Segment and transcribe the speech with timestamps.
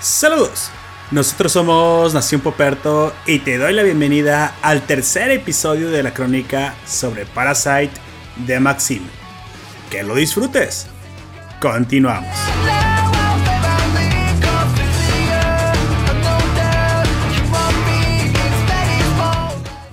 [0.00, 0.70] Saludos.
[1.10, 6.74] Nosotros somos Nación Poperto y te doy la bienvenida al tercer episodio de la crónica
[6.86, 8.07] sobre Parasite
[8.46, 9.02] de Maxim.
[9.90, 10.86] Que lo disfrutes.
[11.60, 12.34] Continuamos.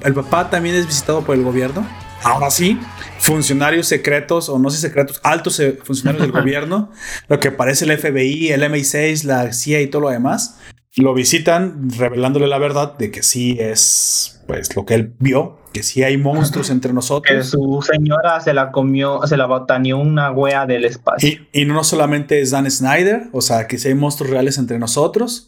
[0.05, 1.87] El papá también es visitado por el gobierno.
[2.23, 2.79] Ahora sí,
[3.19, 6.91] funcionarios secretos, o no sé secretos, altos eh, funcionarios del gobierno,
[7.27, 10.57] lo que parece el FBI, el MI6, la CIA y todo lo demás,
[10.97, 15.81] lo visitan revelándole la verdad de que sí es pues lo que él vio, que
[15.83, 17.35] sí hay monstruos entre nosotros.
[17.35, 21.27] Que su señora se la comió, se la botaneó una wea del espacio.
[21.27, 24.77] Y, y no solamente es Dan Snyder, o sea, que sí hay monstruos reales entre
[24.79, 25.45] nosotros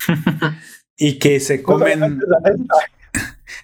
[0.98, 2.20] y que se comen.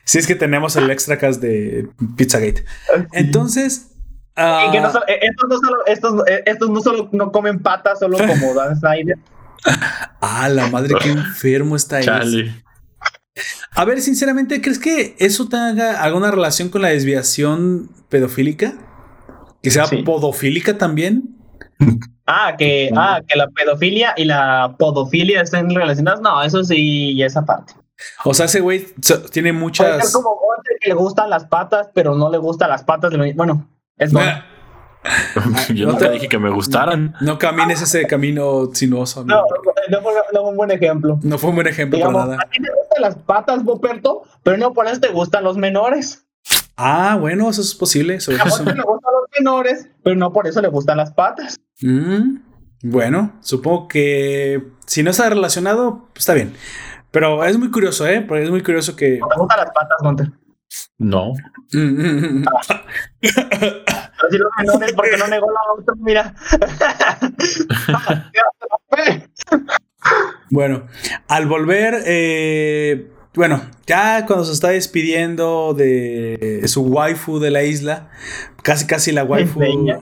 [0.05, 2.63] Si es que tenemos el extra cast de Pizzagate.
[3.11, 3.89] Entonces.
[4.35, 7.59] Y que no solo- eh, estos, no solo, estos, eh, estos no solo no comen
[7.59, 9.17] patas, solo como Dan Snyder.
[10.21, 12.01] Ah, la madre, qué enfermo está.
[12.01, 12.63] Chale.
[13.71, 18.73] A ver, sinceramente, ¿crees que eso tenga alguna relación con la desviación pedofílica?
[19.61, 19.97] Que sea Sí.
[20.03, 21.35] podofílica también.
[22.27, 26.21] Ah, que, ah, que la pedofilia y la podofilia estén relacionadas.
[26.21, 27.73] No, eso sí, esa parte.
[28.25, 28.85] O sea, ese güey
[29.31, 30.11] tiene Puede ser muchas.
[30.11, 33.33] como Walter que le gustan las patas, pero no le gustan las patas de lo-
[33.33, 33.67] Bueno,
[33.97, 34.31] es bueno.
[35.73, 37.15] Yo No te- dije que me gustaran.
[37.21, 39.21] No camines ese camino sinuoso.
[39.21, 39.43] amigo.
[39.89, 41.19] No, no fue, no fue un buen ejemplo.
[41.23, 42.43] No fue un buen ejemplo Digamos, para nada.
[42.45, 46.25] a ti te gustan las patas, Boperto, pero no por eso te gustan los menores.
[46.77, 48.15] Ah, bueno, eso es posible.
[48.15, 51.11] eso- A eso- Walter le gustan los menores, pero no por eso le gustan las
[51.11, 51.57] patas.
[51.81, 52.37] Mm,
[52.83, 56.53] bueno, supongo que si no está relacionado, pues está bien.
[57.11, 58.21] Pero es muy curioso, ¿eh?
[58.27, 59.19] Porque es muy curioso que.
[59.19, 60.31] ¿Te gustan las patas, Walter?
[60.97, 61.33] No.
[61.71, 62.43] Pero
[64.29, 66.35] si los menores, porque no negó la otra, mira.
[70.49, 70.87] Bueno,
[71.27, 78.09] al volver, eh, bueno, ya cuando se está despidiendo de su waifu de la isla,
[78.63, 79.99] casi casi la waifu Enseña.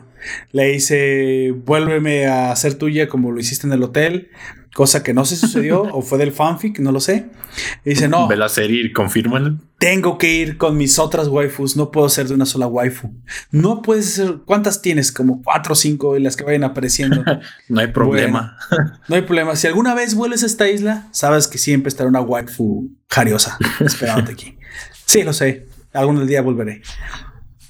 [0.51, 4.29] le dice, vuélveme a ser tuya como lo hiciste en el hotel,
[4.73, 7.25] cosa que no se sucedió o fue del fanfic, no lo sé.
[7.83, 9.57] Y dice, no, Ve la serie y confírmalo.
[9.77, 13.11] tengo que ir con mis otras waifus, no puedo ser de una sola waifu.
[13.51, 15.11] No puedes ser, ¿cuántas tienes?
[15.11, 17.23] Como cuatro o cinco y las que vayan apareciendo.
[17.67, 18.57] No hay problema.
[19.09, 19.55] No hay problema.
[19.57, 24.31] Si alguna vez vuelves a esta isla, sabes que siempre estará una waifu jariosa esperándote
[24.33, 24.57] aquí.
[25.05, 25.65] Sí, lo sé.
[25.91, 26.81] Algún día volveré.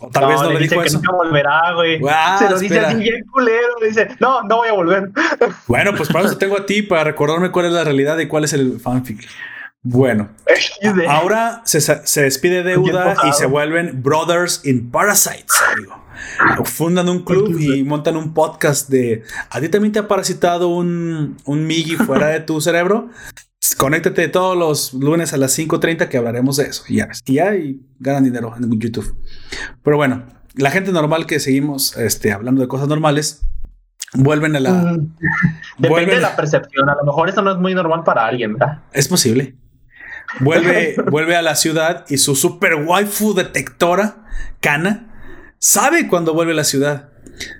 [0.02, 0.98] O tal vez no le dice dijo que eso.
[0.98, 2.02] nunca volverá, güey.
[2.10, 2.90] Ah, Se lo dice espera.
[2.90, 3.68] así bien culero.
[3.82, 5.12] Dice, no, no voy a volver.
[5.68, 8.44] Bueno, pues para eso tengo a ti, para recordarme cuál es la realidad y cuál
[8.44, 9.28] es el fanfic.
[9.84, 11.08] Bueno, XD.
[11.08, 16.00] ahora se, se despide de Bien Uda y se vuelven Brothers in Parasites, amigo.
[16.66, 21.38] Fundan un club y montan un podcast de ¿A ti también te ha parasitado un,
[21.46, 23.10] un Migi fuera de tu cerebro?
[23.78, 26.84] Conéctate todos los lunes a las 5.30 que hablaremos de eso.
[26.88, 27.22] Y ya, ves.
[27.26, 29.16] y ya y ganan dinero en YouTube.
[29.84, 33.44] Pero bueno, la gente normal que seguimos este, hablando de cosas normales,
[34.14, 34.72] vuelven a la...
[34.72, 35.16] Mm,
[35.78, 36.90] Depende de la percepción.
[36.90, 38.80] A lo mejor eso no es muy normal para alguien, ¿verdad?
[38.94, 39.56] Es posible.
[40.40, 44.26] Vuelve, vuelve a la ciudad y su super waifu detectora,
[44.60, 45.08] Kana,
[45.60, 47.11] sabe cuando vuelve a la ciudad.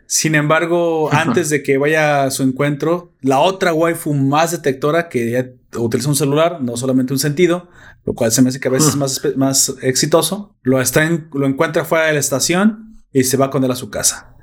[0.06, 5.32] Sin embargo, antes de que vaya a su encuentro, la otra waifu más detectora que
[5.32, 5.48] ya
[5.80, 7.70] utiliza un celular, no solamente un sentido,
[8.06, 11.30] lo cual se me hace que a veces es más, más exitoso, lo, está en-
[11.34, 14.36] lo encuentra fuera de la estación y se va con él a su casa,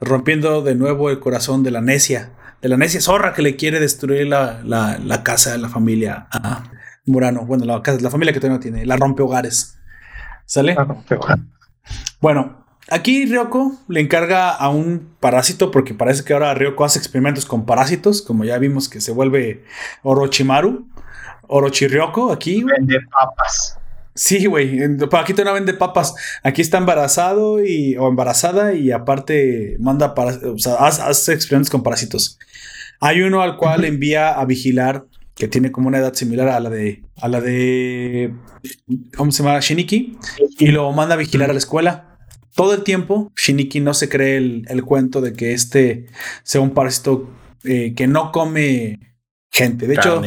[0.00, 3.80] rompiendo de nuevo el corazón de la necia, de la necia zorra que le quiere
[3.80, 6.64] destruir la, la- la casa de la familia a
[7.06, 7.44] Murano.
[7.44, 9.78] Bueno, la, casa- la familia que todavía no tiene, la rompe hogares.
[10.46, 10.74] ¿Sale?
[12.20, 17.46] Bueno, aquí Ryoko le encarga a un parásito, porque parece que ahora Ryoko hace experimentos
[17.46, 19.64] con parásitos, como ya vimos que se vuelve
[20.02, 20.86] Orochimaru,
[21.48, 22.62] Orochiryoko aquí.
[22.64, 23.78] Vende papas.
[24.14, 26.14] Sí, güey, aquí no vende papas.
[26.42, 31.70] Aquí está embarazado y, o embarazada y aparte manda para, o sea, hace, hace experimentos
[31.70, 32.38] con parásitos.
[33.00, 36.68] Hay uno al cual envía a vigilar que tiene como una edad similar a la
[36.70, 38.34] de a la de
[39.16, 39.58] ¿cómo se llama?
[39.60, 40.18] Shiniki
[40.58, 42.11] y lo manda a vigilar a la escuela.
[42.54, 46.06] Todo el tiempo Shiniki no se cree el, el cuento de que este
[46.42, 47.30] sea un parásito
[47.64, 48.98] eh, que no come
[49.50, 49.86] gente.
[49.86, 50.22] De hecho,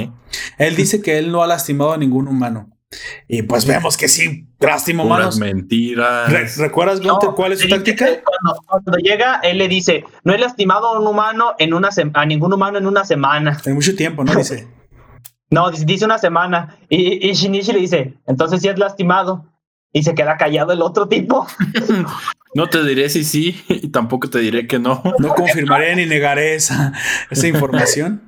[0.58, 2.70] él dice que él no ha lastimado a ningún humano.
[3.28, 5.38] Y pues vemos que sí, Puras Humanos.
[5.40, 6.32] mentiras.
[6.32, 8.06] Re- ¿Recuerdas, Gunter, No, cuál es su táctica?
[8.06, 12.26] Cuando, cuando llega, él le dice, no he lastimado a un humano en una a
[12.26, 13.60] ningún humano en una semana.
[13.66, 14.34] En mucho tiempo, ¿no?
[14.36, 14.68] Dice.
[15.52, 16.78] No, dice- dice una semana.
[16.90, 19.46] Y, y Shinichi le dice, entonces sí has lastimado.
[19.98, 21.48] Y se queda callado el otro tipo.
[22.54, 25.02] No te diré si sí y tampoco te diré que no.
[25.20, 26.92] No confirmaré ni negaré esa,
[27.32, 28.22] esa información.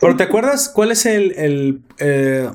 [0.00, 2.48] Pero ¿te acuerdas cuál es el, el, eh,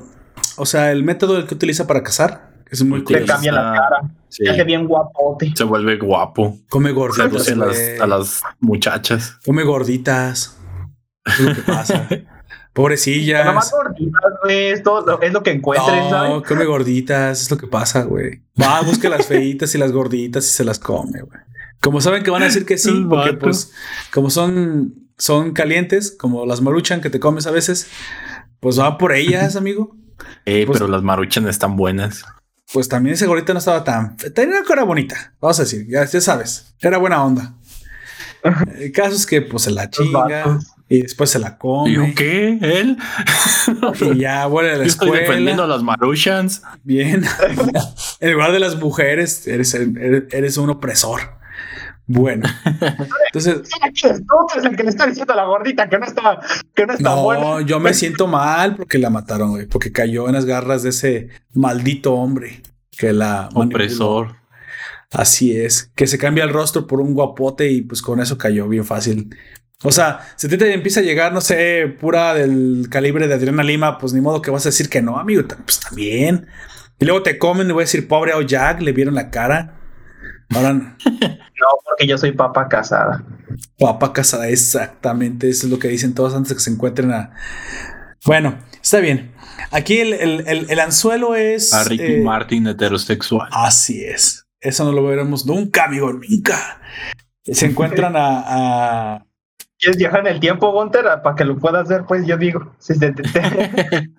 [0.56, 2.50] o sea, el método que utiliza para cazar?
[2.70, 3.32] Es muy Le Le curioso.
[3.34, 4.00] cambia la cara.
[4.28, 5.52] Sí, Se hace bien guapote.
[5.54, 6.58] se vuelve guapo.
[6.68, 9.38] Come gorditas, a las, a las muchachas.
[9.44, 10.58] Come gorditas.
[11.24, 12.08] Es lo que pasa.
[12.74, 13.46] Pobrecillas.
[13.46, 14.70] nomás gorditas, güey.
[14.70, 16.42] Esto lo- es lo que encuentres, No, ¿sabes?
[16.46, 18.42] come gorditas, es lo que pasa, güey.
[18.60, 21.40] Va, busca las feitas y las gorditas y se las come, güey.
[21.80, 23.72] Como saben que van a decir que sí, porque pues,
[24.12, 27.86] como son, son calientes, como las maruchan que te comes a veces,
[28.60, 29.96] pues va por ellas, amigo.
[30.44, 32.24] Eh, Pues- pero las maruchan están buenas.
[32.72, 34.16] Pues también ese gordita no estaba tan.
[34.16, 37.54] Tenía una cara bonita, vamos a decir, ya, ya sabes, era buena onda.
[38.78, 40.66] El caso es que pues se la chinga vatos.
[40.88, 42.58] Y después se la ¿Y come qué?
[42.60, 42.98] ¿Él?
[44.14, 45.74] y ya vuelve a la Yo estoy defendiendo a escuela.
[45.74, 46.62] las maruchans.
[46.82, 47.24] Bien.
[48.20, 51.20] en lugar de las mujeres, eres, eres, un opresor.
[52.06, 52.46] Bueno,
[53.26, 53.62] entonces,
[54.62, 56.38] el que le está diciendo a la gordita que no está,
[56.74, 57.62] que no está no, buena.
[57.62, 61.28] yo me siento mal porque la mataron, güey, porque cayó en las garras de ese
[61.54, 62.60] maldito hombre
[62.90, 63.84] que la manipuló.
[63.84, 64.36] Opresor.
[65.12, 68.68] Así es, que se cambia el rostro por un guapote y pues con eso cayó
[68.68, 69.34] bien fácil.
[69.86, 73.34] O sea, si a ti te empieza a llegar, no sé, pura del calibre de
[73.34, 76.46] Adriana Lima, pues ni modo que vas a decir que no, amigo, pues también.
[76.98, 79.78] Y luego te comen y voy a decir, pobre a Jack, le vieron la cara.
[80.54, 80.72] Ahora,
[81.04, 83.24] No, porque yo soy papa casada.
[83.78, 87.32] papa casada, exactamente, eso es lo que dicen todos antes de que se encuentren a...
[88.24, 89.32] Bueno, está bien.
[89.70, 91.74] Aquí el, el- el- el anzuelo es...
[91.74, 93.48] A Ricky eh, Martin heterosexual.
[93.52, 94.46] Así es.
[94.60, 96.80] Eso no lo veremos nunca, amigo, nunca.
[97.44, 98.44] Se encuentran a-
[99.16, 99.26] a
[99.78, 101.04] ¿Quieres viajar en el tiempo, Gunter?
[101.22, 102.74] Para que lo puedas hacer, pues yo digo.
[102.78, 104.10] Si te- te- te-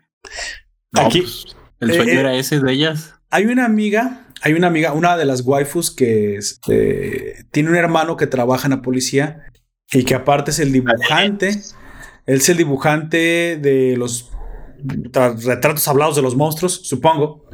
[0.92, 3.14] No, Aquí- pues, el sueño eh, eh, era ese de ellas.
[3.30, 8.16] Hay una amiga, hay una amiga, una de las waifus que este, tiene un hermano
[8.18, 9.44] que trabaja en la policía
[9.92, 11.50] y que aparte es el dibujante.
[11.50, 14.32] Él es el dibujante de los
[15.12, 17.46] tra- retratos hablados de los monstruos, supongo.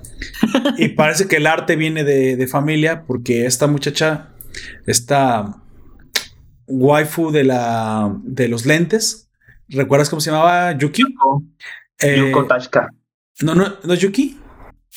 [0.77, 4.30] Y parece que el arte viene de, de familia porque esta muchacha,
[4.86, 5.57] esta
[6.68, 9.30] waifu de, la, de los lentes,
[9.69, 10.72] ¿recuerdas cómo se llamaba?
[10.78, 11.04] Yuki.
[12.00, 12.90] Eh, Yuko Tashka.
[13.42, 14.38] no, no, no es Yuki.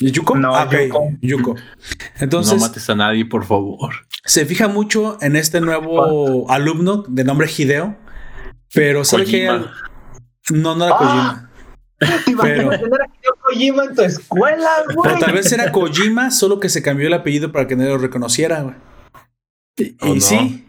[0.00, 0.36] ¿Es Yuko?
[0.36, 1.08] No, Ah, ok, Yuko.
[1.20, 1.54] Yuko.
[1.54, 1.60] no
[2.20, 3.94] Entonces, mates a nadie, por favor.
[4.24, 7.96] se fija mucho en este nuevo alumno de nombre Hideo,
[8.72, 9.46] pero sabe que
[10.50, 11.50] no, no era Ah, Kojima.
[12.24, 15.18] ¿Te imaginas pero- Kojima en tu escuela, Pero güey?
[15.20, 18.62] tal vez era Kojima, solo que se cambió el apellido para que nadie lo reconociera,
[18.62, 18.74] güey.
[19.76, 20.20] Y, ¿O y no?
[20.20, 20.63] sí,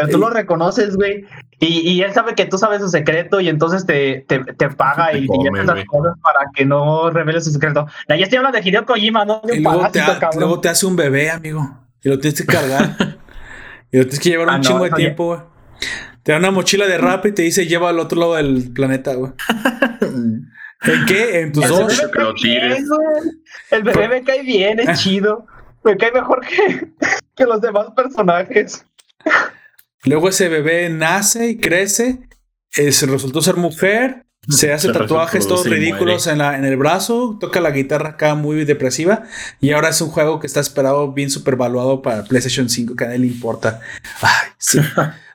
[0.00, 1.24] Pero tú lo reconoces, güey.
[1.60, 5.10] Y, y él sabe que tú sabes su secreto y entonces te, te, te paga
[5.10, 5.86] Te y te come, lleva esas güey.
[5.86, 7.86] cosas para que no reveles su secreto.
[8.08, 10.20] Ya ya estoy hablando de Hideo Kojima, no de y un luego te, parásito, ha-
[10.20, 10.40] cabrón.
[10.40, 11.68] luego te hace un bebé, amigo.
[12.02, 12.96] Y lo tienes que cargar.
[13.90, 15.40] y lo tienes que llevar un Ah, no, chingo de tiempo, güey.
[16.22, 19.14] Te da una mochila de rap y te dice lleva al otro lado del planeta,
[19.14, 19.32] güey.
[20.00, 21.40] ¿En qué?
[21.40, 21.96] En tus El dos.
[21.98, 22.86] bebé que lo bien.
[23.70, 25.44] El bebé me cae bien, es chido.
[25.84, 26.88] Me cae mejor que,
[27.34, 28.84] que los demás personajes.
[30.04, 32.20] Luego ese bebé nace y crece.
[32.76, 34.24] eh, se resultó ser mujer.
[34.48, 37.36] Se hace Se tatuajes todos ridículos en, la, en el brazo.
[37.40, 39.24] Toca la guitarra acá muy depresiva.
[39.60, 43.08] Y ahora es un juego que está esperado, bien supervaluado para PlayStation 5, que a
[43.08, 43.80] nadie le importa.
[44.22, 44.78] Ay, sí.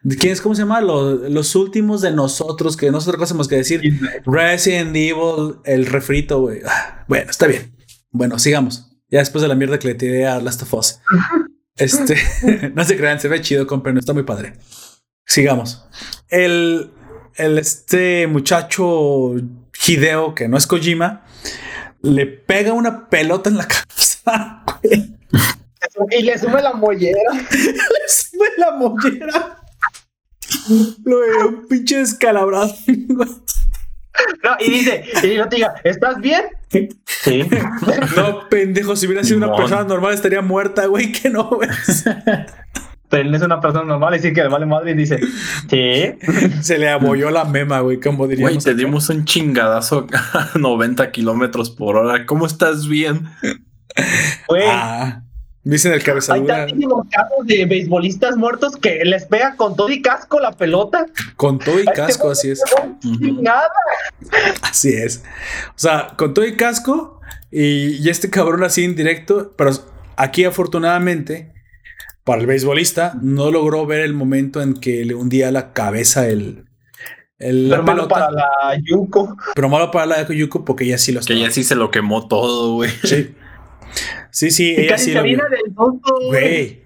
[0.01, 0.41] ¿De ¿Quién es?
[0.41, 0.81] ¿Cómo se llama?
[0.81, 3.81] Los, los últimos de nosotros, que no es otra cosa más que decir
[4.25, 6.61] Resident Evil, el refrito, güey.
[6.65, 7.75] Ah, Bueno, está bien.
[8.09, 8.89] Bueno, sigamos.
[9.11, 10.99] Ya después de la mierda que le tiré a Last of Us.
[11.75, 12.15] Este,
[12.75, 14.53] no se crean, se ve chido, compren, está muy padre.
[15.25, 15.85] Sigamos.
[16.29, 16.91] El,
[17.35, 19.33] el este muchacho
[19.85, 21.25] Hideo, que no es Kojima,
[22.01, 24.63] le pega una pelota en la cabeza.
[26.11, 27.19] Y le sube la mollera.
[27.51, 29.59] Le sube la mollera.
[31.03, 32.73] Lo veo un pinche descalabrado.
[34.13, 34.37] Güey.
[34.43, 36.43] No, y dice, y no te diga, ¿estás bien?
[36.69, 36.89] Sí.
[38.17, 41.69] No, pendejo, si hubiera sido una persona normal estaría muerta, güey, que no, güey.
[43.09, 45.19] Pero él es una persona normal y sí que le vale madre y dice,
[45.69, 46.13] sí.
[46.61, 48.63] Se le abolló la mema, güey, como Güey, diríamos.
[48.63, 48.77] te acá.
[48.77, 52.25] dimos un chingadazo a 90 kilómetros por hora.
[52.25, 53.27] ¿Cómo estás bien?
[54.47, 55.22] Güey, Ah,
[55.63, 60.01] dicen el hay cabezadura tantísimos casos de beisbolistas muertos que les pega con todo y
[60.01, 61.05] casco la pelota.
[61.35, 62.61] con todo y casco, así es.
[63.41, 63.69] Nada.
[64.61, 65.23] Así es.
[65.69, 67.19] O sea, con todo y casco,
[67.51, 69.71] Y, y este cabrón así en directo, pero
[70.17, 71.53] aquí afortunadamente,
[72.23, 76.65] para el beisbolista, no logró ver el momento en que le hundía la cabeza el,
[77.37, 78.15] el la Pero malo pelota.
[78.15, 78.49] para la
[78.83, 79.37] Yuko.
[79.53, 81.39] Pero malo para la de Yuko porque ella sí lo Que estaba.
[81.39, 82.89] ella sí se lo quemó todo, güey.
[83.03, 83.35] Sí.
[84.33, 85.21] Sí, sí, ella sí lo
[86.27, 86.83] güey.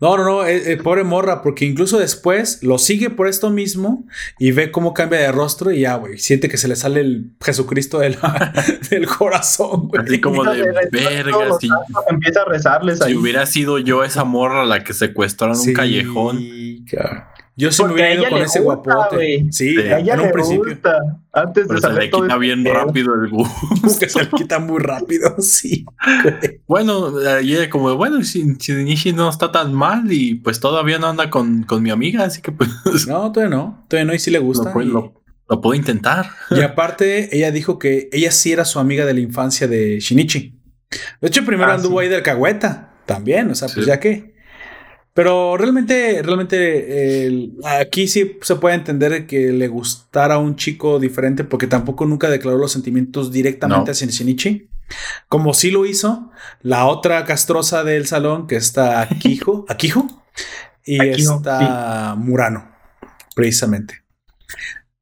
[0.00, 4.06] No, no, no, eh, eh, pobre morra, porque incluso después lo sigue por esto mismo
[4.38, 7.32] y ve cómo cambia de rostro y ya, güey, siente que se le sale el
[7.44, 8.52] Jesucristo de la-
[8.90, 10.02] del corazón, güey.
[10.02, 11.68] Así como de verga, si,
[12.08, 13.14] Empieza a rezarles si ahí.
[13.14, 16.38] hubiera sido yo esa morra la que secuestraron en Sí, un callejón.
[17.56, 19.16] Yo sí me Porque hubiera ido con ese gusta, guapote.
[19.16, 19.52] güey.
[19.52, 19.78] Sí, Sí.
[19.82, 20.64] A ella en un le principio.
[20.64, 21.19] gusta.
[21.32, 22.74] Antes de Pero se saber le todo quita este bien pedo.
[22.74, 23.54] rápido el gusto.
[24.00, 25.84] Que se le quita muy rápido, sí.
[26.66, 31.30] Bueno, y ella como, bueno, Nishi no está tan mal y pues todavía no anda
[31.30, 32.68] con, con mi amiga, así que pues
[33.06, 33.84] No, todavía no.
[33.88, 34.64] Todavía no y sí le gusta.
[34.68, 36.30] lo, puedo- y- lo- lo puedo intentar.
[36.50, 40.56] Y aparte, ella dijo que ella sí era su amiga de la infancia de Shinichi.
[41.20, 42.04] De hecho, primero Ah, anduvo sí.
[42.04, 44.34] ahí del cagüeta también, o sea, pues ya que.
[45.20, 51.44] Pero realmente, realmente, aquí sí se puede entender que le gustara a un chico diferente
[51.44, 53.92] porque tampoco nunca declaró los sentimientos directamente No.
[53.92, 54.70] hacia Shinichi.
[55.28, 56.30] Como sí lo hizo
[56.62, 60.06] la otra castrosa del salón, que está Akijo, Akijo
[60.86, 62.70] y está Murano,
[63.34, 64.02] precisamente.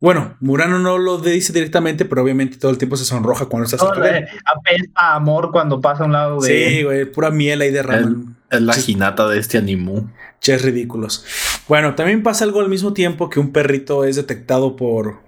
[0.01, 3.77] Bueno, Murano no lo dice directamente, pero obviamente todo el tiempo se sonroja cuando está
[3.85, 7.73] No, apesta a amor cuando pasa a un lado de Sí, güey, pura miel ahí
[7.73, 8.37] derraman.
[8.51, 10.07] Es la jinata de este animu.
[10.41, 11.25] Ches ridículos.
[11.67, 15.19] Bueno, también pasa algo al mismo tiempo que un perrito es detectado por,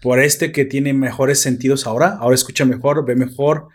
[0.00, 2.16] por este que tiene mejores sentidos ahora.
[2.20, 3.68] Ahora escucha mejor, ve mejor,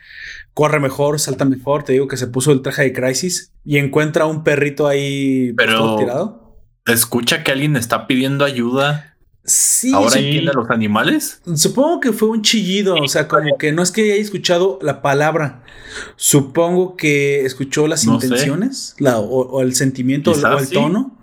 [0.53, 1.83] corre mejor, salta mejor.
[1.83, 5.67] Te digo que se puso el traje de Crisis y encuentra un perrito ahí pues,
[5.67, 6.55] Pero- todo tirado.
[6.85, 9.17] Escucha que alguien está pidiendo ayuda.
[9.51, 10.19] Sí, Ahora sí.
[10.19, 11.41] entiende a los animales.
[11.55, 15.01] Supongo que fue un chillido, o sea, como que no es que haya escuchado la
[15.01, 15.63] palabra.
[16.15, 20.59] Supongo que escuchó las No intenciones la- o, o el sentimiento o el- Quizás o
[20.59, 20.73] el sí.
[20.73, 21.17] tono.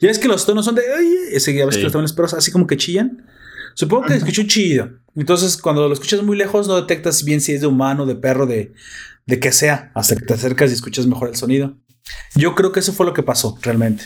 [0.00, 1.80] Ya es que los tonos son de "Ay", ese ya ves Sí.
[1.80, 3.26] que los tonos perros así como que chillan.
[3.74, 4.88] Supongo que escuchó un chillido.
[5.14, 8.46] Entonces, cuando lo escuchas muy lejos, no detectas bien si es de humano, de perro,
[8.46, 8.72] de,
[9.26, 11.76] de que sea, hasta que te acercas y escuchas mejor el sonido.
[12.34, 14.04] Yo creo que eso fue lo que pasó realmente.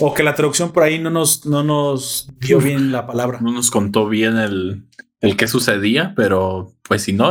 [0.00, 3.38] O que la traducción por ahí no nos, no nos dio bien la palabra.
[3.42, 4.84] No nos contó bien el,
[5.20, 7.30] el qué sucedía, pero pues si no,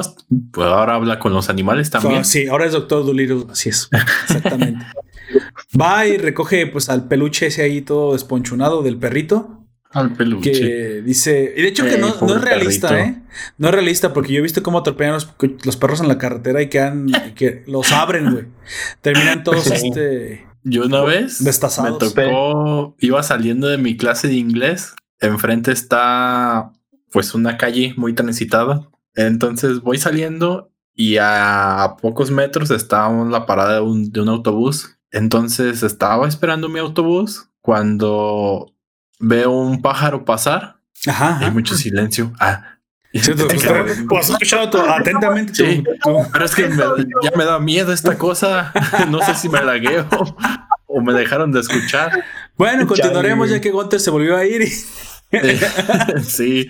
[0.51, 2.19] pues ahora habla con los animales también.
[2.21, 3.89] Ah, sí, ahora es Doctor Dolittle, así es,
[4.23, 4.85] exactamente.
[5.79, 10.51] Va y recoge pues al peluche ese ahí todo desponchunado del perrito Al peluche.
[10.51, 13.09] que dice, y de hecho que Eh, no, es realista, perrito.
[13.19, 13.21] ¿eh?
[13.57, 15.29] No es realista porque yo he visto cómo atropellan los,
[15.63, 18.45] los perros en la carretera y quedan, que los abren, güey.
[19.01, 19.73] Terminan todos Sí.
[19.87, 22.13] este Yo una vez me destazados.
[22.13, 24.93] tocó, iba saliendo de mi clase de inglés.
[25.19, 26.71] Enfrente está
[27.11, 28.87] pues una calle muy transitada.
[29.15, 34.97] Entonces voy saliendo y a pocos metros está la parada de un, de un autobús.
[35.11, 38.73] Entonces estaba esperando mi autobús cuando
[39.19, 40.77] veo un pájaro pasar.
[41.07, 41.39] Ajá.
[41.39, 42.31] Hay mucho silencio.
[42.39, 42.77] Ah.
[43.13, 43.47] Sí, tú-
[44.07, 45.83] pues, has escuchado tu- atentamente Sí.
[46.03, 46.75] tu- Pero es que me-
[47.23, 48.71] ya me da miedo esta cosa.
[49.09, 50.07] No sé si me lagueo
[50.87, 52.23] o me dejaron de escuchar.
[52.57, 53.57] Bueno, continuaremos Chale.
[53.59, 54.61] ya que Gunter se volvió a ir.
[54.61, 54.71] y-
[56.23, 56.67] sí.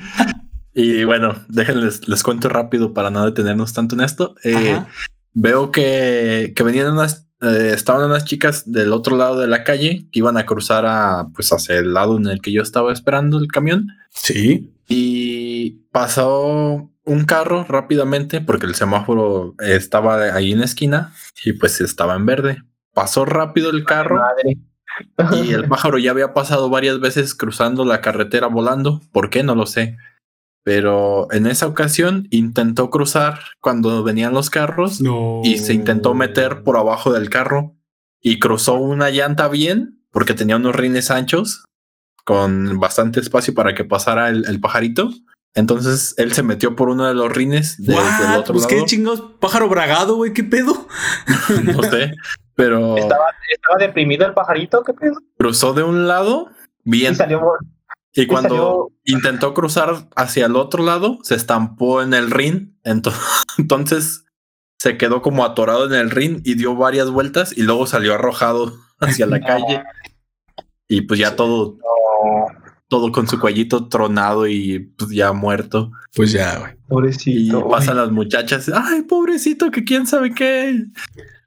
[0.74, 4.36] Y bueno, déjenles, les cuento rápido para no detenernos tanto en esto.
[4.44, 4.82] Eh,
[5.34, 10.06] veo que, que venían unas, eh, estaban unas chicas del otro lado de la calle
[10.12, 13.38] que iban a cruzar a, pues hacia el lado en el que yo estaba esperando
[13.38, 13.88] el camión.
[14.12, 14.72] Sí.
[14.88, 15.21] Y
[15.92, 21.14] pasó un carro rápidamente porque el semáforo estaba ahí en la esquina
[21.44, 22.64] y pues estaba en verde.
[22.94, 24.58] Pasó rápido el carro Madre.
[25.46, 29.02] y el pájaro ya había pasado varias veces cruzando la carretera volando.
[29.12, 29.44] ¿Por qué?
[29.44, 29.98] No lo sé.
[30.64, 35.42] Pero en esa ocasión intentó cruzar cuando venían los carros No.
[35.44, 37.76] y se intentó meter por abajo del carro
[38.22, 41.66] y cruzó una llanta bien porque tenía unos rines anchos
[42.26, 45.10] con bastante espacio para que pasara el, el pajarito.
[45.54, 48.20] Entonces él se metió por uno de los rines de- What?
[48.22, 48.88] del otro Pues qué lado.
[48.88, 50.88] chingados, pájaro bragado, güey, qué pedo.
[51.64, 52.14] no sé,
[52.56, 55.16] pero ¿Estaba, estaba deprimido el pajarito, ¿qué pedo?
[55.38, 56.50] cruzó de un lado
[56.84, 57.42] bien Y salió
[58.14, 62.78] y cuando salió- intentó cruzar hacia el otro lado se estampó en el rin.
[62.86, 63.14] Ento-
[63.58, 64.24] Entonces
[64.80, 68.74] se quedó como atorado en el rin y dio varias vueltas y luego salió arrojado
[69.00, 69.84] hacia la calle.
[70.88, 72.61] Y pues ya todo, No,
[72.92, 75.94] todo con su cuellito tronado y pues ya muerto.
[76.14, 76.72] Pues ya, güey.
[76.74, 77.70] Y pobrecito.
[77.70, 80.88] pasan las muchachas, ay, pobrecito, que quién sabe qué.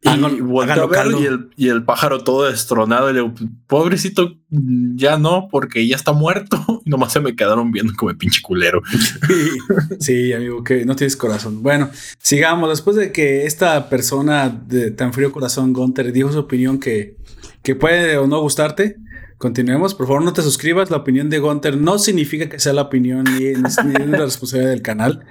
[0.01, 3.11] Y Háganlo- háganlo verlo y el, y el pájaro todo destronado.
[3.11, 3.35] Y le digo,
[3.67, 6.81] pobrecito, ya no, porque ya está muerto.
[6.87, 8.81] Y nomás se me quedaron viendo como el pinche culero.
[10.01, 11.63] Sí, amigo, que no tienes corazón.
[11.63, 12.71] Bueno, sigamos.
[12.71, 17.17] Después de que esta persona de tan frío corazón, Gunter, dijo su opinión que,
[17.63, 18.97] que puede o no gustarte,
[19.39, 19.95] continuemos.
[19.95, 20.91] Por favor, no te suscribas.
[20.91, 24.83] La opinión de Gunter no significa que sea la opinión ni, ni la responsabilidad del
[24.83, 25.25] canal.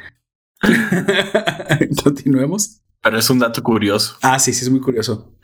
[2.04, 2.82] Continuemos.
[3.02, 4.18] Pero es un dato curioso.
[4.22, 5.36] Ah, sí, sí, es muy curioso.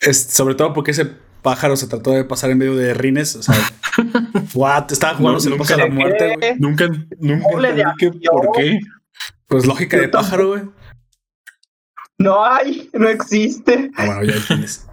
[0.00, 1.06] Es, sobre todo porque ese
[1.42, 3.36] pájaro se trató de pasar en medio de rines.
[3.36, 3.54] O sea,
[4.54, 4.90] what?
[4.90, 6.58] Estaba jugando No, nunca a la muerte, güey.
[6.58, 8.80] Nunca, nunca entendí que por qué.
[9.46, 10.62] Pues lógica de pájaro, güey.
[12.18, 13.90] No hay, no existe.
[13.96, 14.86] Ah, bueno, ya entiendes.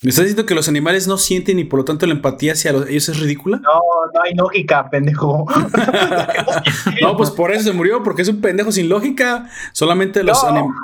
[0.00, 2.72] ¿Me estás diciendo que los animales no sienten y por lo tanto la empatía hacia
[2.72, 3.56] los- ellos es ridícula?
[3.58, 3.80] No,
[4.14, 5.44] no hay lógica, pendejo.
[7.02, 9.50] No, pues por eso se murió, porque es un pendejo sin lógica.
[9.72, 10.48] Solamente los No.
[10.50, 10.76] animales.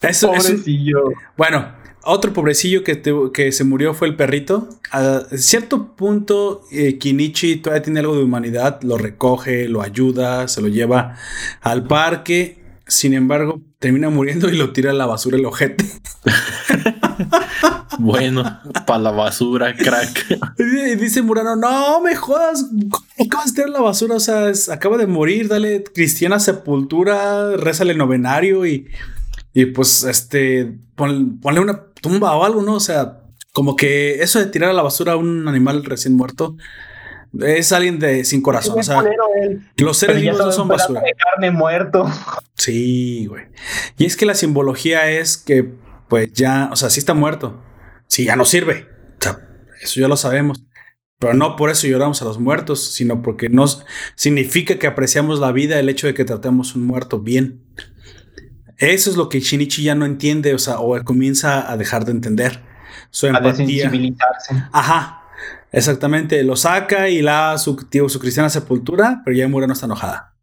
[0.00, 1.02] Eso, eso- Pobrecillo.
[1.36, 1.72] bueno,
[2.04, 4.68] otro pobrecillo que, te- que se murió fue el perrito.
[4.90, 10.62] A cierto punto, eh, Kinichi todavía tiene algo de humanidad, lo recoge, lo ayuda, se
[10.62, 11.16] lo lleva
[11.60, 12.58] al parque.
[12.86, 15.84] Sin embargo, termina muriendo y lo tira a la basura el ojete.
[17.98, 20.40] Bueno, para la basura, crack.
[20.58, 24.14] Y dice Murano, no me jodas, ¿cómo acabas de tirar a la basura?
[24.14, 28.88] O sea, es- acaba de morir, dale cristiana sepultura, rézale novenario y,
[29.52, 32.74] y pues este, pon- ponle una tumba o algo, ¿no?
[32.74, 33.18] O sea,
[33.52, 36.56] como que eso de tirar a la basura a un animal recién muerto
[37.40, 38.78] es alguien de sin corazón.
[38.80, 39.04] O sea,
[39.76, 41.00] los seres vivos no son basura.
[41.00, 42.08] de carne muerto.
[42.56, 43.44] Sí, güey.
[43.98, 45.72] Y es que la simbología es que,
[46.10, 47.62] pues ya, o sea, sí está muerto.
[48.08, 48.88] Sí, ya no sirve.
[49.18, 49.38] O sea,
[49.80, 50.66] eso ya lo sabemos.
[51.18, 53.84] Pero no por eso lloramos a los muertos, sino porque nos
[54.16, 57.62] significa que apreciamos la vida el hecho de que tratemos un muerto bien.
[58.78, 62.12] Eso es lo que Shinichi ya no entiende, o sea, o comienza a dejar de
[62.12, 62.62] entender.
[63.10, 63.92] Su A empatía.
[64.72, 65.24] Ajá,
[65.70, 66.42] exactamente.
[66.42, 70.34] Lo saca y la su, tío, su cristiana sepultura, pero ya Murano está enojada.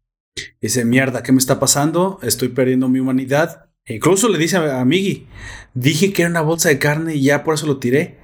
[0.60, 2.20] Dice, mierda, ¿qué me está pasando?
[2.22, 3.67] Estoy perdiendo mi humanidad.
[3.88, 5.26] Incluso le dice a, a Miggy,
[5.74, 8.18] dije que era una bolsa de carne y ya por eso lo tiré.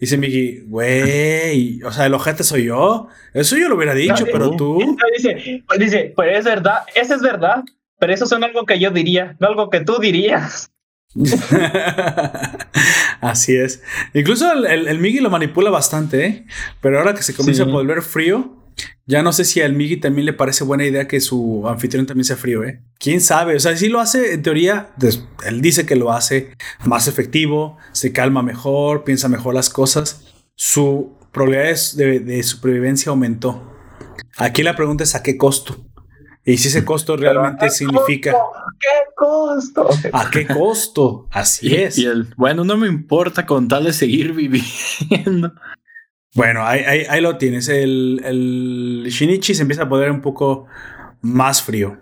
[0.00, 3.08] Dice Miggy, güey, o sea, el ojete soy yo.
[3.34, 4.96] Eso yo lo hubiera dicho, No, pero tú.
[5.16, 7.62] Dice, pues dice, pues es verdad, eso es verdad,
[7.98, 10.70] pero eso son algo que yo diría, no algo que tú dirías.
[13.20, 13.82] Así es.
[14.14, 16.46] Incluso el, el, el Miggy lo manipula bastante, ¿eh?
[16.80, 17.70] Pero ahora que se comienza Sí.
[17.70, 18.56] a volver frío,
[19.06, 22.24] ya no sé si al Miggy también le parece buena idea que su anfitrión también
[22.24, 22.82] sea frío, ¿eh?
[22.98, 23.56] ¿Quién sabe?
[23.56, 27.76] O sea, si lo hace, en teoría, des- él dice que lo hace más efectivo,
[27.92, 30.32] se calma mejor, piensa mejor las cosas.
[30.54, 33.72] Su probabilidades de, de supervivencia aumentó.
[34.36, 35.86] Aquí la pregunta es a qué costo.
[36.44, 38.32] Y si ese costo realmente ¿Qué significa...
[38.32, 38.60] costo?
[38.80, 39.88] ¿Qué costo?
[40.12, 41.28] ¿A qué costo?
[41.30, 41.98] Así Y, es.
[41.98, 45.52] y el, bueno, no me importa con tal de seguir viviendo.
[46.34, 47.68] Bueno, ahí, ahí- ahí lo tienes.
[47.68, 50.66] El, el Shinichi se empieza a poner un poco
[51.22, 51.98] más frío.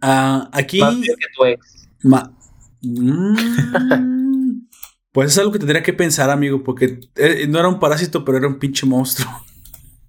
[0.00, 0.80] Ah, aquí.
[0.80, 1.88] Más frío que tu ex.
[2.02, 2.30] ma-
[2.86, 4.66] Mm,
[5.10, 8.36] pues es algo que tendría que pensar, amigo, porque eh, no era un parásito, pero
[8.36, 9.30] era un pinche monstruo.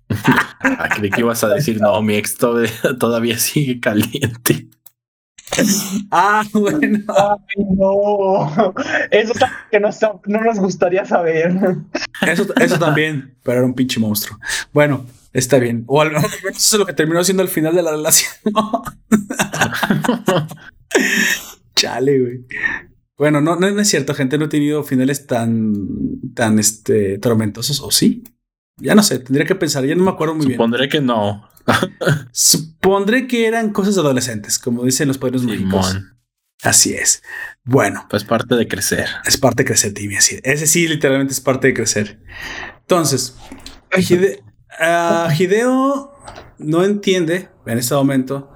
[0.09, 4.67] Ah, creí que ibas a decir, no, mi ex todavía, todavía sigue caliente.
[6.11, 6.99] Ah, bueno.
[7.07, 8.73] Ay, no.
[9.11, 9.89] Eso es algo que no,
[10.25, 11.53] no nos gustaría saber.
[12.31, 14.39] Eso, eso también, pero era un pinche monstruo.
[14.73, 15.83] Bueno, está bien.
[15.87, 18.31] O al menos eso es lo que terminó siendo el final de la relación.
[21.75, 22.45] Chale, güey.
[23.17, 24.37] Bueno, no, no, es cierto, gente.
[24.37, 25.73] No he tenido finales tan,
[26.33, 28.23] tan este, tormentosos, ¿o sí?
[28.77, 29.85] Ya no sé, tendría que pensar.
[29.85, 30.57] Ya no me acuerdo muy bien.
[30.57, 31.47] Supondré que no.
[32.31, 35.97] Supondré que eran cosas adolescentes, como dicen los padres mágicos.
[36.63, 37.21] Así es.
[37.63, 39.07] Bueno, pues parte de crecer.
[39.25, 40.15] es parte de crecer, Timmy.
[40.15, 40.39] Así.
[40.43, 42.19] Ese sí, literalmente es parte de crecer.
[42.81, 43.35] Entonces,
[43.91, 44.41] Hide-
[44.79, 46.11] ah, Hideo
[46.57, 48.51] no entiende en este momento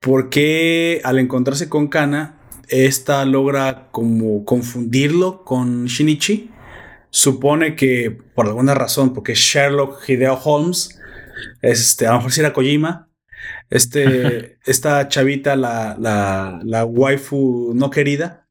[0.00, 6.50] por qué al encontrarse con Kana, esta logra como confundirlo con Shinichi.
[7.10, 10.98] Supone que por alguna razón, porque Sherlock Hideo Holmes,
[11.60, 13.08] es este, a lo mejor si era Kojima,
[13.72, 18.48] este, esta chavita, la, la, la waifu no querida,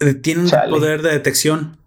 [0.00, 0.70] eh, tiene un Chale.
[0.70, 1.78] poder de detección.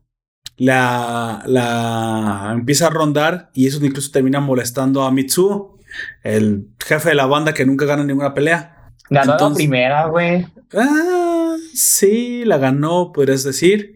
[0.58, 5.78] La, la empieza a rondar y eso incluso termina molestando a Mitsuo,
[6.22, 8.92] el jefe de la banda que nunca gana ninguna pelea.
[9.10, 10.46] Ganó la Entonces- primera, güey.
[10.74, 13.96] Ah, sí, la ganó, podrías decir.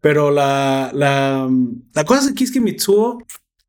[0.00, 1.48] Pero la, la,
[1.92, 3.18] la cosa aquí es que Mitsuo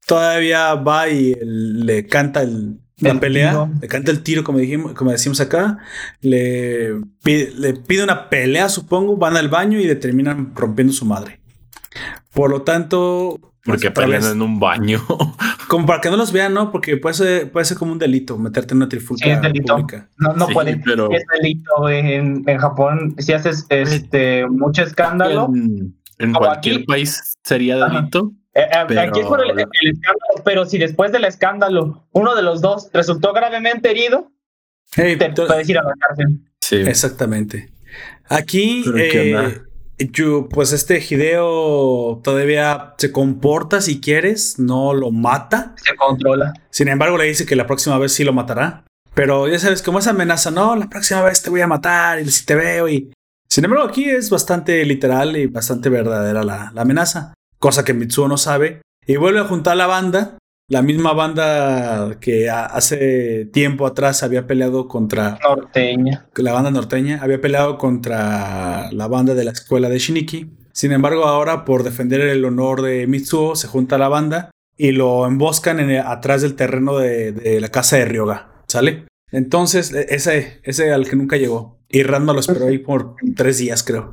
[0.06, 3.70] todavía va y le canta el, la El pelea, tiro.
[3.82, 5.78] le canta el tiro, como dijimos, como decimos acá,
[6.22, 11.06] le pide, le pide una pelea, supongo, van al baño y le terminan rompiendo su
[11.06, 11.40] madre.
[12.34, 15.00] Por lo tanto, pues, Porque otra pelean vez, en un baño.
[15.68, 16.72] como para que no los vean, ¿no?
[16.72, 19.76] Porque puede ser, puede ser como un delito meterte en una trifulca Sí, es delito.
[19.76, 20.10] pública.
[20.18, 20.78] No, no Sí, puede.
[20.84, 21.90] pero- Es delito.
[21.90, 25.50] En, en Japón, si haces este mucho escándalo.
[26.20, 26.86] En, cualquier aquí.
[26.86, 28.32] país sería delito.
[28.88, 32.62] Pero- Aquí es por el, el escándalo, pero si después del escándalo uno de los
[32.62, 34.32] dos resultó gravemente herido,
[34.96, 36.40] Hey, te to- puedes ir a la cárcel.
[36.62, 36.78] Sí.
[36.78, 37.72] Exactamente.
[38.30, 39.62] Aquí, Pero ¿qué eh,
[40.12, 45.74] yo, pues este Hideo todavía se comporta si quieres, no lo mata.
[45.84, 46.54] Se controla.
[46.70, 48.84] Sin embargo, le dice que la próxima vez sí lo matará.
[49.14, 52.30] Pero ya sabes, como esa amenaza, no, la próxima vez te voy a matar y
[52.30, 53.12] si te veo y...
[53.50, 58.28] Sin embargo, aquí es bastante literal y bastante verdadera la, la amenaza, cosa que Mitsuo
[58.28, 58.82] no sabe.
[59.06, 60.38] Y vuelve a juntar la banda,
[60.70, 66.28] la misma banda que hace tiempo atrás había peleado contra Norteña.
[66.36, 70.52] la banda norteña, había peleado contra la banda de la escuela de Shiniki.
[70.74, 75.26] Sin embargo, ahora por defender el honor de Mitsuo, se junta la banda y lo
[75.26, 78.52] emboscan en el- atrás del terreno de, de la casa de Ryoga.
[78.68, 79.06] ¿Sale?
[79.32, 81.77] Entonces, e- ese, ese al que nunca llegó.
[81.90, 84.12] Y Ranma lo esperó ahí por tres días, creo.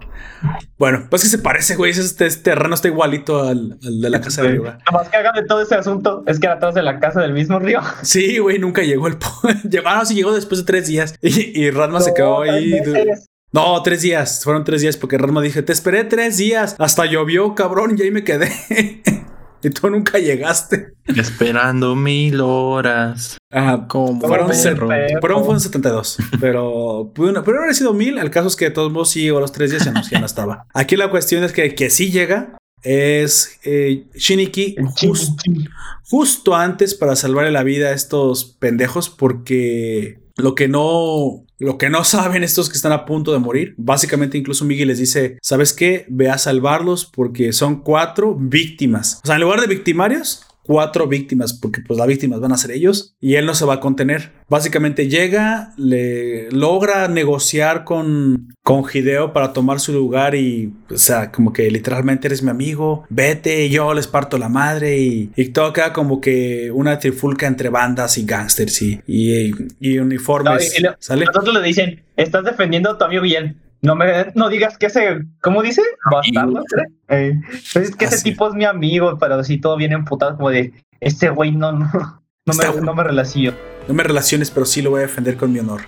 [0.79, 1.91] Bueno, pues que se parece, güey.
[1.91, 4.79] Ese- Este, este terreno está igualito al, al de la casa de Ryoga.
[4.87, 7.21] Lo más que haga de todo ese asunto es que era atrás de la casa
[7.21, 7.81] del mismo río.
[8.03, 9.17] Sí, güey, nunca llegó el...
[9.69, 11.15] Llegó, ah, no, sí llegó después de tres días.
[11.21, 12.81] Y, y Ranma se quedó ahí...
[12.87, 12.95] No.
[13.77, 14.43] No, tres días.
[14.43, 16.75] Fueron tres días porque Ranma dije, te esperé tres días.
[16.81, 18.51] Hasta llovió, cabrón, y ahí me quedé.
[19.65, 20.95] y tú nunca llegaste.
[21.07, 23.39] Esperando mil horas.
[23.51, 23.87] Ajá.
[23.89, 26.17] Como Fueron, fueron, fueron 72.
[26.41, 28.19] Pero, pudo- pero hubiera sido mil.
[28.19, 30.21] El caso es que de todos modos sí llegó a los tres días y ya
[30.21, 30.67] no estaba.
[30.75, 32.57] Aquí la cuestión es que, que sí llega.
[32.83, 34.77] Es eh, Shiniki
[36.11, 41.89] justo antes para salvarle la vida a estos pendejos porque lo que no lo que
[41.89, 45.73] no saben estos que están a punto de morir, básicamente incluso Miguel les dice, ¿sabes
[45.73, 46.05] qué?
[46.09, 49.21] Ve a salvarlos porque son cuatro víctimas.
[49.23, 52.71] O sea, en lugar de victimarios, cuatro víctimas, porque pues las víctimas van a ser
[52.73, 54.33] ellos y él no se va a contener.
[54.49, 61.31] Básicamente llega, le logra negociar con, con Hideo para tomar su lugar y, o sea,
[61.33, 65.73] como que literalmente eres mi amigo, vete, yo les parto la madre y, y todo
[65.73, 69.51] queda como que una trifulca entre bandas y gangsters y, y,
[69.81, 70.53] y uniformes.
[70.53, 71.25] No, y- y lo- ¿Sale?
[71.27, 73.61] Nosotros le dicen, estás defendiendo a tu amigo bien.
[73.85, 75.83] No me no digas que ese, ¿cómo dice?
[76.11, 76.65] Bastardo.
[77.09, 77.39] Eh,
[77.75, 78.25] es que ese Así.
[78.25, 81.91] tipo es mi amigo, pero así todo viene emputado como de, este güey no, no,
[82.47, 83.55] no me, no me relaciono.
[83.87, 85.83] No me relaciones, pero sí lo voy a defender con mi honor.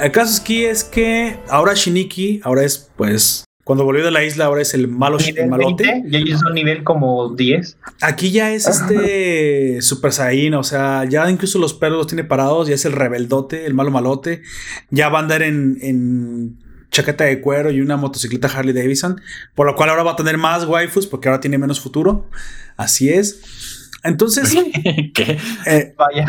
[0.00, 4.44] El caso aquí es que ahora Shiniki, ahora es pues, cuando volvió de la isla,
[4.44, 5.84] ahora es el malo el malote.
[5.84, 7.78] 20, y ellos son nivel como 10.
[8.02, 12.68] Aquí ya es este Super Saiyan, o sea, ya incluso los pelos los tiene parados,
[12.68, 14.42] ya es el rebeldote, el malo malote.
[14.90, 16.58] Ya va a andar en, en
[16.90, 19.20] chaqueta de cuero y una motocicleta Harley Davidson,
[19.54, 22.28] por lo cual ahora va a tener más waifus porque ahora tiene menos futuro.
[22.76, 23.90] Así es.
[24.04, 24.54] Entonces,
[25.14, 25.38] ¿Qué?
[25.64, 26.26] eh, Vaya.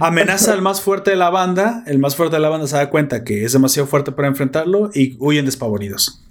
[0.00, 1.84] amenaza al más fuerte de la banda.
[1.86, 4.90] El más fuerte de la banda se da cuenta que es demasiado fuerte para enfrentarlo
[4.92, 6.24] y huyen despavoridos.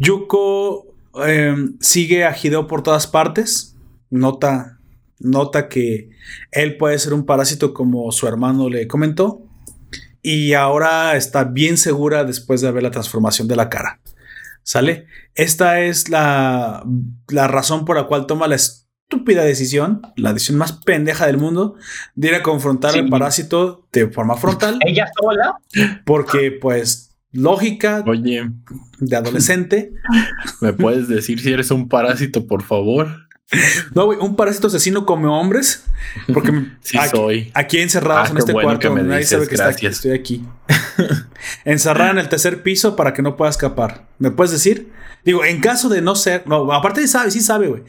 [0.00, 0.86] Yuko
[1.26, 3.76] eh, sigue a Hideo por todas partes.
[4.10, 4.78] Nota,
[5.20, 6.10] nota que
[6.50, 9.42] él puede ser un parásito como su hermano le comentó.
[10.22, 14.00] Y ahora está bien segura después de ver la transformación de la cara.
[14.62, 15.06] ¿Sale?
[15.34, 16.82] Esta es la,
[17.28, 21.74] la razón por la cual toma la estúpida decisión, la decisión más pendeja del mundo,
[22.14, 22.98] de ir a confrontar Sí.
[23.00, 24.78] al parásito de forma frontal.
[24.86, 25.56] Ella sola.
[26.04, 28.50] Porque, pues, lógica Oye,
[28.98, 29.92] de adolescente.
[30.60, 33.28] ¿me puedes decir si eres un parásito, por favor?
[33.94, 35.84] No, güey, un parásito asesino come hombres.
[36.32, 37.50] Porque Sí aquí, soy.
[37.54, 40.44] aquí encerrados Ah, en este bueno cuarto nadie dices, sabe que está aquí, estoy aquí.
[41.64, 44.06] Encerrada en el tercer piso para que no pueda escapar.
[44.18, 44.92] ¿Me puedes decir?
[45.24, 46.44] Digo, en caso de no ser.
[46.46, 47.82] No, aparte sabe, sí sabe, güey.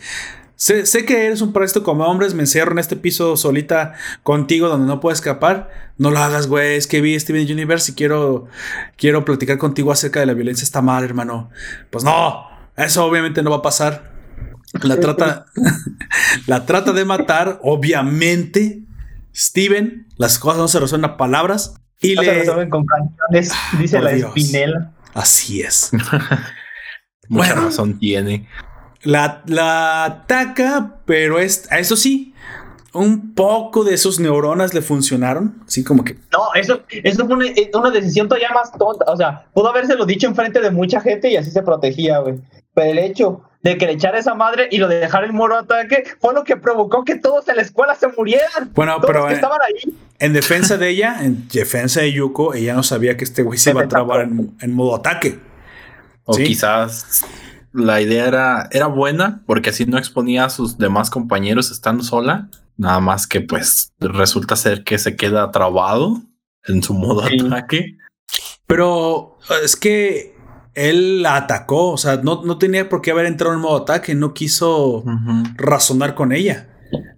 [0.61, 4.69] Sé, sé que eres un parásito como hombres, me encierro en este piso solita contigo
[4.69, 5.71] donde no puedo escapar.
[5.97, 6.75] No lo hagas, güey.
[6.75, 8.45] Es que vi Steven Universe y quiero,
[8.95, 10.63] quiero platicar contigo acerca de la violencia.
[10.63, 11.49] Está mal, hermano.
[11.89, 12.45] Pues no,
[12.77, 14.11] eso obviamente no va a pasar.
[14.83, 15.47] La trata,
[16.45, 18.83] la trata de matar, obviamente.
[19.35, 21.73] Steven, las cosas no se resuelven a palabras.
[22.01, 22.39] Y No se le.
[22.39, 24.27] resuelven con canciones, dice la Dios.
[24.37, 24.91] Espinela.
[25.15, 25.89] Así es.
[27.29, 27.55] Mucha Bueno.
[27.63, 28.47] razón tiene.
[29.03, 32.33] La, la ataca, pero es, a eso sí,
[32.93, 35.63] un poco de sus neuronas le funcionaron.
[35.67, 36.17] Así como que.
[36.31, 39.05] No, eso, eso fue una, eh, una decisión todavía más tonta.
[39.07, 42.35] O sea, pudo habérselo dicho enfrente de mucha gente y así se protegía, güey.
[42.73, 45.55] pero el hecho de que le echara esa madre y lo de dejar el muro
[45.57, 48.71] ataque fue lo que provocó que todos en la escuela se murieran.
[48.73, 49.95] Bueno, Todos pero los que estaban ahí.
[50.19, 53.69] en defensa de ella, en defensa de Yuko, ella no sabía que este güey se
[53.69, 55.39] iba a trabar en, en modo ataque.
[56.25, 56.43] O Sí.
[56.43, 57.23] quizás
[57.73, 62.49] la idea era, era buena porque así no exponía a sus demás compañeros estando sola.
[62.77, 66.21] Nada más que pues resulta ser que se queda trabado
[66.65, 67.37] en su modo Sí.
[67.45, 67.97] ataque.
[68.67, 70.35] Pero es que
[70.73, 74.15] él la atacó, o sea, no, no tenía por qué haber entrado en modo ataque,
[74.15, 75.03] no quiso
[75.55, 76.69] razonar con ella.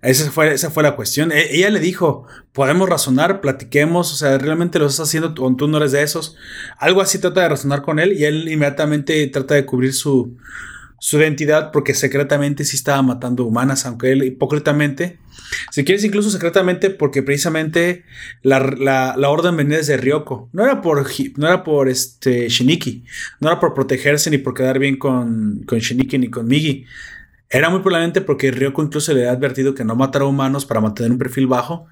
[0.02, 1.32] Esa fue, esa fue la cuestión.
[1.32, 5.68] E- ella le dijo, podemos razonar, platiquemos, o sea, realmente lo estás haciendo tú, tú
[5.68, 6.36] no eres de esos.
[6.78, 10.36] Algo así trata de razonar con él y él inmediatamente trata de cubrir su,
[11.00, 15.20] su identidad porque secretamente sí estaba matando humanas, aunque él hipócritamente,
[15.72, 18.04] si quieres incluso secretamente porque precisamente
[18.42, 20.50] la, la- orden venía desde Ryoko.
[20.54, 21.06] No era por,
[21.38, 23.04] no era por este Shiniki,
[23.40, 26.86] no era por protegerse ni por quedar bien con, con Shiniki ni con Migi.
[27.50, 31.12] Era muy probablemente porque Ryoko incluso le había advertido que no matara humanos para mantener
[31.12, 31.88] un perfil bajo.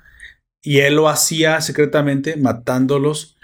[0.62, 3.38] Y él lo hacía secretamente matándolos,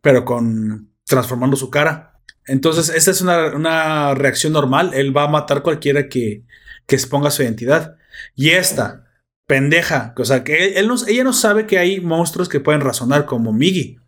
[0.00, 2.20] pero con transformando su cara.
[2.46, 4.92] Entonces, esta es una, una reacción normal.
[4.94, 6.44] Él va a matar cualquiera que,
[6.86, 7.96] que exponga su identidad.
[8.34, 9.08] Y esta,
[9.48, 13.98] pendeja, o sea, que ella no sabe que hay monstruos que pueden razonar, como Migi.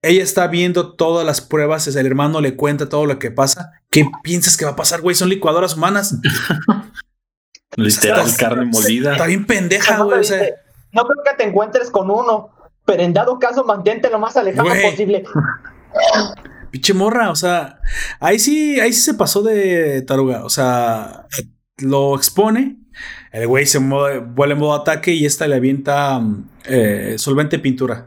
[0.00, 3.77] Ella está viendo todas las pruebas, el hermano le cuenta todo lo que pasa.
[3.90, 5.14] ¿Qué piensas que va a pasar, güey?
[5.16, 6.14] Son licuadoras humanas.
[7.76, 9.12] Literal carne molida.
[9.12, 10.18] Está bien pendeja, güey.
[10.18, 10.48] o dice, sea,
[10.92, 12.50] no creo que te encuentres con uno,
[12.84, 15.24] pero en dado caso mantente lo más alejado posible.
[16.70, 17.80] pinche morra, o sea,
[18.20, 20.44] ahí sí, ahí sí se pasó de taruga.
[20.44, 21.26] O sea,
[21.78, 22.78] lo expone.
[23.30, 26.20] El güey se mueve, vuelve en modo ataque y esta le avienta
[26.64, 28.06] eh, solvente pintura.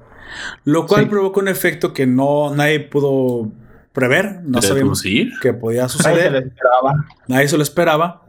[0.63, 1.09] Lo cual Sí.
[1.09, 3.51] provoca un efecto que no nadie pudo
[3.93, 4.41] prever.
[4.43, 5.01] No sabíamos
[5.41, 6.31] que podía Nadie se suceder.
[6.31, 7.05] lo esperaba.
[7.27, 8.21] Nadie se lo esperaba.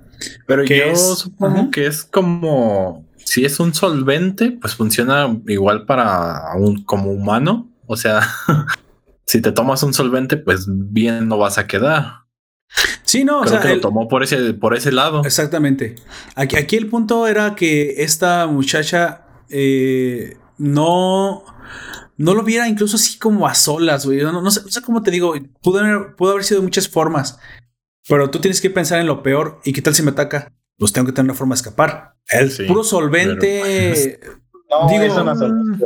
[0.46, 1.70] Pero yo es- supongo Ajá.
[1.72, 7.70] que es como si es un solvente, pues funciona igual para un como humano.
[7.87, 8.20] O sea,
[9.27, 12.22] si te tomas un solvente, pues bien no vas a quedar.
[13.05, 15.22] Sí, no, o Creo sea, que lo tomó por ese, por ese lado.
[15.25, 15.96] Exactamente.
[16.37, 21.44] Aquí, aquí el punto era que esta muchacha eh, no,
[22.23, 24.21] no lo viera incluso así como a solas, güey.
[24.23, 25.35] No, no sé, no sé cómo te digo.
[25.63, 27.39] Pudo haber, pudo haber sido de muchas formas.
[28.09, 29.61] Pero tú tienes que pensar en lo peor.
[29.65, 30.53] ¿Y qué tal si me ataca?
[30.79, 32.15] Pues tengo que tener una forma de escapar.
[32.29, 34.19] El Sí, puro solvente.
[34.71, 35.81] No, Digo, es una solución.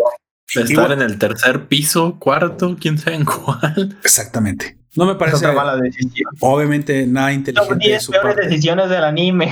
[0.49, 3.99] Estar igual- en el tercer piso, cuarto, quién sabe en cuál.
[4.05, 4.79] Exactamente.
[4.95, 6.31] No me Es parece, otra mala decisión.
[6.41, 8.49] obviamente, nada Top inteligente de 10 su peores parte.
[8.49, 9.51] decisiones del anime.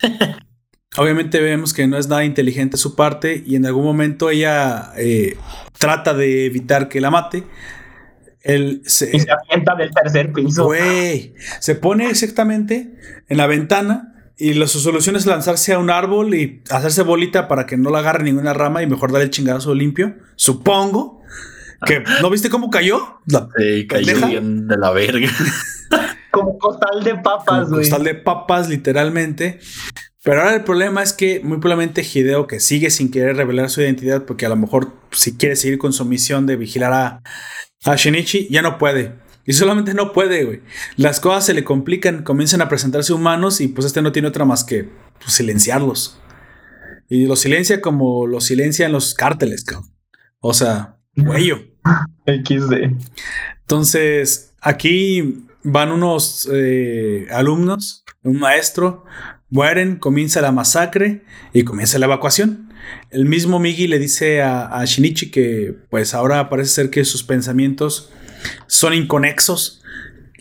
[0.96, 5.36] Obviamente vemos que no es nada inteligente su parte y en algún momento ella eh,
[5.78, 7.44] trata de evitar que la mate.
[8.42, 10.64] Él se, Y se avienta del tercer piso.
[10.64, 12.96] güey, se pone exactamente
[13.28, 17.46] en la ventana y la, su solución es lanzarse a un árbol y hacerse bolita
[17.46, 20.16] para que no la agarre ninguna rama y mejor darle el chingadazo limpio.
[20.36, 21.20] Supongo
[21.86, 23.20] que no viste cómo cayó.
[23.26, 24.26] La Sí, cayó ¿Pendeja?
[24.26, 25.28] bien de la verga.
[26.32, 27.82] Como costal de papas, güey.
[27.82, 29.60] costal de papas, literalmente.
[30.22, 33.80] Pero ahora el problema es que muy probablemente Hideo, que sigue sin querer revelar su
[33.80, 37.22] identidad, porque a lo mejor si quiere seguir con su misión de vigilar a,
[37.84, 39.14] a Shinichi, ya no puede.
[39.46, 40.60] Y solamente no puede, güey.
[40.96, 44.44] Las cosas se le complican, comienzan a presentarse humanos y pues este no tiene otra
[44.44, 46.20] más que pues, silenciarlos.
[47.08, 49.90] Y los silencia como los silencian los cárteles, cabrón.
[50.38, 51.58] O sea, cuello.
[52.26, 52.72] XD.
[53.62, 59.04] Entonces, aquí van unos eh, alumnos, un maestro,
[59.50, 62.72] mueren, comienza la masacre y comienza la evacuación.
[63.10, 68.10] El mismo Migi le dice a, Shinichi que pues ahora parece ser que sus pensamientos
[68.66, 69.82] son inconexos,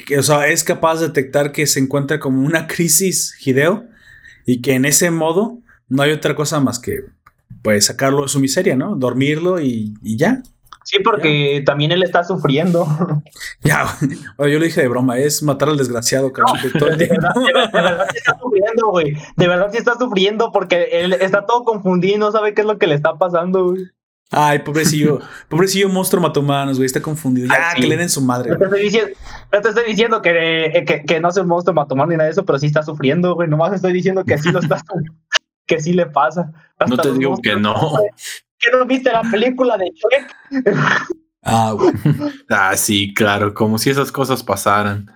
[0.06, 3.88] que es capaz de detectar que se encuentra como una crisis Hideo
[4.46, 7.02] y que en ese modo no hay otra cosa más que
[7.62, 8.96] pues sacarlo de su miseria, ¿no?
[8.96, 10.42] Dormirlo y ya.
[10.90, 12.88] Sí, porque también él está sufriendo.
[13.62, 13.86] Ya,
[14.38, 16.58] bueno, yo lo dije de broma, es matar al desgraciado, cabrón.
[16.62, 19.18] que todo el De verdad, de verdad, de verdad sí está sufriendo, güey.
[19.36, 22.68] De verdad sí está sufriendo porque él está todo confundido y no sabe qué es
[22.68, 23.84] lo que le está pasando, güey.
[24.32, 27.48] Ay, pobrecillo, pobrecillo monstruo matahumanos, güey, está confundido.
[27.48, 27.82] Ya, Ay, sí.
[27.82, 28.52] que le den su madre.
[28.52, 29.12] No te estoy diciendo,
[29.52, 32.26] no te estoy diciendo que, eh, que, que no es un monstruo matomano ni nada
[32.26, 33.48] de eso, pero sí está sufriendo, güey.
[33.48, 34.82] Nomás estoy diciendo que sí lo está
[35.68, 36.52] que sí le pasa.
[36.88, 37.76] No te digo que no.
[38.60, 40.36] ¿Que no viste la película de Shrek?
[41.44, 41.94] Ah, güey.
[42.50, 45.06] Ah, sí, claro, como si esas cosas pasaran.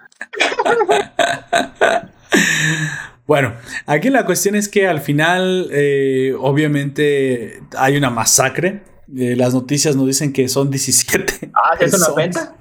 [3.26, 3.54] Bueno,
[3.86, 8.84] aquí la cuestión es que al final, eh, obviamente, hay una masacre.
[9.16, 12.56] Eh, las noticias nos dicen que son 17 Ah, ¿sí es una venta?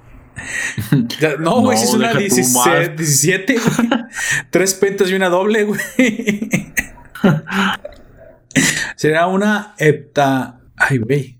[1.39, 2.97] No, güey, No, si es una deja tú 17, más.
[2.97, 3.89] 17, güey.
[4.51, 5.81] Tres pentas y una doble, güey.
[8.95, 10.61] Será una hepta.
[10.77, 11.39] Ay, güey.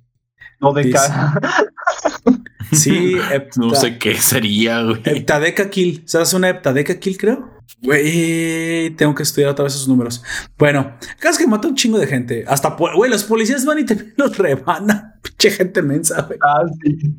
[0.59, 0.99] No de Dice-.
[2.71, 3.59] Sí, hepta.
[3.59, 5.01] No sé qué sería, güey.
[5.03, 6.03] Heptadeca kill.
[6.07, 7.51] ¿Sabes una heptadeca kill, creo?
[7.83, 10.23] Güey, tengo que estudiar otra vez esos números.
[10.57, 12.45] Bueno, cada vez que mata un chingo de gente.
[12.47, 15.13] Hasta, güey, los policías van y te los rebanan.
[15.21, 16.39] Pinche gente mensa, güey.
[16.41, 17.15] Ah, sí.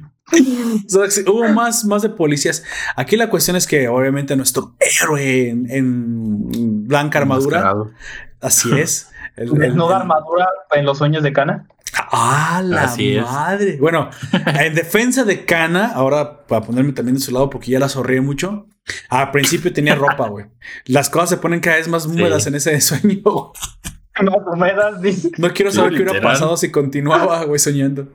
[0.87, 2.65] O sea, sí, hubo más, más de policías.
[2.97, 7.75] Aquí la cuestión es que, obviamente, nuestro héroe en, en blanca armadura.
[8.41, 9.11] Así es.
[9.37, 11.67] El- el- No da armadura en los sueños de Cana.
[11.97, 13.23] Ah, la Así es.
[13.23, 13.77] madre.
[13.81, 14.11] Bueno,
[14.61, 18.21] en defensa de Cana, ahora para ponerme también de su lado porque ya la sonríe
[18.21, 18.67] mucho.
[19.09, 20.47] Al principio tenía ropa, güey.
[20.87, 23.21] Las cosas se ponen cada vez más húmedas en ese sueño.
[23.25, 23.47] güey.
[24.23, 25.31] Más húmedas, dice.
[25.39, 28.09] No quiero Sí, saber qué hubiera pasado si continuaba, güey, soñando.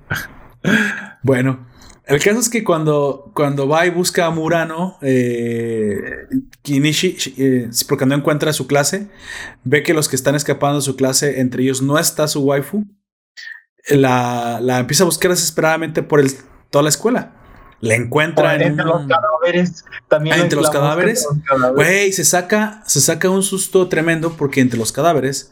[1.24, 1.68] Bueno,
[2.06, 6.00] el caso es que cuando, cuando va y busca a Murano, eh,
[6.62, 9.10] Kinishi, eh, porque no encuentra su clase,
[9.64, 12.86] ve que los que están escapando de su clase, entre ellos no está su waifu,
[13.90, 16.32] la, la empieza a buscar desesperadamente por el,
[16.70, 17.34] toda la escuela.
[17.82, 19.86] La encuentra en entre los cadáveres.
[20.10, 21.26] También Ah, entre los cadáveres.
[21.76, 25.52] Güey, se saca, se saca un susto tremendo porque entre los cadáveres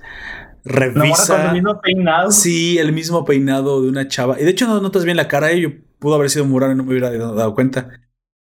[0.65, 1.47] No, revisa...
[1.47, 2.31] el mismo peinado.
[2.31, 4.39] Sí, el mismo peinado de una chava.
[4.39, 5.71] Y de hecho no notas bien la cara de ello.
[5.99, 7.89] Pudo haber sido Murano y no me hubiera dado, cuenta.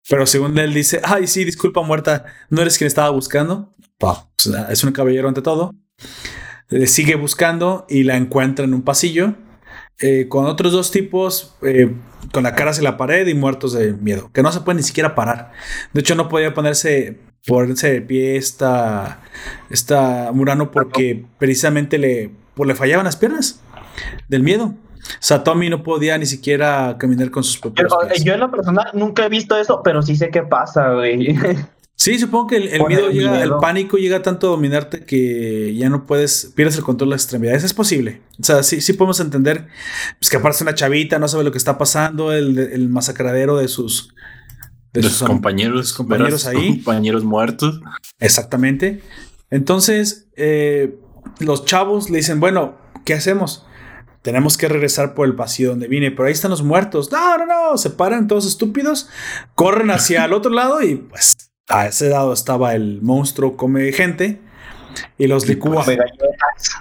[0.08, 3.74] Pero según él dice, ay, sí, disculpa muerta, no eres quien estaba buscando.
[3.98, 4.16] Pues,
[4.70, 5.74] es un caballero ante todo.
[6.70, 9.34] Eh, sigue buscando y la encuentra en un pasillo
[10.00, 11.90] eh, con otros dos tipos eh,
[12.32, 14.82] con la cara hacia la pared y muertos de miedo, que no se pueden ni
[14.82, 15.52] siquiera parar.
[15.92, 19.20] De hecho, no podía ponerse, ponerse de pie esta,
[19.70, 23.60] esta Murano porque precisamente le, pues, le fallaban las piernas
[24.28, 24.74] del miedo.
[25.20, 28.24] Satomi no podía ni siquiera caminar con sus propios Pero, eh, pies.
[28.24, 31.36] yo en lo personal nunca he visto eso, pero sí sé qué pasa, güey.
[31.98, 35.74] Sí, supongo que el, el miedo el llega, el pánico llega tanto a dominarte que
[35.74, 37.64] ya no puedes, pierdes el control de las extremidades.
[37.64, 38.20] Es posible.
[38.38, 39.66] O sea, sí, sí podemos entender
[40.20, 43.68] pues, que aparece una chavita, no sabe lo que está pasando, el, el masacradero de
[43.68, 44.14] sus,
[44.92, 46.82] De sus compañeros, compañeros ahí.
[46.82, 47.80] compañeros muertos.
[48.20, 49.02] Exactamente.
[49.50, 50.98] Entonces, eh,
[51.40, 53.64] los chavos le dicen, bueno, ¿qué hacemos?
[54.20, 57.10] Tenemos que regresar por el pasillo donde vine, pero ahí están los muertos.
[57.10, 59.08] No, no, no, se paran todos estúpidos,
[59.54, 64.40] corren hacia el otro lado y pues a ese lado estaba el monstruo come gente
[65.18, 65.84] y los licúa.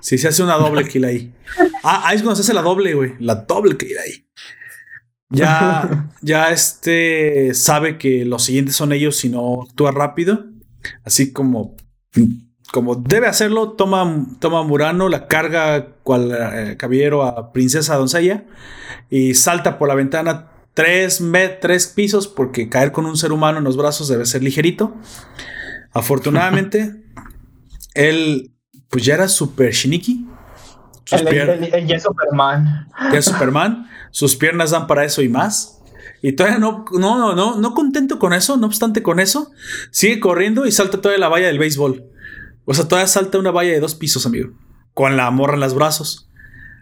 [0.01, 1.33] Si se hace una doble kill ahí.
[1.87, 3.13] Ah, ahí es cuando se hace la doble, güey.
[3.19, 4.27] La doble kill ahí.
[5.29, 10.45] Ya, ya este sabe que los siguientes son ellos si no actúa rápido.
[11.03, 11.75] Así como,
[12.71, 18.45] como debe hacerlo, toma, toma a Murano, la carga cual eh, caballero a princesa doncella
[19.11, 21.23] y salta por la ventana tres,
[21.61, 24.93] tres pisos porque caer con un ser humano en los brazos debe ser ligerito.
[25.91, 27.03] Afortunadamente,
[27.95, 28.51] él
[28.89, 30.27] pues ya era super shiniki.
[31.05, 32.87] Sus El, el, Yes Superman.
[33.11, 33.89] ya es Superman.
[34.11, 35.81] Sus piernas dan para eso y más.
[36.21, 39.51] Y todavía no, no, no, no, no contento con eso, no obstante con eso,
[39.91, 42.03] sigue corriendo y salta toda la valla del béisbol.
[42.65, 44.51] O sea, todavía salta una valla de dos pisos, amigo.
[44.93, 46.29] Con la morra en los brazos.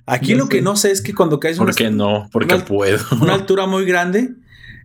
[0.06, 2.28] Aquí lo que no sé es que cuando caes ¿Por una, qué no?
[2.32, 3.00] Porque una- puedo.
[3.22, 4.32] una altura muy grande,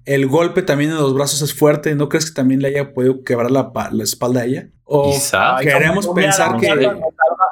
[0.04, 1.94] el golpe también en los brazos es fuerte.
[1.94, 4.68] ¿No crees que también le haya podido quebrar la, la espalda a ella?
[4.85, 5.57] O Quizá.
[5.61, 6.90] Queremos pensar que-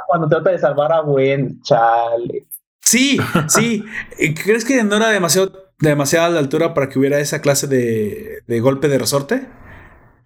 [0.06, 2.46] Cuando, trata de salvar a Gwen, chale.
[2.80, 3.84] Sí, sí.
[4.18, 8.42] ¿Y ¿Crees que no era demasiado, demasiada la altura para que hubiera esa clase de,
[8.46, 9.48] de golpe de resorte?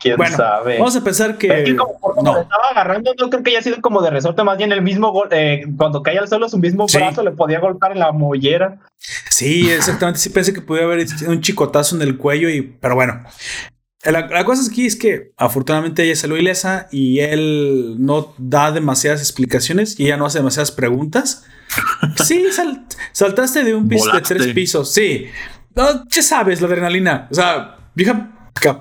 [0.00, 0.78] ¿Quién Bueno, sabe?
[0.78, 1.48] Vamos a pensar Es que.
[1.64, 2.40] que como por como no.
[2.40, 5.28] estaba agarrando, no creo que haya sido como de resorte, más bien el mismo gol,
[5.30, 6.96] eh, cuando caía al suelo, su mismo Sí.
[6.96, 8.78] brazo le podía golpear en la mollera.
[8.98, 10.18] Sí, exactamente.
[10.20, 12.62] Sí pensé que pudiera haber hecho un chicotazo en el cuello y.
[12.62, 13.22] Pero bueno.
[14.02, 19.20] La, la cosa aquí es que afortunadamente ella salió ilesa y él no da demasiadas
[19.20, 21.44] explicaciones y ella no hace demasiadas preguntas.
[22.24, 24.34] Sí, sal- saltaste de un piso de Volaste.
[24.36, 24.90] tres pisos.
[24.94, 25.26] Sí.
[25.76, 27.28] No, ya sabes, la adrenalina.
[27.30, 28.30] O sea, vieja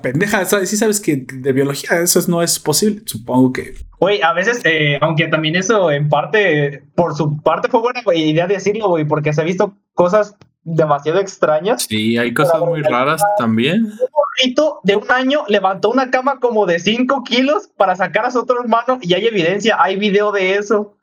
[0.02, 0.70] pendeja, ¿sabes?
[0.70, 3.02] sí sabes que de biología eso no es posible.
[3.06, 3.74] Supongo que.
[3.98, 8.30] Güey, a veces, eh, aunque también eso en parte, por su parte fue buena güey,
[8.30, 11.86] idea decirlo, güey, porque se ha visto cosas demasiado extrañas.
[11.88, 13.84] Sí, hay cosas muy raras también.
[13.84, 18.30] Un morrito de un año levantó una cama como de 5 kilos para sacar a
[18.30, 20.96] su otro hermano y hay evidencia, hay video de eso.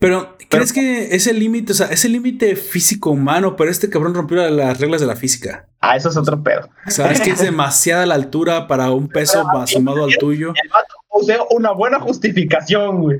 [0.00, 4.38] Pero, ¿crees que ese límite, o sea, ese límite físico humano, pero este cabrón rompió
[4.38, 5.68] la- las reglas de la física?
[5.80, 6.68] Ah, eso es otro pedo.
[6.86, 10.52] O sea, es que es demasiada la altura para un peso sumado al tuyo.
[10.60, 13.18] El vato posee una buena justificación, güey.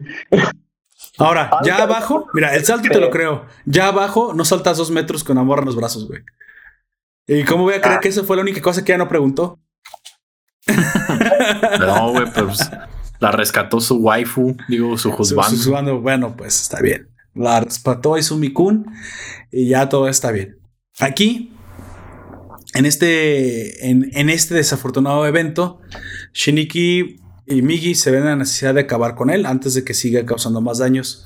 [1.19, 3.45] Ahora, ya abajo, mira, el salto te lo creo.
[3.67, 6.23] Ya abajo no saltas dos metros con amor en los brazos, güey.
[7.27, 9.61] ¿Y cómo voy a creer que eso fue la única cosa que ella no preguntó?
[11.81, 12.71] No, güey, pues
[13.21, 16.01] la rescató su waifu, digo, su Su- juzgando.
[16.01, 17.09] Bueno, pues está bien.
[17.35, 18.87] La rescató Izumi-kun
[19.53, 20.59] y ya todo está bien.
[20.99, 21.53] Aquí,
[22.75, 25.81] en este, en, en este desafortunado evento,
[26.33, 27.17] Shiniki
[27.47, 30.25] y Migi se ven en la necesidad de acabar con él antes de que siga
[30.27, 31.25] causando más daños.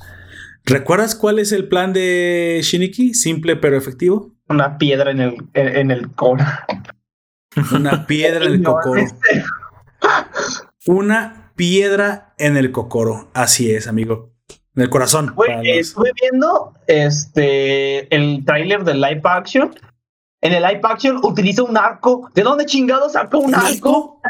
[0.63, 3.13] ¿Recuerdas cuál es el plan de Shiniki?
[3.13, 4.33] Simple pero efectivo.
[4.49, 6.43] Una piedra en el, en, en el coro.
[7.71, 8.99] Una piedra en el cocoro.
[9.01, 9.43] este-
[10.87, 13.29] Una piedra en el cocoro.
[13.33, 14.31] Así es, amigo.
[14.75, 15.33] En el corazón.
[15.47, 19.73] Eh, los- estuve viendo este el tráiler de live action.
[20.41, 22.29] En el live action utiliza un arco.
[22.35, 23.65] ¿De dónde chingado sacó un ¿Un arco?
[23.67, 24.21] arco?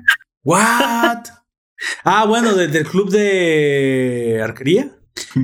[0.44, 1.24] What?
[2.06, 4.92] Ah, bueno, de- del club de arquería.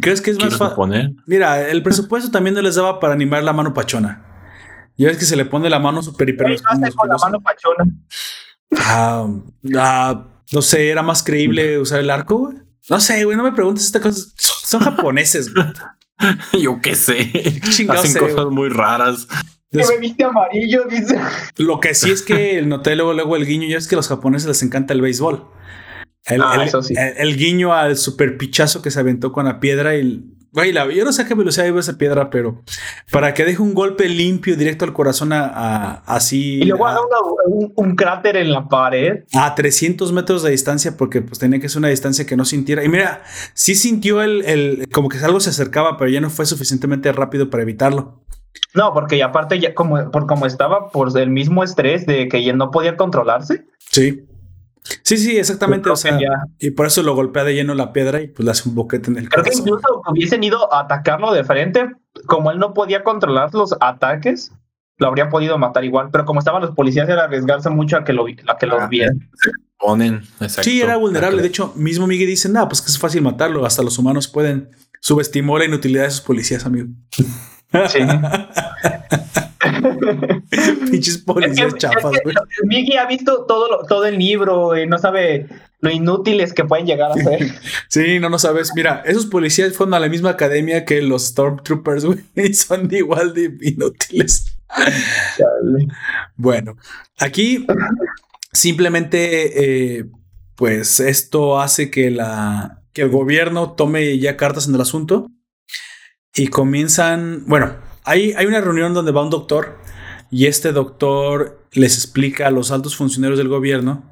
[0.02, 1.18] ¿Crees que es más fácil?
[1.26, 4.24] Mira, el presupuesto también no les daba para animar la mano pachona.
[4.98, 7.42] Ya ves que se le pone la mano super hiper lo hace con la mano
[7.42, 7.84] pachona.
[8.78, 9.28] Ah,
[9.78, 12.58] ah, no sé, era más creíble usar el arco, güey.
[12.90, 14.34] No sé, güey, no me preguntes estas cosas.
[14.38, 15.68] Son japoneses, güey.
[16.62, 17.32] Yo qué sé.
[17.70, 18.56] Chingados Hacen sé, cosas güey.
[18.56, 19.28] muy raras.
[19.72, 21.18] Que me viste amarillo, dice.
[21.58, 24.10] Lo que sí es que noté luego, luego el guiño, ya es que a los
[24.10, 25.48] japoneses les encanta el béisbol.
[26.26, 26.94] El, Ah, el- eso sí.
[26.98, 30.24] el- el guiño al super pichazo que se aventó con la piedra y
[30.54, 32.62] güey, la, yo no sé a qué velocidad iba esa piedra, pero
[33.12, 36.92] para que deje un golpe limpio directo al corazón a, a- así Y luego a,
[36.94, 39.24] una- un, un cráter en la pared.
[39.34, 42.84] a 300 metros de distancia porque pues tenía que ser una distancia que no sintiera.
[42.84, 43.24] Y mira,
[43.54, 47.50] sí sintió el, el como que algo se acercaba, pero ya no fue suficientemente rápido
[47.50, 48.22] para evitarlo.
[48.74, 52.44] No, porque y aparte ya como, por como estaba por el mismo estrés de que
[52.44, 53.66] ya no podía controlarse.
[53.90, 54.26] Sí.
[55.04, 55.90] Sí, sí, exactamente.
[55.90, 58.52] O sea, ya- y por eso lo golpea de lleno la piedra y pues le
[58.52, 61.92] hace un boquete en el Creo que incluso hubiesen ido a atacarlo de frente,
[62.26, 64.52] como él no podía controlar los ataques,
[64.98, 66.10] lo habría podido matar igual.
[66.12, 68.80] Pero como estaban los policías, era arriesgarse mucho a que lo, vi- a que lo
[68.82, 69.30] Ah, vieran.
[69.78, 70.22] Ponen.
[70.40, 70.64] Exacto.
[70.64, 71.42] Sí, era vulnerable.
[71.42, 73.66] De hecho, mismo Miguel dice, nada, pues que es fácil matarlo.
[73.66, 74.70] Hasta los humanos pueden.
[75.00, 76.88] Subestimó la inutilidad de esos policías, amigo.
[77.12, 77.26] Sí.
[80.92, 82.36] Pinches policías Es que- chafas, es que güey.
[82.66, 85.48] Miggy ha visto todo, lo- todo el libro y no sabe
[85.80, 87.40] lo inútiles que pueden llegar a ser.
[87.88, 88.72] Sí, no, no sabes.
[88.76, 92.20] Mira, esos policías fueron a la misma academia que los Stormtroopers, güey.
[92.36, 94.56] Y son de igual de inútiles.
[95.38, 95.88] Chale.
[96.36, 96.78] Bueno,
[97.20, 97.66] aquí
[98.54, 100.06] simplemente, eh,
[100.56, 105.28] pues esto hace que la que el gobierno tome ya cartas en el asunto
[106.36, 107.44] y comienzan.
[107.48, 107.74] Bueno,
[108.04, 109.78] hay, hay una reunión donde va un doctor
[110.32, 114.10] y este doctor les explica a los altos funcionarios del gobierno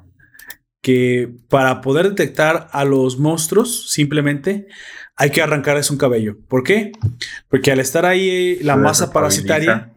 [0.82, 4.68] que para poder detectar a los monstruos simplemente
[5.16, 6.38] hay que arrancarles un cabello.
[6.48, 6.92] ¿Por qué?
[7.48, 9.94] Porque al estar ahí la Se masa parasitaria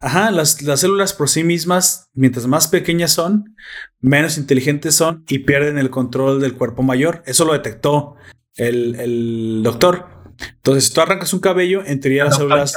[0.00, 3.54] Ajá, las, las células por sí mismas, mientras más pequeñas son,
[4.00, 7.22] menos inteligentes son y pierden el control del cuerpo mayor.
[7.26, 8.16] Eso lo detectó
[8.56, 10.21] el, el doctor.
[10.56, 12.74] Entonces, si tú arrancas un cabello, en teoría las células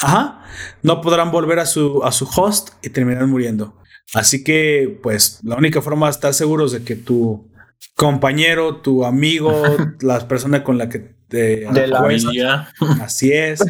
[0.00, 0.44] ajá,
[0.82, 3.76] no podrán volver a su, a su host y terminarán muriendo.
[4.14, 7.50] Así que, pues, la única forma de estar seguros de que tu
[7.94, 9.52] compañero, tu amigo,
[10.00, 12.72] la persona con la que te De la.
[13.00, 13.60] Así es.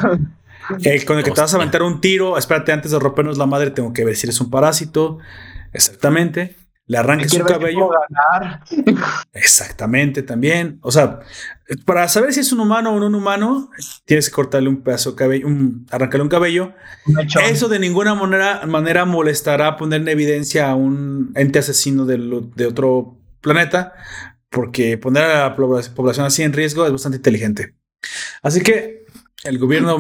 [0.82, 3.46] El con el que te vas a aventar un tiro, espérate, antes de rompernos la
[3.46, 5.18] madre, tengo que ver si eres un parásito.
[5.72, 6.56] Exactamente.
[6.88, 7.90] Le arranques un Quiero ver si cabello.
[7.90, 8.64] ganar.
[9.32, 10.78] Exactamente, también.
[10.82, 11.20] O sea,
[11.84, 13.70] para saber si es un humano o no un humano,
[14.04, 16.72] tienes que cortarle un pedazo de cabello, un, arrancarle un cabello.
[17.42, 22.66] Eso de ninguna manera, manera molestará poner en evidencia a un ente asesino del- de,
[22.66, 23.94] otro planeta,
[24.48, 27.74] porque poner a la poblac- población así en riesgo es bastante inteligente.
[28.42, 29.06] Así que
[29.44, 29.98] el gobierno,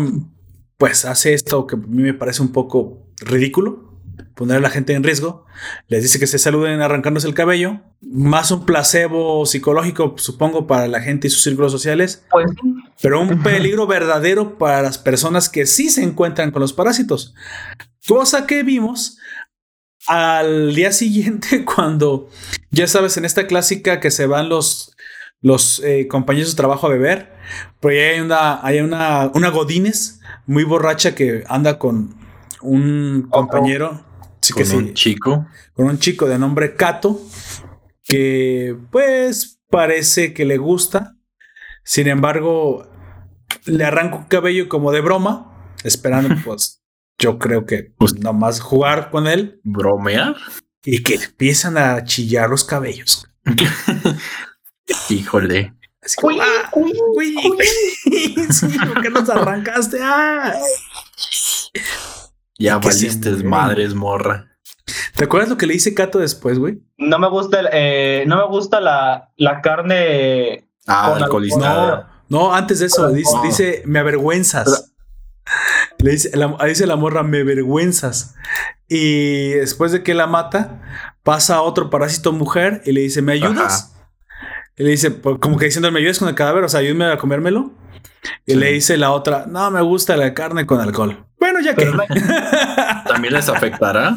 [0.78, 3.85] pues, hace esto que a mí me parece un poco ridículo.
[4.34, 5.46] Poner a la gente en riesgo,
[5.88, 11.00] les dice que se saluden arrancándose el cabello, más un placebo psicológico, supongo, para la
[11.00, 12.50] gente y sus círculos sociales, Pues
[13.00, 17.34] pero un peligro verdadero para las personas que sí se encuentran con los parásitos.
[18.06, 19.18] Cosa que vimos
[20.06, 22.28] al día siguiente cuando,
[22.70, 24.96] ya sabes, en esta clásica que se van los,
[25.40, 27.32] los eh, compañeros de trabajo a beber,
[27.82, 32.14] ahí hay una, hay una, una Godínez muy borracha que anda con
[32.62, 34.04] un compañero.
[34.54, 35.46] Que con sí un chico.
[35.72, 37.20] con un chico de nombre Kato
[38.04, 41.16] que pues parece que le gusta.
[41.84, 42.88] Sin embargo,
[43.64, 46.82] le arranca un cabello como de broma, esperando pues
[47.18, 50.36] yo creo que pues nomás jugar con él ¿Bromear?
[50.84, 53.26] y que empiezan a chillar los cabellos.
[55.08, 55.74] Híjole.
[56.02, 57.36] Así como, Uy, "Ah, uy, uy,
[58.52, 59.98] sí, ¿por qué nos arrancaste?
[60.00, 60.54] Ah".
[62.58, 64.46] Ya valiste madres, morra.
[65.14, 66.80] ¿Te acuerdas lo que le dice Cato después, güey?
[66.98, 70.68] No me gusta, el- eh, no me gusta la, la carne.
[70.86, 72.22] Ah, Con alcoholizada.
[72.28, 73.42] No, antes de eso, dice, No.
[73.42, 74.92] dice, me avergüenzas.
[75.98, 78.34] Le dice la, dice la morra, me avergüenzas.
[78.88, 80.82] Y después de que la mata,
[81.22, 83.92] pasa a otro parásito mujer y le dice, ¿me ayudas?
[84.76, 86.64] Y le dice, pues, como que diciendo, ¿me ayudas con el cadáver?
[86.64, 87.72] O sea, ayúdame a comérmelo.
[88.44, 88.58] Y Sí.
[88.58, 91.25] le dice la otra, no, me gusta la carne con alcohol.
[91.52, 91.86] Bueno, ya que.
[91.86, 91.98] Pero
[93.06, 94.16] ¿También les afectará?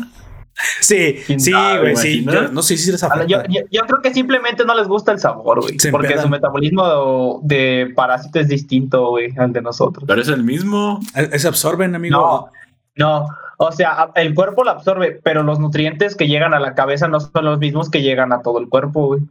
[0.81, 2.25] sí, sí, Ah, güey, ¿me sí.
[2.25, 3.27] Yo- no sé si les yo, afecta.
[3.27, 5.79] yo- yo creo que simplemente no les gusta el sabor, güey.
[5.79, 6.23] Se Porque empedan.
[6.25, 10.03] su metabolismo de parásito es distinto, güey, al de nosotros.
[10.07, 10.99] Pero es el mismo.
[11.37, 12.17] Se absorben, amigo.
[12.17, 12.49] No,
[13.21, 13.27] no.
[13.61, 17.19] O sea, el cuerpo lo absorbe, pero los nutrientes que llegan a la cabeza no
[17.19, 19.21] son los mismos que llegan a todo el cuerpo, güey.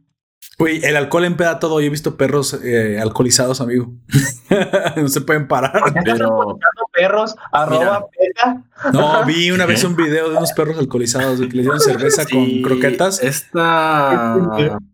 [0.59, 1.81] Güey, el alcohol empeda todo.
[1.81, 3.91] Yo he visto perros eh, alcoholizados, amigo.
[4.97, 5.83] no se pueden parar.
[6.05, 6.59] Pero
[6.99, 8.65] Perros, arroba, pega.
[8.93, 12.33] No, vi una vez un video de unos perros alcoholizados que les dieron cerveza sí,
[12.35, 13.23] con croquetas.
[13.23, 14.37] Esta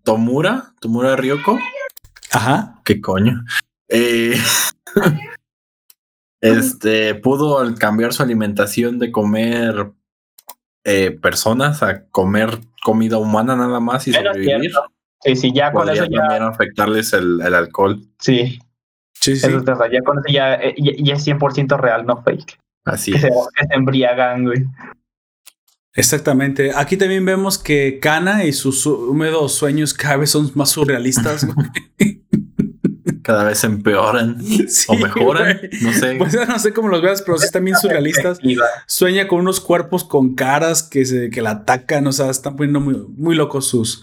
[0.02, 1.58] Tomura, Tomura Ryoko,
[2.30, 2.80] Ajá.
[2.84, 3.42] ¿qué coño?
[3.88, 4.36] Eh,
[6.42, 9.92] este pudo al cambiar su alimentación de comer
[10.84, 14.72] eh, personas a comer comida humana nada más y sobrevivir.
[15.22, 16.20] Sí, sí, ya con eso ya.
[16.20, 17.98] también afectarles el, el alcohol.
[18.18, 18.58] Sí,
[19.24, 19.46] Sí, sí.
[19.46, 22.58] eso es verdad, ya con eso ya, eh, ya, ya es 100% real, no fake.
[22.84, 23.34] Así Que se, es.
[23.56, 24.64] que se embriagan, güey.
[25.94, 26.72] Exactamente.
[26.74, 31.44] Aquí también vemos que Kana y sus su- húmedos sueños cada vez son más surrealistas.
[31.46, 31.68] güey.
[33.22, 35.56] Cada vez empeoran Sí, o mejoran.
[35.58, 35.70] güey.
[35.82, 36.14] No sé.
[36.16, 38.38] Pues no sé cómo los veas, pero sí están bien surrealistas.
[38.86, 42.06] Sueña con unos cuerpos con caras que, se, que la atacan.
[42.06, 44.02] O sea, están poniendo muy, muy locos sus,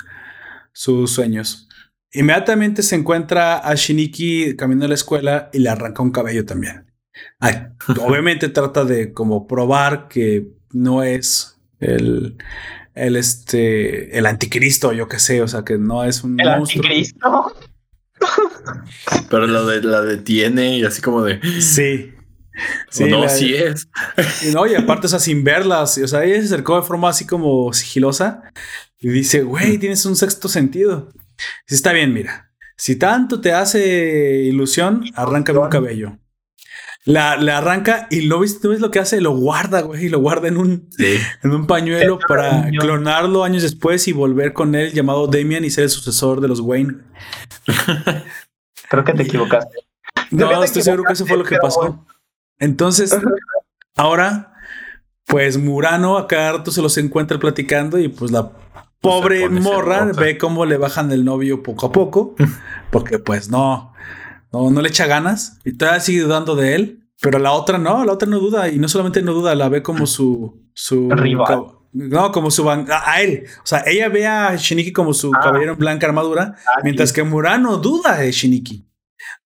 [0.72, 1.68] sus sueños.
[2.14, 6.92] Inmediatamente se encuentra a Shiniki caminando a la escuela y le arranca un cabello también.
[7.40, 7.56] Ay,
[8.02, 12.38] obviamente trata de como probar que no es el,
[12.96, 16.84] el este el anticristo, yo qué sé, o sea que no es un El monstruo.
[16.86, 17.56] anticristo.
[19.30, 21.40] Pero la, de, la detiene y así como de.
[21.62, 22.14] Sí.
[23.02, 23.88] "Oh, no, la- sí es.
[24.48, 27.10] Y no, y aparte, o sea, sin verlas, o sea, ella se acercó de forma
[27.10, 28.44] así como sigilosa
[29.00, 31.10] y dice, güey, tienes un sexto sentido.
[31.66, 36.18] Si está bien, mira, si tanto te hace ilusión, arráncame un cabello.
[37.04, 39.22] La, arranca y lo ves, ¿tú ves lo que hace?
[39.22, 41.18] Lo guarda, güey, y lo guarda en un, Sí.
[41.44, 45.86] en un pañuelo para clonarlo años después y volver con él llamado Damien y ser
[45.86, 46.98] el sucesor de los Wayne.
[48.90, 49.78] Creo que te equivocaste.
[50.30, 52.06] Creo No, te estoy seguro que eso fue lo que pasó.
[52.60, 53.16] Entonces,
[53.96, 54.54] ahora,
[55.26, 58.52] pues Murano a cada rato se los encuentra platicando y pues la
[59.02, 62.36] pobre pone morra ve cómo le bajan el novio poco a poco,
[62.92, 63.94] porque pues no,
[64.54, 66.98] no, no le echa ganas y todavía sigue dudando de él.
[67.24, 69.84] Pero la otra no, la otra no duda y no solamente no duda, la ve
[69.84, 71.66] como su, su Rival.
[71.94, 73.44] no, como su van- a, a él.
[73.60, 75.40] O sea, ella ve a Shiniki como su Ah.
[75.44, 78.88] caballero en blanca armadura, Ah, mientras que Murano duda de Shiniki.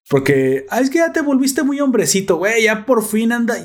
[0.10, 2.64] Porque, ah, es que ya te volviste muy hombrecito, güey.
[2.64, 3.56] Ya por fin anda.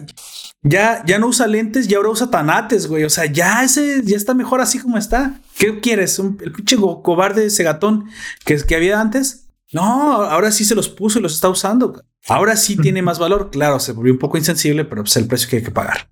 [0.62, 3.04] Ya, ya no usa lentes y ahora usa tanates, güey.
[3.04, 5.40] O sea, ya ese ya está mejor así como está.
[5.58, 6.18] ¿Qué quieres?
[6.18, 8.06] ¿Un- ¿El pinche cobarde ese gatón
[8.44, 9.46] que, que había antes?
[9.72, 12.02] No, ahora sí se los puso y los está usando.
[12.28, 13.50] Ahora sí tiene más valor.
[13.50, 16.10] Claro, se volvió un poco insensible, pero pues el precio que hay que pagar.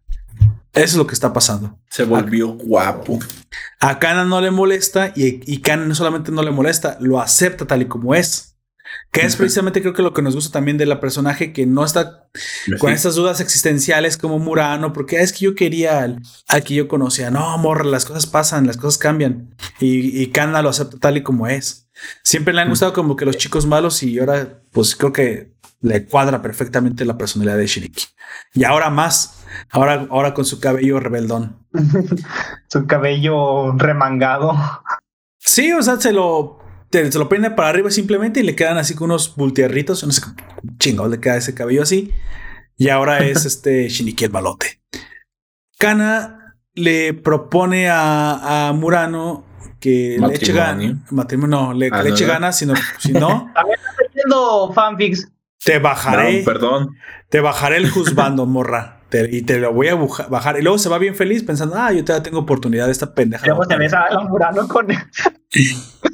[0.72, 1.78] Eso es lo que está pasando.
[1.90, 3.18] Se volvió guapo.
[3.80, 7.66] A Kana no le molesta y, y Kana no solamente no le molesta, lo acepta
[7.66, 8.56] tal y como es.
[9.10, 11.84] Que es precisamente creo que lo que nos gusta también de la personaje que no
[11.84, 12.28] está
[12.78, 12.94] con Sí.
[12.94, 16.88] estas dudas existenciales como Murano, porque "Ah, es que yo quería al, al que yo
[16.88, 17.30] conocía.
[17.30, 19.54] No, morra, las cosas pasan, las cosas cambian.
[19.80, 21.88] Y, y Kana lo acepta tal y como es.
[22.22, 26.04] Siempre le han gustado como que los chicos malos y ahora pues creo que le
[26.06, 28.04] cuadra perfectamente la personalidad de Shiniki.
[28.54, 31.66] Y ahora más, ahora, ahora con su cabello rebeldón.
[32.68, 34.56] Su cabello remangado.
[35.38, 36.58] Sí, o sea, se lo,
[36.90, 40.04] te- se lo peina para arriba simplemente y le quedan así con unos bultierritos.
[40.04, 40.42] No sé qué
[40.78, 42.12] chingados le queda ese cabello así.
[42.76, 44.80] Y ahora es este Shiniki el balote.
[45.78, 49.44] Kana le propone a, a Murano
[49.80, 50.94] que le eche ganas.
[51.10, 52.32] Matrimonio, no, le, que Ah, le no, eche no.
[52.32, 53.52] ganas, sino, si no,
[54.08, 55.28] Haciendo fanfics.
[55.64, 56.96] te bajaré, No, perdón.
[57.28, 58.96] te bajaré el juzgando, morra.
[59.08, 60.58] Te- y te lo voy a buja- bajar.
[60.58, 63.46] Y luego se va bien feliz pensando, ah, yo todavía tengo oportunidad de esta pendeja.
[63.46, 64.86] Luego se besa a Murano con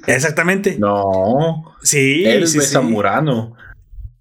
[0.07, 0.77] Exactamente.
[0.79, 1.75] No.
[1.83, 2.89] Sí, él sí, besa a sí.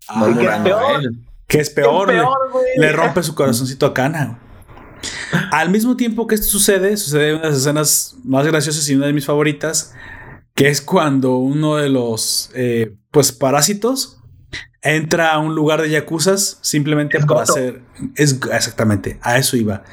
[0.08, 1.02] Ah, no ¿qué es peor?
[1.04, 1.20] él.
[1.48, 2.66] Que es peor, le- peor, güey.
[2.78, 4.40] le, rompe su corazoncito a Kana.
[5.52, 9.08] Al mismo tiempo que esto sucede, sucede una de las escenas más graciosas y una
[9.08, 9.94] de mis favoritas,
[10.56, 14.20] que es cuando uno de los eh, pues parásitos
[14.82, 17.54] entra a un lugar de yakuzas simplemente Es para Goto.
[17.54, 17.82] hacer
[18.16, 19.84] es exactamente a eso iba.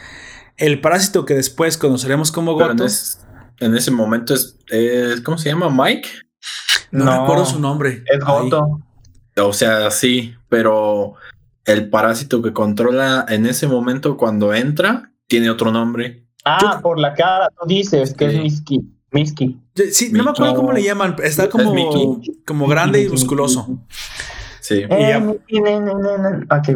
[0.57, 2.85] el parásito que después conoceremos como Goto.
[2.85, 3.19] es-
[3.61, 5.69] en ese momento es, es- ¿Cómo se llama?
[5.71, 6.09] Mike.
[6.91, 8.03] No, No, recuerdo su nombre.
[8.07, 8.51] Es Ahí.
[8.51, 8.81] Goto.
[9.43, 11.15] O sea, sí, pero
[11.65, 16.27] el parásito que controla en ese momento cuando entra tiene otro nombre.
[16.45, 18.37] Ah, Yo- por la cara, tú dices que Sí.
[18.37, 18.81] es Miski.
[19.13, 19.61] Miski.
[19.93, 21.17] Sí, no me acuerdo cómo le llaman.
[21.23, 21.75] Está Es como,
[22.47, 23.67] como grande y Mickey, musculoso.
[23.69, 23.85] Mickey.
[24.71, 24.85] Sí.
[24.85, 25.21] Y ya- Eh,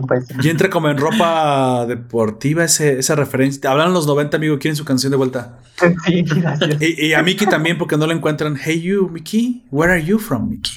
[0.06, 0.26] pues.
[0.42, 3.70] Y entra como en ropa deportiva, ese, esa referencia.
[3.70, 5.58] Hablan los 90, amigo, quieren su canción de vuelta.
[6.04, 6.82] Sí, gracias.
[6.82, 8.56] Y, y a Mickey también, porque no lo encuentran.
[8.60, 10.72] Hey, you, Mickey, where are you from, Mickey?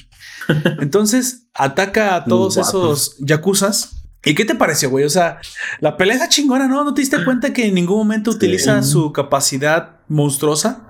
[0.80, 3.94] Entonces ataca a todos esos yakuzas.
[4.24, 5.04] ¿Y qué te pareció, güey?
[5.04, 5.38] O sea,
[5.80, 6.84] la pelea está chingona, ¿no?
[6.84, 10.84] ¿No te diste cuenta que en ningún momento utiliza su capacidad monstruosa?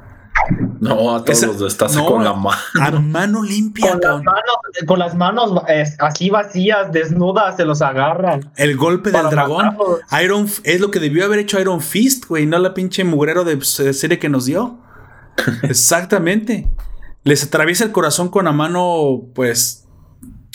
[0.80, 2.06] No, a todos Esa- los destaza no.
[2.06, 2.56] con la mano.
[2.80, 7.82] A mano limpia, Con las manos, con las manos eh, así vacías, desnudas, se los
[7.82, 8.50] agarran.
[8.56, 9.66] El golpe del dragón.
[9.66, 10.00] matarlos.
[10.22, 13.56] Iron es lo que debió haber hecho Iron Fist, güey, no la pinche mugrero de,
[13.56, 14.78] de serie que nos dio.
[15.62, 16.68] Exactamente.
[17.24, 19.86] Les atraviesa el corazón con la mano, pues.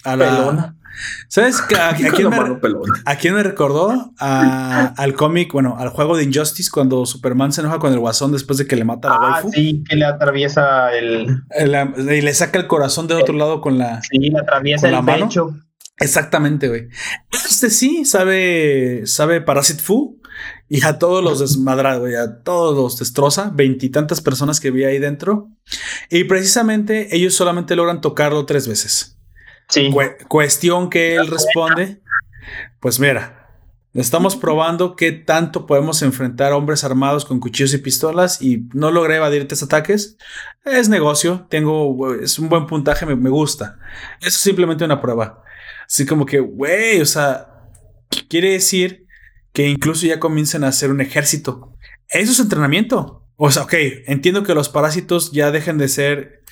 [0.03, 0.25] A la.
[0.37, 0.75] Pelona.
[1.27, 2.93] ¿Sabes a, a quién me, mano pelona.
[3.05, 4.11] a quién me recordó?
[4.19, 8.57] Al cómic, bueno, al juego de Injustice cuando Superman se enoja con el guasón después
[8.59, 9.51] de que le mata a la Ah, waifu.
[9.51, 11.43] sí, que le atraviesa el.
[11.51, 14.01] Eh, la- y le saca el corazón del otro lado con la.
[14.01, 15.27] Sí, le atraviesa ¿Con el la mano?
[15.27, 15.55] pecho.
[15.99, 16.87] Exactamente, güey.
[17.31, 20.19] Este sí sabe, sabe Parasit Fu
[20.67, 24.97] y a todos los desmadra, güey, a todos los destroza, veintitantas personas que vi ahí
[24.97, 25.49] dentro.
[26.09, 29.17] Y precisamente ellos solamente logran tocarlo tres veces.
[29.69, 29.89] Sí.
[29.91, 32.01] Cue- cuestión que él responde,
[32.79, 33.49] pues mira,
[33.93, 38.91] estamos probando qué tanto podemos enfrentar a hombres armados con cuchillos y pistolas y no
[38.91, 40.17] logré evadir tres ataques.
[40.65, 43.79] Es negocio, tengo, es un buen puntaje, me, me gusta.
[44.19, 45.43] Eso es simplemente una prueba.
[45.85, 47.47] Así como que, güey, o sea,
[48.29, 49.05] quiere decir
[49.51, 51.73] que incluso ya comiencen a hacer un ejército.
[52.09, 53.25] Eso es entrenamiento.
[53.35, 53.73] O sea, ok,
[54.07, 56.42] entiendo que los parásitos ya dejen de ser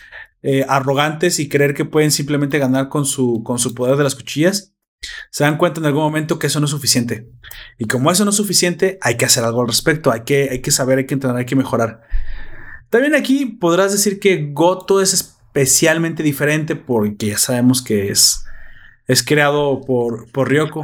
[0.43, 4.15] eh, arrogantes y creer que pueden simplemente ganar con su, con su poder de las
[4.15, 4.73] cuchillas.
[5.31, 7.31] Se dan cuenta en algún momento que eso no es suficiente.
[7.77, 10.11] Y como eso no es suficiente, hay que hacer algo al respecto.
[10.11, 12.01] Hay que, hay que saber, hay que entrenar, hay que mejorar.
[12.89, 18.43] También aquí podrás decir que Goto es especialmente diferente porque ya sabemos que es,
[19.07, 20.83] es creado por, por Ryoko.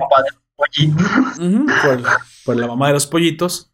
[2.45, 3.71] Por la mamá de los pollitos.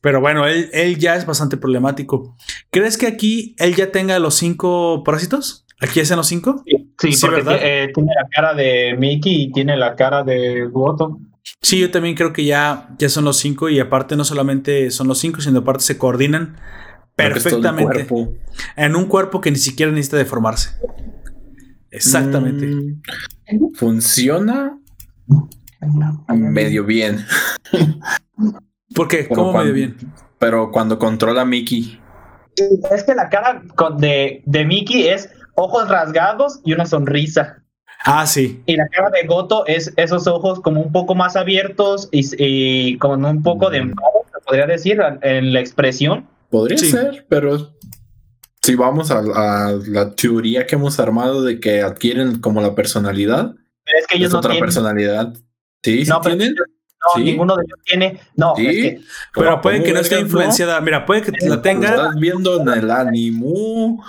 [0.00, 2.36] Pero bueno, él, él ya es bastante problemático.
[2.70, 5.66] ¿Crees que aquí él ya tenga los cinco parásitos?
[5.80, 6.62] ¿Aquí hacen los cinco?
[6.66, 7.58] Sí, Sí, porque ¿verdad?
[7.62, 11.18] eh, tiene la cara de Mickey y tiene la cara de Goto.
[11.62, 15.08] Sí, yo también creo que ya, ya son los cinco y aparte no solamente son
[15.08, 16.56] los cinco, sino aparte se coordinan
[17.16, 18.06] perfectamente
[18.76, 20.70] en un cuerpo que ni siquiera necesita deformarse.
[21.90, 22.66] Exactamente.
[22.66, 24.78] Mm, Funciona
[26.28, 27.24] medio bien.
[28.94, 29.18] ¿Por qué?
[29.24, 29.96] Pero ¿Cómo cuando- medio bien?
[30.38, 32.00] Pero cuando controla a Mickey,
[32.90, 37.62] Es que la cara con- de, de Mickey es ojos rasgados y una sonrisa.
[38.04, 38.62] Ah, sí.
[38.66, 42.98] Y la cara de Goto es esos ojos como un poco más abiertos y, y
[42.98, 43.88] con un poco de Mm.
[43.90, 46.26] enfado, se podría decir, en la expresión.
[46.50, 46.86] podría Sí.
[46.90, 47.72] ser, pero
[48.62, 53.54] si vamos a, a la teoría que hemos armado de que adquieren como la personalidad,
[53.84, 54.64] Pero es que ellos es no otra tienen.
[54.66, 55.34] personalidad.
[55.84, 56.54] Sí, sí No, tienen.
[57.00, 57.24] No, Sí.
[57.24, 58.20] ninguno de ellos tiene.
[58.36, 58.66] No, Sí.
[58.66, 59.00] es que
[59.34, 60.80] Pero puede ¿Cómo que no esté influenciada.
[60.80, 61.88] Mira, puede que la tenga.
[61.90, 64.04] estás viendo en el ánimo.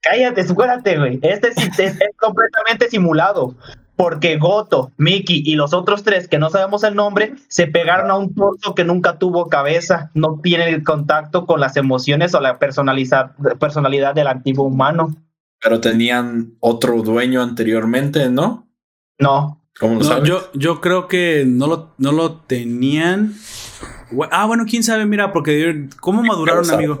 [0.00, 1.18] cállate, espérate, güey.
[1.22, 3.54] Este es, es completamente simulado.
[3.94, 8.16] Porque Goto, Mickey y los otros tres que no sabemos el nombre se pegaron a
[8.16, 12.58] un torso que nunca tuvo cabeza, no tiene el contacto con las emociones o la
[12.58, 15.14] personalidad del antiguo humano.
[15.62, 18.66] Pero tenían otro dueño anteriormente, ¿no?
[19.20, 20.28] No, ¿Cómo lo No, sabes?
[20.28, 23.34] yo, yo creo que no lo, no lo tenían.
[24.30, 26.98] Ah, bueno, quién sabe, mira, porque ¿cómo maduraron, amigo?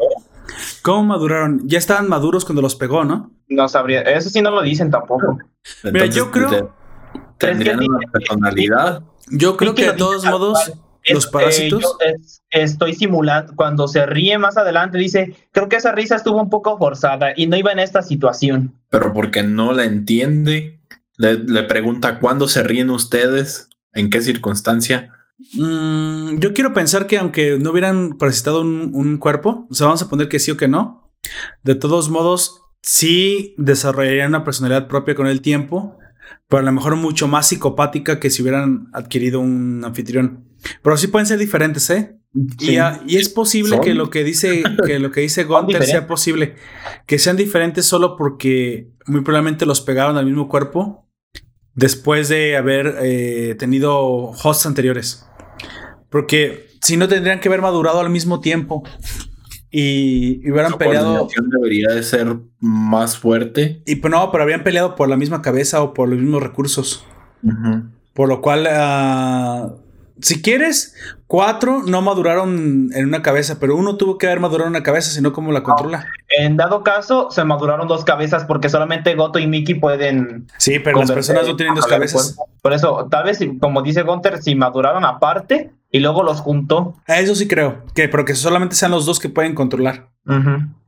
[0.82, 1.60] ¿Cómo maduraron?
[1.68, 3.30] Ya estaban maduros cuando los pegó, ¿no?
[3.48, 4.00] no sabría.
[4.00, 5.38] Eso sí no lo dicen tampoco.
[5.84, 9.02] Mira, yo creo- te- Tendrían Es que una personalidad.
[9.28, 10.58] Yo creo que de todos modos.
[11.04, 11.82] Es- los parásitos.
[11.82, 13.52] eh, yo es- estoy simulando.
[13.56, 17.46] Cuando se ríe más adelante, dice: Creo que esa risa estuvo un poco forzada y
[17.48, 18.74] no iba en esta situación.
[18.88, 20.80] pero porque no la entiende.
[21.22, 25.12] Le, le pregunta cuándo se ríen ustedes, en qué circunstancia.
[25.54, 30.02] Mm, yo quiero pensar que aunque no hubieran parasitado un, un cuerpo, o sea, vamos
[30.02, 31.12] a poner que sí o que no,
[31.62, 35.98] de todos modos, sí desarrollarían una personalidad propia con el tiempo,
[36.48, 40.44] pero a lo mejor mucho más psicopática que si hubieran adquirido un anfitrión.
[40.82, 42.18] Pero sí pueden ser diferentes, ¿eh?
[42.34, 42.76] Y, Sí.
[42.78, 43.80] a- y es posible Son.
[43.84, 46.54] que lo que dice que lo que dice Gunther sea posible,
[47.06, 51.08] que sean diferentes solo porque muy probablemente los pegaron al mismo cuerpo
[51.74, 53.96] después de haber eh, tenido
[54.30, 55.26] hosts anteriores.
[56.10, 58.82] Porque si no tendrían que haber madurado al mismo tiempo.
[59.74, 61.28] Y, y hubieran La peleado.
[61.50, 63.82] debería de ser más fuerte.
[63.86, 67.06] Y pues no, pero habrían peleado por la misma cabeza o por los mismos recursos.
[68.12, 69.72] Por lo cual, ah,
[70.20, 70.94] si quieres,
[71.26, 75.10] cuatro no maduraron en una cabeza, pero uno tuvo que haber madurado en una cabeza,
[75.10, 76.06] sino cómo la controla.
[76.38, 80.46] En dado caso, se maduraron dos cabezas porque solamente Goto y Mickey pueden.
[80.58, 82.36] Sí, pero las personas no tienen dos cabezas.
[82.62, 86.96] Por eso, tal vez, como dice Gunter, si maduraron aparte y luego los juntó.
[87.06, 90.10] A Eso sí creo, que, pero que solamente sean los dos que pueden controlar.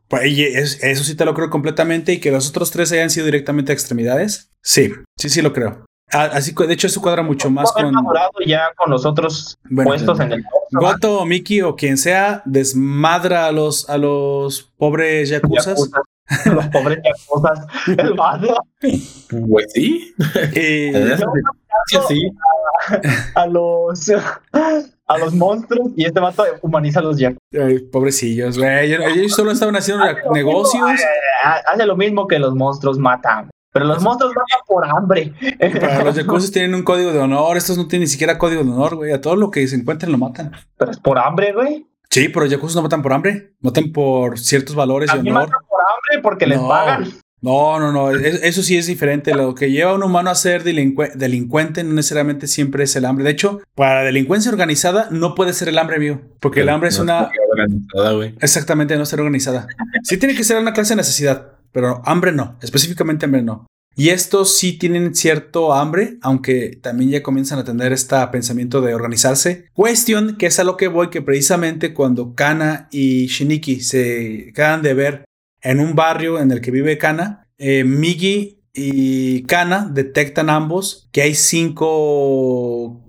[0.08, 3.10] Pues, y es- eso sí te lo creo completamente y que los otros tres hayan
[3.10, 4.50] sido directamente a extremidades.
[4.62, 5.84] Sí, sí, sí lo creo.
[6.14, 7.92] Ah, Así que de hecho eso cuadra mucho más con
[8.46, 13.46] ya con los otros Bueno, puestos en el Goto o Miki o quien sea desmadra
[13.46, 15.66] a los a los pobres yakuzas.
[15.66, 16.00] Yakuzas.
[16.46, 17.66] Los pobres yakuzas.
[17.98, 18.56] El vato
[19.28, 20.14] Pues sí.
[22.08, 22.30] Sí.
[23.34, 24.10] a los
[25.06, 27.40] a los monstruos y este vato humaniza a los yakuzas.
[27.52, 28.86] Ay, pobrecillos, güey.
[28.86, 31.00] Ellos, ellos solo estaban haciendo negocios.
[31.00, 31.04] Eh,
[31.66, 33.50] Hace lo mismo que los monstruos matan.
[33.74, 35.32] Pero los monstruos matan por hambre.
[35.80, 37.56] Para los yakuzas tienen un código de honor.
[37.56, 39.12] Estos no tienen ni siquiera código de honor, güey.
[39.12, 40.52] A todo lo que se encuentren lo matan.
[40.78, 41.84] Pero es por hambre, güey.
[42.08, 43.54] Sí, pero los yakuzas no matan por hambre.
[43.60, 45.32] Matan por ciertos valores y honor.
[45.32, 46.68] matan por hambre porque les No.
[46.68, 47.08] pagan.
[47.42, 48.10] No, no, no.
[48.12, 49.34] es- Eso sí es diferente.
[49.34, 53.04] Lo que lleva a un humano a ser delincue- delincuente no necesariamente siempre es el
[53.04, 53.24] hambre.
[53.24, 56.20] De hecho, para delincuencia organizada no puede ser el hambre, amigo.
[56.40, 57.28] Porque el hambre es una.
[57.50, 58.32] organizada.
[58.40, 59.66] Exactamente, no ser organizada.
[60.04, 62.56] Sí tiene que ser una clase de necesidad, pero hambre no.
[62.62, 63.66] Específicamente hambre no.
[63.96, 68.94] Y estos sí tienen cierto hambre, aunque también ya comienzan a tener este pensamiento de
[68.94, 69.66] organizarse.
[69.72, 74.82] Cuestión que es a lo que voy, que precisamente cuando Kana y Shiniki se quedan
[74.82, 75.24] de ver
[75.62, 81.22] en un barrio en el que vive Kana, eh, Migi y Kana detectan ambos que
[81.22, 83.00] hay cinco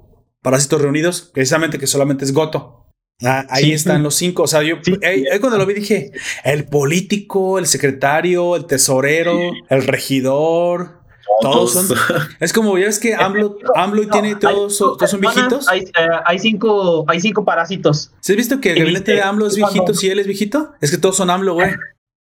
[0.41, 2.84] parásitos reunidos, precisamente que solamente es Goto.
[3.23, 3.73] Ah, ahí Sí.
[3.73, 4.43] están los cinco.
[4.43, 4.93] O sea, yo Sí.
[5.03, 6.11] ahí- ahí cuando lo vi dije,
[6.43, 9.37] el político, el secretario, el tesorero,
[9.69, 10.99] el regidor.
[11.41, 11.87] Todos son-
[12.39, 15.67] Es como, ya ves que AMLO, AMLO y No, tiene hay todos, todos son viejitos.
[15.67, 18.11] Hay, eh, hay cinco, hay cinco parásitos.
[18.21, 20.71] ¿Sí has visto que el gabinete de AMLO es viejito si él es viejito?
[20.81, 21.71] Es que todos son AMLO, güey.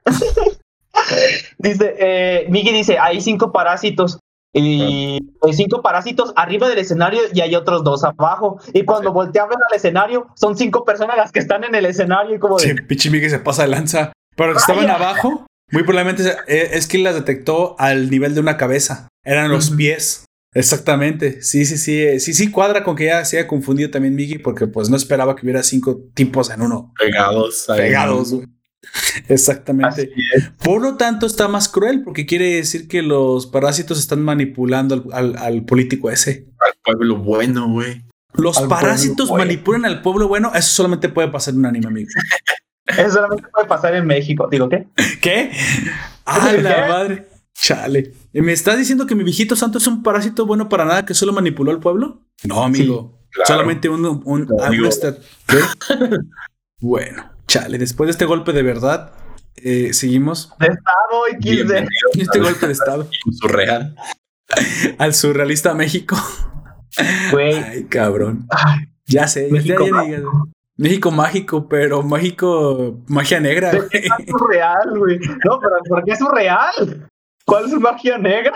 [1.59, 4.19] Dice, eh, Migi dice, hay cinco parásitos.
[4.53, 8.61] Y hay cinco parásitos arriba del escenario y hay otros dos abajo.
[8.73, 11.87] Y cuando voltea a ver al escenario, son cinco personas las que están en el
[11.87, 12.35] escenario.
[12.35, 14.13] Y como de, Sí, pinche Miguel se pasa de lanza.
[14.37, 18.57] Pero que estaban abajo, muy probablemente eh, es que las detectó al nivel de una
[18.57, 19.09] cabeza.
[19.25, 20.25] Eran los pies.
[20.53, 21.43] Exactamente.
[21.43, 22.03] Sí, sí, sí.
[22.03, 24.97] eh, Sí, sí, cuadra con que ya se haya confundido también Miggy, porque pues no
[24.97, 26.93] esperaba que hubiera cinco tipos en uno.
[26.99, 27.71] Pegados.
[27.71, 27.79] ahí.
[27.79, 28.47] Pegados, güey.
[29.29, 30.11] Exactamente.
[30.63, 35.05] Por lo tanto, está más cruel, porque quiere decir que los parásitos están manipulando al,
[35.13, 36.47] al- al político ese.
[36.59, 38.05] Al pueblo bueno, güey.
[38.35, 39.45] Los Al parásitos bueno.
[39.45, 40.53] manipulan al pueblo bueno.
[40.55, 42.09] Eso solamente puede pasar en un anime, amigo.
[42.87, 44.49] Eso solamente puede pasar en México.
[44.51, 44.87] Digo, ¿qué?
[45.21, 45.51] ¿Qué?
[46.27, 47.29] ¡Ah, la madre!
[47.55, 48.13] Chale.
[48.33, 51.15] ¿Y ¿Me estás diciendo que mi viejito santo es un parásito bueno para nada que
[51.15, 52.23] solo manipuló al pueblo?
[52.45, 53.21] No, amigo.
[53.31, 53.47] claro.
[53.49, 54.05] Solamente un...
[54.25, 54.49] un-
[56.81, 57.79] bueno, chale.
[57.79, 59.13] Después de este golpe de verdad,
[59.57, 60.53] eh, seguimos.
[60.59, 62.21] De Estado XD.
[62.21, 63.09] Este golpe de estado
[63.41, 63.97] surreal.
[64.99, 66.17] al surrealista México.
[67.33, 67.55] Güey.
[67.55, 68.47] Ay, cabrón.
[68.51, 69.47] Ay, Ya sé.
[69.49, 70.23] ya- México ya digas.
[70.77, 73.71] México mágico, pero mágico, magia negra.
[73.73, 74.09] ¿de güey.
[74.29, 75.19] surreal, güey?
[75.45, 77.07] No, pero ¿por qué es surreal?
[77.45, 78.55] ¿Cuál es su magia negra?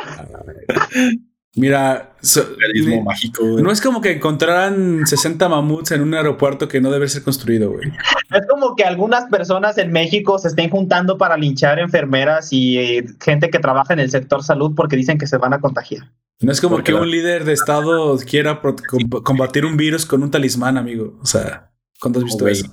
[1.56, 3.62] Mira, so- Realismo mágico, güey.
[3.62, 7.70] no es como que encontraran 60 mamuts en un aeropuerto que no debe ser construido,
[7.70, 7.88] güey.
[8.32, 13.04] Es como que algunas personas en México se estén juntando para linchar enfermeras y eh,
[13.22, 16.10] gente que trabaja en el sector salud porque dicen que se van a contagiar.
[16.40, 19.76] No es como Porque que la- un líder de estado quiera pro- com- combatir un
[19.76, 21.16] virus con un talismán, amigo.
[21.22, 22.66] O sea, ¿cuándo has visto eso?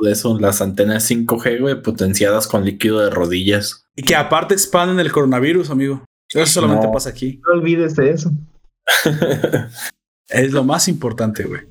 [0.00, 3.84] de eso, las antenas 5G, güey, potenciadas con líquido de rodillas.
[3.96, 6.04] Y que aparte expanden el coronavirus, amigo.
[6.34, 6.92] Eso solamente No.
[6.92, 7.40] pasa aquí.
[7.46, 8.30] No olvides de eso.
[10.28, 11.62] Es lo más importante, güey.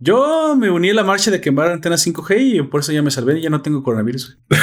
[0.00, 3.12] Yo me uní a la marcha de quemar antenas 5G y por eso ya me
[3.12, 4.38] salvé y ya no tengo coronavirus.
[4.50, 4.60] güey.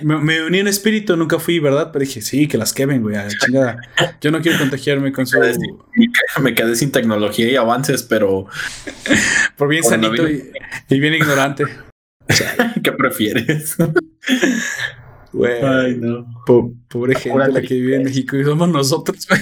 [0.02, 1.90] me, me uní en espíritu, nunca fui, ¿verdad?
[1.92, 3.14] Pero dije, sí, que las quemen, güey.
[3.16, 3.76] a la chingada.
[4.22, 5.38] Yo no quiero contagiarme con su...
[6.42, 8.46] Me quedé sin tecnología y avances, pero
[9.56, 10.50] Por bien sanito y,
[10.88, 11.64] y bien ignorante.
[12.82, 13.76] ¿qué prefieres?
[15.34, 15.96] Güey.
[15.98, 16.26] no.
[16.46, 19.40] Po- pobre gente la que vive en México y somos nosotros, güey.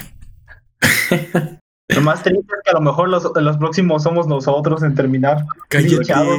[1.89, 5.45] Lo más triste es que a lo mejor los, los próximos somos nosotros en terminar.
[5.69, 6.05] Cállate.
[6.05, 6.39] Chavo.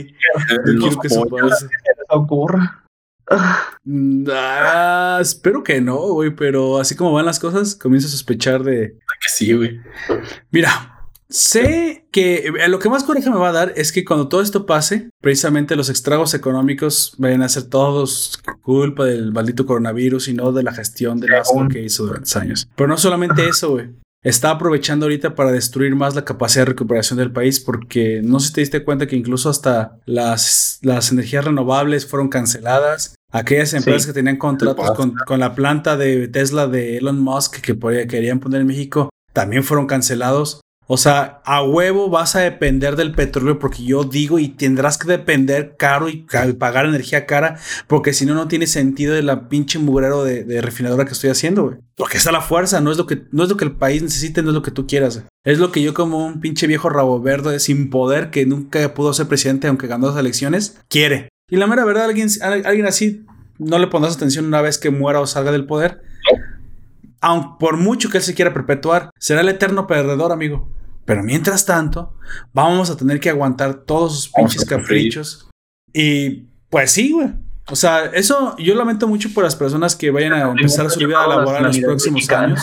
[0.66, 1.68] No quiero que eso pase.
[2.10, 2.84] Ocurra.
[3.86, 8.64] Mm, ah, espero que no, güey, pero así como van las cosas, comienzo a sospechar
[8.64, 8.98] de.
[9.22, 9.80] Que sí, güey.
[10.52, 10.93] Mira,
[11.34, 14.44] Sé que eh, lo que más coraje me va a dar es que cuando todo
[14.44, 20.36] esto pase, precisamente los estragos económicos vayan a ser todos culpa del maldito coronavirus y
[20.36, 22.70] no de la gestión del asco que hizo durante años.
[22.76, 23.90] Pero no solamente eso, güey.
[24.22, 28.50] Está aprovechando ahorita para destruir más la capacidad de recuperación del país porque no sé
[28.50, 33.16] si te diste cuenta que incluso hasta las, las energías renovables fueron canceladas.
[33.32, 37.76] Aquellas empresas que tenían contratos con, con, la planta de Tesla de Elon Musk que
[38.08, 40.62] querían poner en México también fueron cancelados.
[40.88, 45.08] O sea, a huevo vas a depender del petróleo porque yo digo y tendrás que
[45.08, 46.26] depender caro y
[46.58, 47.58] pagar energía cara
[47.88, 51.64] porque si no, no tiene sentido de la pinche mugrero de, refinadora que estoy haciendo,
[51.64, 51.78] güey.
[51.96, 54.42] Porque está la fuerza, no es, lo que, no es lo que el país necesite,
[54.42, 55.24] no es lo que tú quieras.
[55.46, 59.14] Es lo que yo como un pinche viejo rabo verde sin poder que nunca pudo
[59.14, 61.30] ser presidente aunque ganó las elecciones, quiere.
[61.50, 63.26] Y la mera verdad, alguien, alguien así
[63.58, 66.02] no le pondrás atención una vez que muera o salga del poder
[67.24, 70.70] aun por mucho que él se quiera perpetuar, será el eterno perdedor, amigo.
[71.06, 72.14] Pero mientras tanto,
[72.54, 75.50] vamos a tener que aguantar todos sus pinches caprichos.
[75.94, 77.30] Y pues sí, güey.
[77.70, 81.26] O sea, eso yo lamento mucho por las personas que vayan a empezar su vida
[81.26, 82.62] laboral en los próximos años,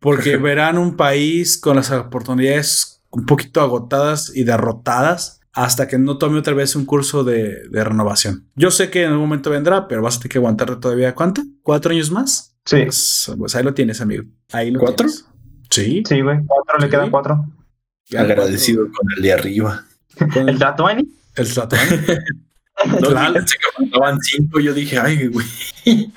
[0.00, 6.18] porque verán un país con las oportunidades un poquito agotadas y derrotadas hasta que no
[6.18, 8.48] tome otra vez un curso de, renovación.
[8.56, 11.42] Yo sé que en algún momento vendrá, pero vas a tener que aguantar todavía cuánto?
[11.62, 12.51] ¿Cuatro años más?
[12.64, 12.82] Sí.
[12.84, 14.24] Pues, pues, ahí lo tienes, amigo.
[14.52, 15.08] Ahí lo ¿Cuatro?
[15.70, 16.02] Sí.
[16.06, 16.38] Sí, güey.
[16.46, 17.44] Cuatro, le quedan cuatro.
[18.16, 19.84] Agradecido con el de arriba.
[20.34, 21.08] ¿El Tatuani?
[21.36, 21.96] El Tatuani.
[22.84, 23.34] No, claro.
[23.34, 23.40] que
[23.76, 24.58] faltaban cinco.
[24.58, 25.46] Yo dije, ay, güey.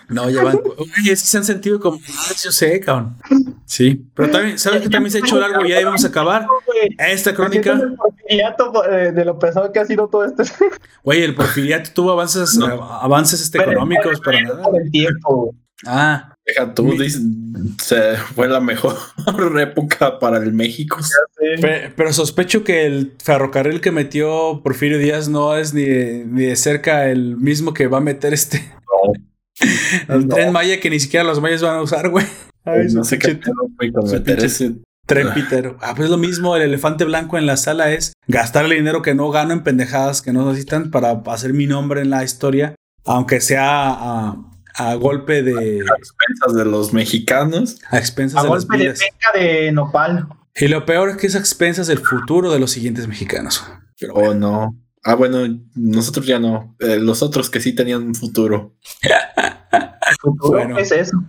[0.10, 0.60] No, ya van.
[1.00, 2.00] Oye, se han sentido como.
[2.44, 3.18] Yo sé, cabrón.
[3.66, 4.06] Sí.
[4.16, 5.66] Pero también, ¿sabes que también se ha hecho algo?
[5.66, 6.48] Ya íbamos a acabar.
[6.98, 7.74] Esta crónica.
[7.74, 10.44] El porfiriato eh, de lo pesado que ha sido todo esto.
[11.04, 14.64] Güey, el porfiriato tuvo avances, avances este, económicos para nada.
[14.82, 15.54] El tiempo.
[15.86, 16.32] Ah.
[16.46, 16.94] Deja tú,
[17.82, 18.96] se fue la mejor
[19.60, 20.98] época para el México.
[21.62, 27.38] Pero, sospecho que el ferrocarril que metió Porfirio Díaz no es ni de, cerca el
[27.38, 28.64] mismo que va a meter este.
[30.08, 32.26] el tren Maya que ni siquiera los mayas van a usar, güey.
[32.94, 34.76] no sé qué con meter ese
[35.06, 35.78] Tren pitero.
[35.82, 39.16] Ah, pues lo mismo, el elefante blanco en la sala es gastar el dinero que
[39.16, 42.76] no gano en pendejadas que no necesitan para hacer mi nombre en la historia,
[43.06, 45.82] aunque sea a, a golpe de.
[45.82, 47.80] A expensas de los mexicanos.
[47.90, 50.28] A expensas a de golpe de penca de nopal.
[50.56, 53.64] Y lo peor es que es a expensas del futuro de los siguientes mexicanos.
[54.00, 54.76] Pero oh, no.
[55.04, 55.46] Ah, bueno,
[55.76, 56.76] nosotros ya no.
[56.80, 58.76] Eh, los otros que sí tenían un futuro.
[59.02, 61.24] ¿Qué es eso?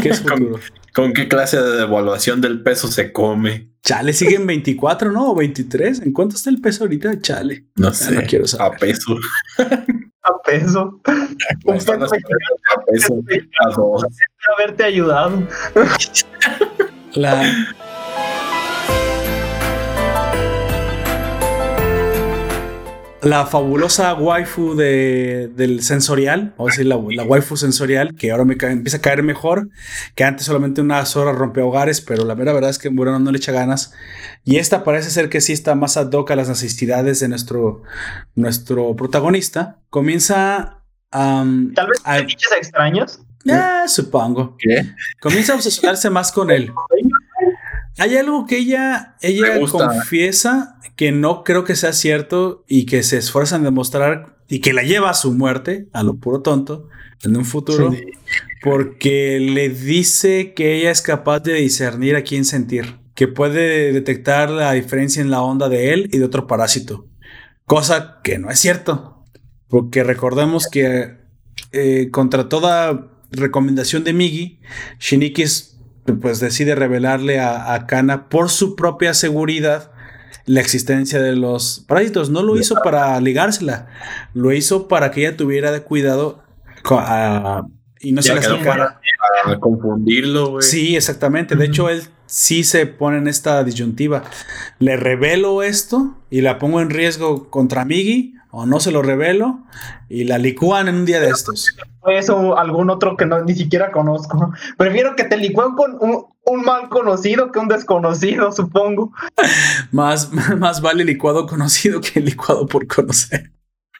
[0.00, 0.60] ¿Qué es, futuro?
[0.94, 3.72] ¿Con, qué clase de devaluación del peso se come?
[3.82, 5.32] Chale, siguen 24, ¿no?
[5.32, 6.02] O 23.
[6.02, 7.20] ¿En cuánto está el peso ahorita?
[7.20, 7.66] Chale.
[7.76, 8.12] No sé.
[8.12, 8.74] no quiero saber.
[8.74, 9.16] A peso.
[10.46, 11.00] peso.
[11.64, 11.98] Un peso a
[12.86, 13.22] peso.
[14.56, 15.42] haberte ayudado.
[17.14, 17.42] La.
[23.26, 28.54] La fabulosa waifu de, del sensorial, o decir, la, la, waifu sensorial, que ahora me
[28.54, 29.68] empieza a caer mejor,
[30.14, 33.32] que antes solamente unas horas rompe hogares, pero la mera verdad es que Murano no
[33.32, 33.92] le echa ganas.
[34.44, 37.82] Y esta parece ser que sí está más ad hoc a las necesidades de nuestro,
[38.36, 39.80] nuestro protagonista.
[39.90, 43.20] Comienza Tal vez a, extraños.
[43.44, 44.56] Ya, supongo.
[44.56, 44.94] ¿Qué?
[45.20, 46.72] Comienza a obsesionarse más con él.
[47.98, 53.18] Hay algo que ella, ella confiesa que no creo que sea cierto y que se
[53.18, 56.88] esfuerza en demostrar y que la lleva a su muerte, a lo puro tonto,
[57.22, 57.94] en un futuro,
[58.62, 64.50] porque le dice que ella es capaz de discernir a quién sentir, que puede detectar
[64.50, 67.08] la diferencia en la onda de él y de otro parásito,
[67.64, 69.24] cosa que no es cierto.
[69.68, 71.16] Porque recordemos que
[71.72, 74.60] eh, contra toda recomendación de Migi,
[75.00, 75.44] Shiniki
[76.12, 79.90] pues decide revelarle a, Kana por su propia seguridad
[80.44, 82.30] la existencia de los parásitos.
[82.30, 83.88] No lo hizo para ligársela,
[84.34, 86.42] lo hizo para que ella tuviera de cuidado
[88.00, 89.00] y no se le acercara.
[89.44, 90.62] A confundirlo, güey.
[90.62, 91.56] Sí, exactamente.
[91.56, 94.24] De hecho, él sí se pone en esta disyuntiva.
[94.78, 99.60] Le revelo esto y la pongo en riesgo contra Migi o no se lo revelo
[100.08, 101.76] y la licúan en un día de estos.
[102.08, 104.52] Eso, algún otro que no, ni siquiera conozco.
[104.76, 109.12] Prefiero que te licúen con un, mal conocido que un desconocido, supongo.
[109.90, 113.52] más, más vale licuado conocido que licuado por conocer.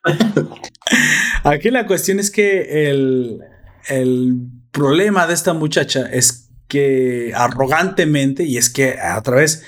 [1.45, 3.41] Aquí la cuestión es que el,
[3.89, 4.37] el
[4.71, 9.65] problema de esta muchacha es que arrogantemente, y es que a través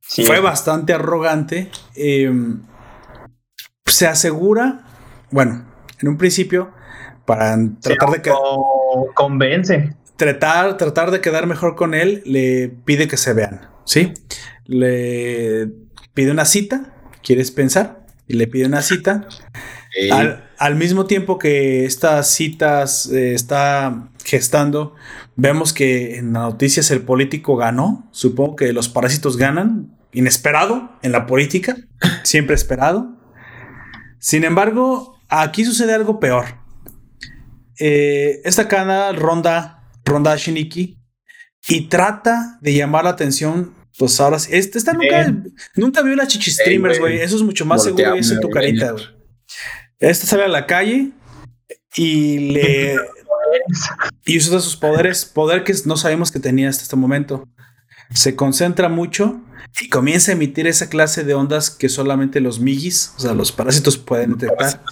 [0.00, 2.30] fue bastante arrogante, eh,
[3.86, 4.84] se asegura,
[5.30, 5.64] bueno,
[6.00, 6.72] en un principio,
[7.24, 8.32] para tratar de que...
[9.14, 9.94] Convence.
[10.16, 14.12] Tratar, tratar de quedar mejor con él, le pide que se vean, ¿sí?
[14.66, 15.68] le
[16.14, 16.92] pide una cita,
[17.22, 18.06] ¿quieres pensar?
[18.26, 19.26] Y le pide una cita.
[20.58, 24.94] Al mismo tiempo que estas citas eh, está gestando,
[25.36, 28.08] vemos que en las noticias el político ganó.
[28.12, 29.96] Supongo que los parásitos ganan.
[30.12, 31.76] Inesperado en la política.
[32.22, 33.16] Siempre esperado.
[34.18, 36.61] Sin embargo, aquí sucede algo peor.
[37.84, 40.98] Eh, esta cana ronda, ronda a Shiniki
[41.66, 43.74] y trata de llamar la atención.
[43.98, 44.50] Pues ahora sí.
[44.52, 45.34] Este, esta nunca,
[45.74, 47.18] nunca vio las chichi streamers, güey.
[47.20, 49.04] Eso es mucho más seguro y eso en tu carita, güey.
[49.98, 51.10] Este sale a la calle
[51.96, 53.00] y le
[54.26, 57.48] y usa sus poderes, poder que no sabemos que tenía hasta este momento.
[58.14, 59.40] Se concentra mucho
[59.80, 63.52] y comienza a emitir esa clase de ondas que solamente los migis, o sea, los
[63.52, 64.82] parásitos pueden detectar.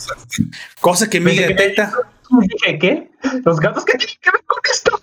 [0.80, 1.92] Cosa que Migi detecta.
[2.40, 3.10] Dije, ¿qué?
[3.44, 5.00] ¿Los gatos qué tienen que ver con esto?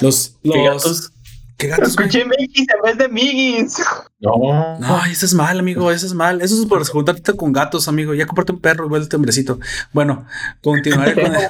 [0.00, 1.12] Los, ¿qué los gatos?
[1.58, 1.88] ¿Qué gatos?
[1.90, 3.82] Escuché Migis en vez de Migis.
[4.20, 6.40] No, No, eso es mal, amigo, eso es mal.
[6.40, 8.14] Eso es por juntarte con gatos, amigo.
[8.14, 9.58] Ya comparte un perro y vuelve hombrecito.
[9.92, 10.24] Bueno,
[10.62, 11.48] continuaré con el-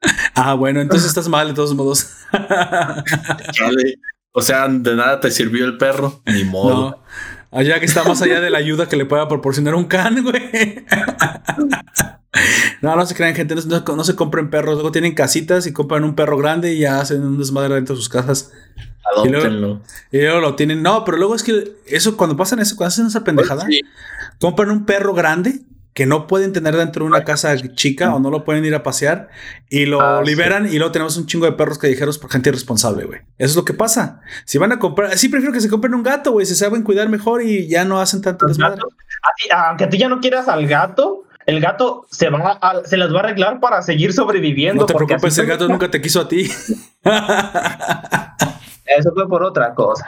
[0.34, 2.08] Ah, bueno, entonces estás mal de todos modos.
[3.52, 3.94] chale.
[4.38, 6.90] O sea, de nada te sirvió el perro, ni modo.
[6.90, 6.98] No.
[7.50, 10.84] Allá que está más allá de la ayuda que le pueda proporcionar un can, güey.
[12.82, 13.56] No, no se crean, gente.
[13.56, 14.74] No, se compren perros.
[14.74, 18.00] Luego tienen casitas y compran un perro grande y ya hacen un desmadre dentro de
[18.00, 18.52] sus casas.
[19.12, 19.82] Adóptenlo.
[20.12, 20.82] Y luego lo tienen.
[20.82, 23.80] No, pero luego es que eso, cuando pasan eso, cuando hacen esa pendejada, Sí.
[24.38, 25.62] compran un perro grande
[25.98, 28.84] que no pueden tener dentro de una casa chica o no lo pueden ir a
[28.84, 29.30] pasear
[29.68, 30.30] y lo Ah, sí.
[30.30, 33.18] liberan y luego tenemos un chingo de perros callejeros por gente irresponsable, güey.
[33.36, 34.20] Eso es lo que pasa.
[34.44, 37.08] Si van a comprar, sí prefiero que se compren un gato, güey, se saben cuidar
[37.08, 38.76] mejor y ya no hacen tanto desmadre.
[38.76, 42.82] gatos, a ti- aunque tú ya no quieras al gato, el gato se va a-
[42.84, 44.82] se las va a arreglar para seguir sobreviviendo.
[44.82, 46.48] No te preocupes, el gato nunca te quiso a ti.
[48.86, 50.06] Eso fue por otra cosa.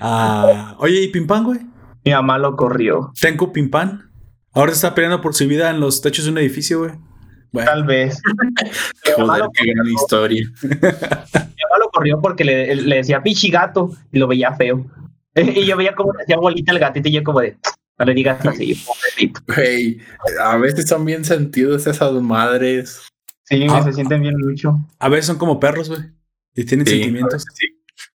[0.00, 1.60] Ah, oye, ¿y Pimpán, güey?
[2.04, 3.12] Mi mamá lo corrió.
[3.20, 4.09] Tengo Pimpán.
[4.52, 6.92] Ahora está peleando por su vida en los techos de un edificio, güey.
[7.52, 8.20] Bueno, Tal vez.
[9.16, 10.44] Joder, qué gran historia.
[10.62, 14.84] mi mamá lo corrió porque le, le decía pichi gato y lo veía feo.
[15.34, 17.56] Y yo veía como hacía bolita el gatito y yo como de,
[17.98, 19.40] no le digas así, pobrecito.
[19.46, 20.00] Güey,
[20.42, 23.00] a veces son bien sentidos esas madres.
[23.44, 23.82] Sí, Ah.
[23.82, 24.74] se sienten bien mucho.
[24.98, 26.02] a veces son como perros, güey.
[26.54, 27.44] Y tienen Sí, sentimientos.
[27.54, 27.66] sí.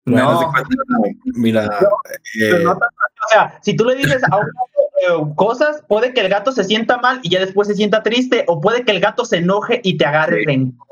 [0.05, 0.51] Bueno, No.
[1.35, 1.69] Mira,
[2.39, 4.72] Pero eh, no o sea, si tú le dices a un gato eh,
[5.35, 8.59] cosas, puede que el gato se sienta mal y ya después se sienta triste, o
[8.61, 10.45] puede que el gato se enoje y te agarre Sí.
[10.45, 10.87] rencor.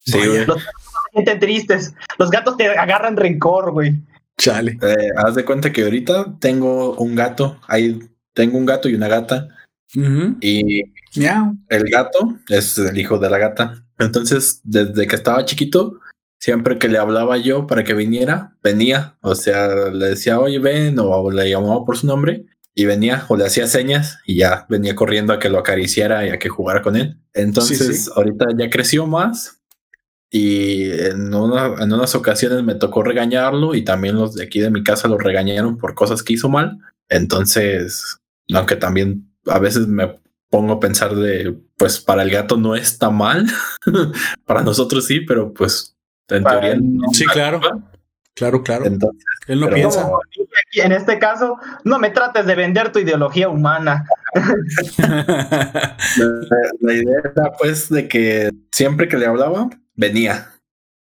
[0.00, 0.46] sí, güey.
[0.46, 3.94] Los gatos se sienten tristes, los gatos te agarran rencor, güey.
[4.38, 4.78] chale.
[4.82, 7.98] Eh, haz de cuenta que ahorita tengo un gato, ahí
[8.34, 9.48] tengo un gato y una gata,
[9.94, 10.82] y
[11.16, 11.56] Miau.
[11.68, 13.82] el gato es el hijo de la gata.
[13.98, 16.00] Entonces, desde que estaba chiquito,
[16.38, 19.16] siempre que le hablaba yo para que viniera, venía.
[19.22, 22.44] O sea, le decía, oye, ven, o le llamaba por su nombre
[22.78, 26.28] y venía, o le hacía señas y ya venía corriendo a que lo acariciara y
[26.30, 27.18] a que jugara con él.
[27.32, 28.10] Entonces, Sí, sí.
[28.14, 29.62] ahorita ya creció más
[30.30, 34.70] y en, una- en unas ocasiones me tocó regañarlo y también los de aquí de
[34.70, 36.78] mi casa lo regañaron por cosas que hizo mal.
[37.08, 38.18] Entonces,
[38.52, 40.20] aunque también a veces me
[40.50, 43.46] pongo a pensar de, pues para el gato no está mal,
[44.44, 45.96] para nosotros sí, pero pues
[46.28, 47.08] en Para teoría no.
[47.14, 47.60] Sí, claro.
[48.34, 48.84] Claro, claro.
[48.84, 50.02] Entonces, Él no piensa.
[50.02, 50.20] Como
[50.80, 54.04] en este caso, no me trates de vender tu ideología humana.
[55.38, 55.96] la,
[56.80, 60.50] la idea era pues de que siempre que le hablaba, venía.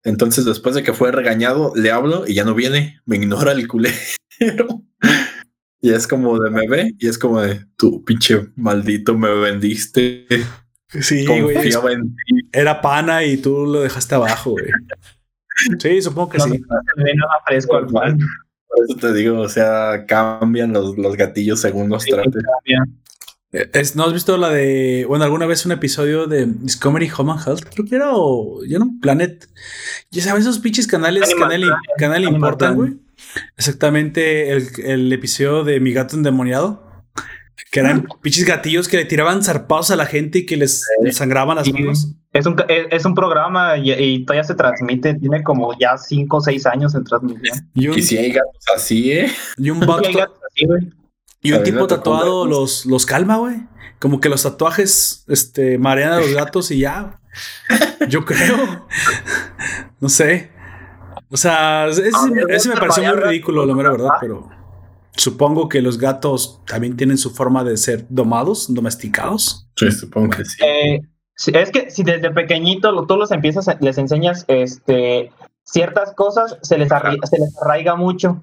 [0.05, 3.67] Entonces, después de que fue regañado, le hablo y ya no viene, me ignora el
[3.67, 3.95] culero.
[5.81, 10.27] Y es como de me ve y es como de tú, pinche maldito, me vendiste.
[10.89, 11.55] sí, güey.
[11.55, 12.49] Confiaba en ti.
[12.53, 14.71] Era pana y tú lo dejaste abajo, güey.
[15.79, 16.63] Sí, supongo que No sí.
[17.47, 18.19] fresco al pan.
[18.77, 22.43] Por eso te digo, o sea, cambian los, los gatillos según los trates.
[23.53, 27.33] Eh, Es- ¿No has visto la de, bueno, alguna vez un episodio de Discovery Home
[27.33, 27.65] and Health?
[27.73, 29.49] Creo que era, o, yo no, Planet.
[30.11, 32.25] Ya sabes, esos pinches canales, Animal canal, canal
[32.75, 32.97] güey.
[33.57, 36.86] Exactamente el, el episodio de Mi gato endemoniado.
[37.71, 41.17] Que eran pinches gatillos que le tiraban zarpados a la gente y que les, les
[41.17, 42.13] sangraban las manos.
[42.33, 46.41] Es un, es, un programa y, y todavía se transmite, tiene como ya 5 o
[46.41, 47.71] 6 años en transmisión.
[47.75, 49.31] Y un, Y si hay gatos así, ¿eh?
[49.57, 50.67] y un vato- así,
[51.41, 53.57] y un tipo tatuado los, los calma, güey.
[53.99, 57.21] Como que los tatuajes este, marean a los gatos y ya.
[58.09, 58.87] Yo creo.
[60.01, 60.51] No sé.
[61.31, 64.49] O sea, ese, A ver, ese me pareció muy ridículo, la mera verdad, pero
[65.17, 69.69] supongo que los gatos también tienen su forma de ser domados, domesticados.
[69.77, 70.65] Sí, supongo que sí.
[70.65, 71.01] Eh,
[71.53, 75.33] es que si desde pequeñito lo- tú los empiezas, a- les enseñas este,
[75.65, 78.43] ciertas cosas, se les, arri- se les arraiga mucho.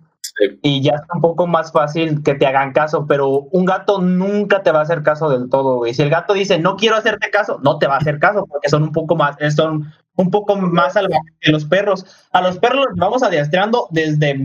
[0.64, 4.64] y ya está un poco más fácil que te hagan caso, pero un gato nunca
[4.64, 5.94] te va a hacer caso del todo, güey.
[5.94, 8.68] Si el gato dice, no quiero hacerte caso, no te va a hacer caso, porque
[8.68, 12.06] son un poco más, son un poco más salvajes que los perros.
[12.32, 14.36] A los perros los vamos adiestrando desde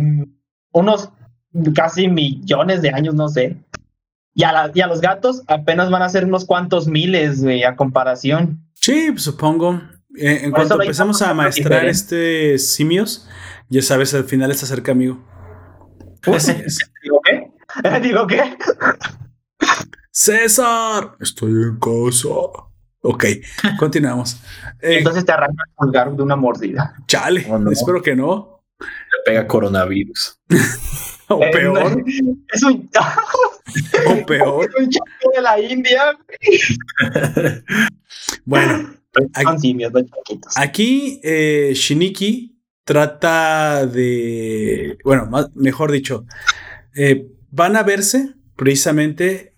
[0.73, 1.09] unos
[1.75, 3.57] casi millones de años, no sé.
[4.35, 7.77] Y a, y a los gatos apenas van a ser unos cuantos miles, güey, a
[7.77, 8.65] comparación.
[8.75, 9.81] Sí, supongo.
[10.17, 13.29] Eh, en cuanto empezamos a maestrar este simios,
[13.69, 15.19] ya sabes, al final está cerca, amigo.
[16.23, 16.79] Así es.
[17.03, 18.01] ¿Digo qué?
[18.03, 18.57] ¿Digo qué?
[20.11, 22.29] César, estoy en casa.
[23.03, 23.25] Ok,
[23.79, 24.41] continuamos.
[24.81, 26.95] Eh, Entonces te arranca el pulgar de una mordida.
[27.07, 28.65] Chale, espero que no.
[28.81, 28.87] Le
[29.25, 30.41] pega coronavirus.
[31.37, 32.05] o eh, peor.
[32.53, 32.91] Es un.
[34.07, 34.71] o peor.
[34.77, 36.19] Es un chico de la India.
[38.45, 38.95] bueno.
[39.35, 39.77] Aquí,
[40.55, 44.97] aquí eh, Shiniki trata de.
[45.03, 46.25] Bueno, mejor dicho,
[46.95, 49.55] eh, van a verse precisamente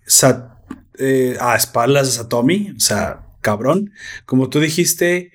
[1.39, 3.91] a espaldas de Satomi, o sea, cabrón.
[4.25, 5.31] Como tú dijiste,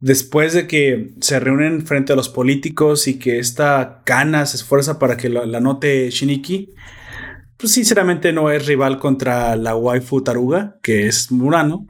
[0.00, 4.98] después de que se reúnen frente a los políticos y que esta Kana se esfuerza
[4.98, 6.74] para que la, note Shiniki,
[7.56, 11.86] pues sinceramente no es rival contra la waifu Taruga, que es Murano.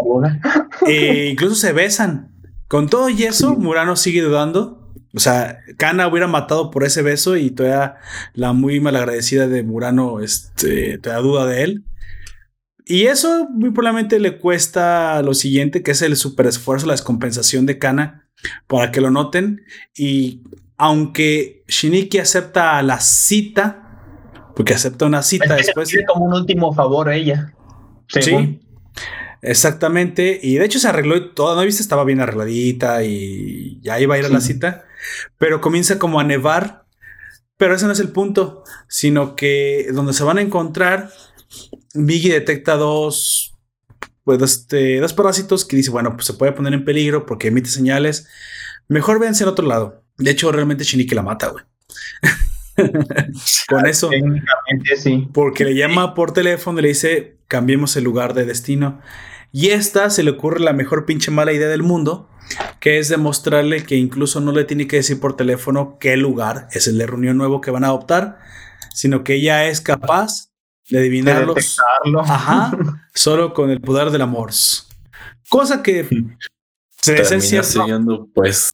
[0.86, 2.30] e incluso se besan.
[2.68, 4.92] Con todo y eso, Murano sigue dudando.
[5.12, 7.96] O sea, Kana hubiera matado por ese beso y todavía
[8.34, 11.84] la muy malagradecida de Murano este, todavía duda de él.
[12.86, 17.66] Y eso muy probablemente le cuesta lo siguiente, que es el super esfuerzo, la descompensación
[17.66, 18.28] de Kana,
[18.66, 19.62] para que lo noten.
[19.96, 20.42] Y
[20.76, 25.94] aunque Shiniki acepta la cita, porque acepta una cita después.
[26.06, 27.54] como un último favor a ella.
[28.08, 28.60] Sí.
[29.42, 30.38] Exactamente.
[30.42, 31.82] Y de hecho se arregló y toda, ¿no viste?
[31.82, 34.84] Estaba bien arregladita y ya iba a ir a la cita.
[35.38, 36.84] Pero comienza como a nevar.
[37.56, 41.10] Pero ese no es el punto, sino que donde se van a encontrar
[41.94, 43.56] Biggie detecta dos,
[44.24, 47.68] pues, este, dos parásitos que dice, bueno, pues se puede poner en peligro porque emite
[47.68, 48.28] señales.
[48.88, 50.04] Mejor véanse al otro lado.
[50.18, 51.64] De hecho, realmente Shiniki la mata, güey.
[53.68, 54.10] Con eso.
[54.96, 55.28] sí.
[55.32, 59.00] Porque le llama por teléfono y le dice, cambiemos el lugar de destino.
[59.52, 62.28] Y esta se le ocurre la mejor pinche mala idea del mundo,
[62.78, 66.86] que es demostrarle que incluso no le tiene que decir por teléfono qué lugar es
[66.86, 68.38] el de reunión nuevo que van a adoptar,
[68.94, 70.49] sino que ella es capaz
[70.90, 71.78] de adivinarlos.
[72.24, 72.76] Ajá.
[73.14, 74.50] solo con el poder del amor.
[75.48, 76.06] Cosa que
[77.00, 78.70] se siendo, pues,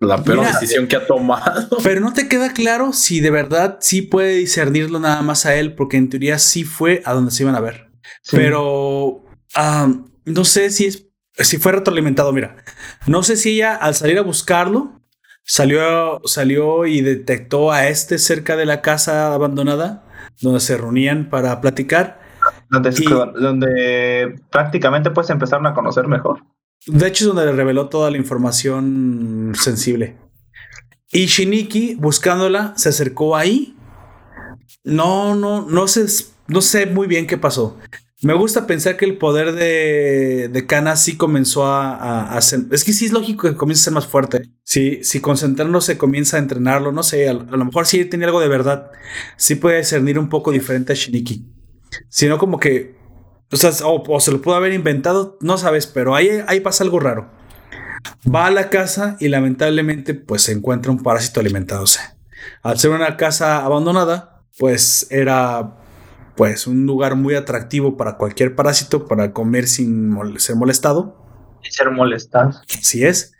[0.00, 1.78] la peor decisión que ha tomado.
[1.82, 5.74] Pero no te queda claro si de verdad sí puede discernirlo nada más a él,
[5.74, 7.90] porque en teoría sí fue a donde se iban a ver.
[8.30, 9.24] Pero
[10.24, 11.06] no sé si es
[11.38, 12.32] si fue retroalimentado.
[12.32, 12.56] Mira,
[13.06, 15.02] no sé si ella al salir a buscarlo
[15.44, 20.05] salió, salió y detectó a este cerca de la casa abandonada
[20.40, 22.20] donde se reunían para platicar.
[22.70, 26.42] Donde, prácticamente pues empezaron a conocer mejor.
[26.86, 30.16] De hecho, es donde le reveló toda la información sensible.
[31.10, 33.76] Y Shiniki, buscándola, se acercó ahí.
[34.84, 36.06] No, no, no sé,
[36.48, 37.78] no sé muy bien qué pasó.
[38.26, 42.62] Me gusta pensar que el poder de, de Kana sí comenzó a, hacer.
[42.72, 44.50] Es que sí es lógico que comience a ser más fuerte.
[44.64, 48.48] Si, si concentrándose comienza a entrenarlo, no sé, a, lo mejor sí tiene algo de
[48.48, 48.90] verdad.
[49.36, 51.46] Sí puede discernir un poco diferente a Shiniki.
[52.08, 52.96] Sino como que.
[53.52, 56.98] O sea, o, se lo pudo haber inventado, no sabes, pero ahí, ahí pasa algo
[56.98, 57.30] raro.
[58.26, 62.00] Va a la casa y lamentablemente, pues se encuentra un parásito alimentándose.
[62.64, 65.76] Al ser una casa abandonada, pues era
[66.36, 71.58] pues un lugar muy atractivo para cualquier parásito para comer sin ser molestado.
[71.62, 72.60] Sin ser molestado.
[72.78, 73.32] Así es.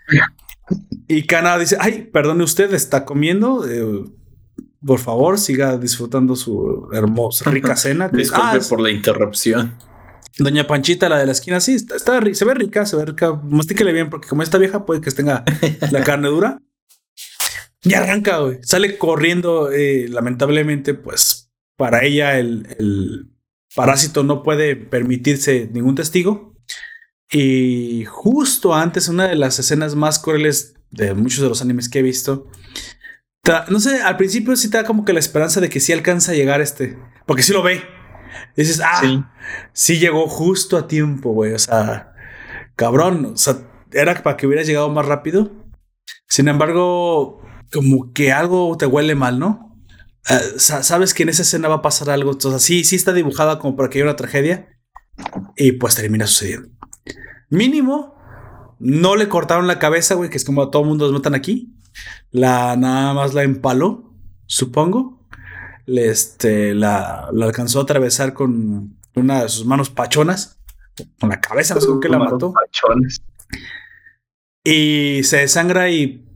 [1.08, 3.68] Y Kana dice, ay, perdone usted, está comiendo.
[3.68, 4.04] Eh,
[4.84, 8.08] por favor, siga disfrutando su hermosa, rica cena.
[8.08, 9.76] Disculpe ah, por la interrupción.
[10.38, 13.32] Doña Panchita, la de la esquina, sí, está, se ve rica, se ve rica.
[13.32, 15.44] Mastíquele bien, porque como esta vieja puede que tenga
[15.90, 16.60] la carne dura.
[17.82, 18.58] Y arranca, güey.
[18.62, 21.35] Sale corriendo, eh, lamentablemente, pues
[21.76, 23.30] para ella el,
[23.74, 26.54] parásito no puede permitirse ningún testigo.
[27.30, 31.98] Y justo antes, una de las escenas más crueles de muchos de los animes que
[31.98, 32.50] he visto,
[33.68, 36.32] no sé, al principio sí te da como que la esperanza de que sí alcanza
[36.32, 37.82] a llegar este, porque sí lo ve.
[38.56, 39.22] dices, ah, sí.
[39.72, 41.52] sí llegó justo a tiempo, güey.
[41.52, 42.14] O sea,
[42.74, 43.58] cabrón, o sea,
[43.92, 45.52] era para que hubiera llegado más rápido.
[46.28, 47.40] Sin embargo,
[47.72, 49.65] como que algo te huele mal, ¿no?
[50.28, 52.32] Eh, sabes que en esa escena va a pasar algo.
[52.32, 54.68] Entonces, sí, sí está dibujada como para que haya una tragedia.
[55.56, 56.68] Y pues termina sucediendo.
[57.48, 58.16] Mínimo,
[58.78, 61.74] no le cortaron la cabeza, güey, que es como a todo mundo nos matan aquí.
[62.30, 64.12] La nada más la empaló,
[64.46, 65.26] supongo.
[65.86, 70.58] le, este, la, la alcanzó a atravesar con una de sus manos pachonas,
[71.20, 72.52] con la cabeza, no sé con qué la mató.
[72.52, 73.22] Pachones.
[74.64, 76.26] Y se desangra y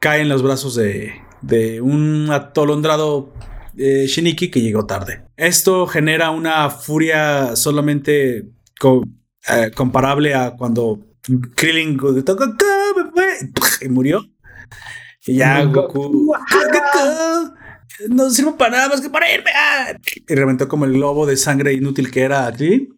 [0.00, 3.32] cae en los brazos de, de un atolondrado
[3.76, 5.24] eh, Shiniki que llegó tarde.
[5.36, 9.04] Esto genera una furia solamente co-
[9.48, 11.00] eh, comparable a cuando
[11.54, 11.98] Krillin
[13.80, 14.24] y murió.
[15.26, 17.54] Y ya Goku, "Goku,
[18.08, 19.50] no sirvo para nada más que para irme.
[19.54, 19.92] ah".
[20.28, 22.88] Y reventó como el globo de sangre inútil que era aquí.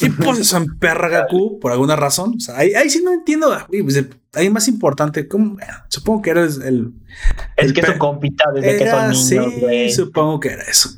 [0.00, 2.34] Y pues eso emperra a Goku por alguna razón.
[2.36, 3.48] O sea, ahí, ahí sí no entiendo.
[3.68, 5.28] güey, pues, ahí más importante.
[5.28, 5.54] ¿cómo?
[5.54, 6.92] Bueno, supongo que era el,
[7.56, 9.92] Es El que su compita desde que son niños, sí, güey.
[9.92, 10.90] supongo que era eso.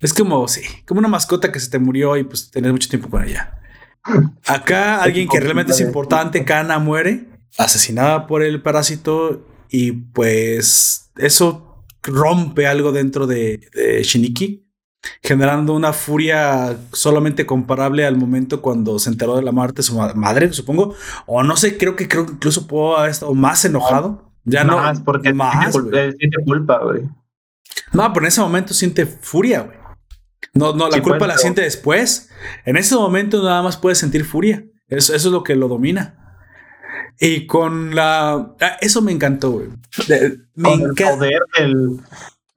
[0.00, 3.08] Es como, sí, como una mascota que se te murió y pues tenés mucho tiempo
[3.08, 3.58] con ella.
[4.46, 7.28] Acá alguien que realmente es importante, Kana, muere,
[7.58, 14.61] asesinada por el parásito y pues eso rompe algo dentro de, de Shiniki,
[15.22, 19.96] generando una furia solamente comparable al momento cuando se enteró de la muerte de su
[19.96, 20.94] ma- madre, supongo,
[21.26, 24.30] o no sé, creo que creo que incluso pudo haber estado más enojado.
[24.44, 27.02] Ya no, más, porque más, cul- tiene culpa, güey.
[27.92, 29.76] No, pero en ese momento siente furia, güey.
[30.54, 32.28] No, no, la Sí, culpa pues, la siente después.
[32.64, 34.64] En ese momento nada más puede sentir furia.
[34.88, 36.18] Eso, eso es lo que lo domina.
[37.20, 38.54] Y con la...
[38.60, 39.68] ah, Eso me encantó, güey.
[40.08, 41.14] De- Me Con el encanta.
[41.14, 42.00] poder del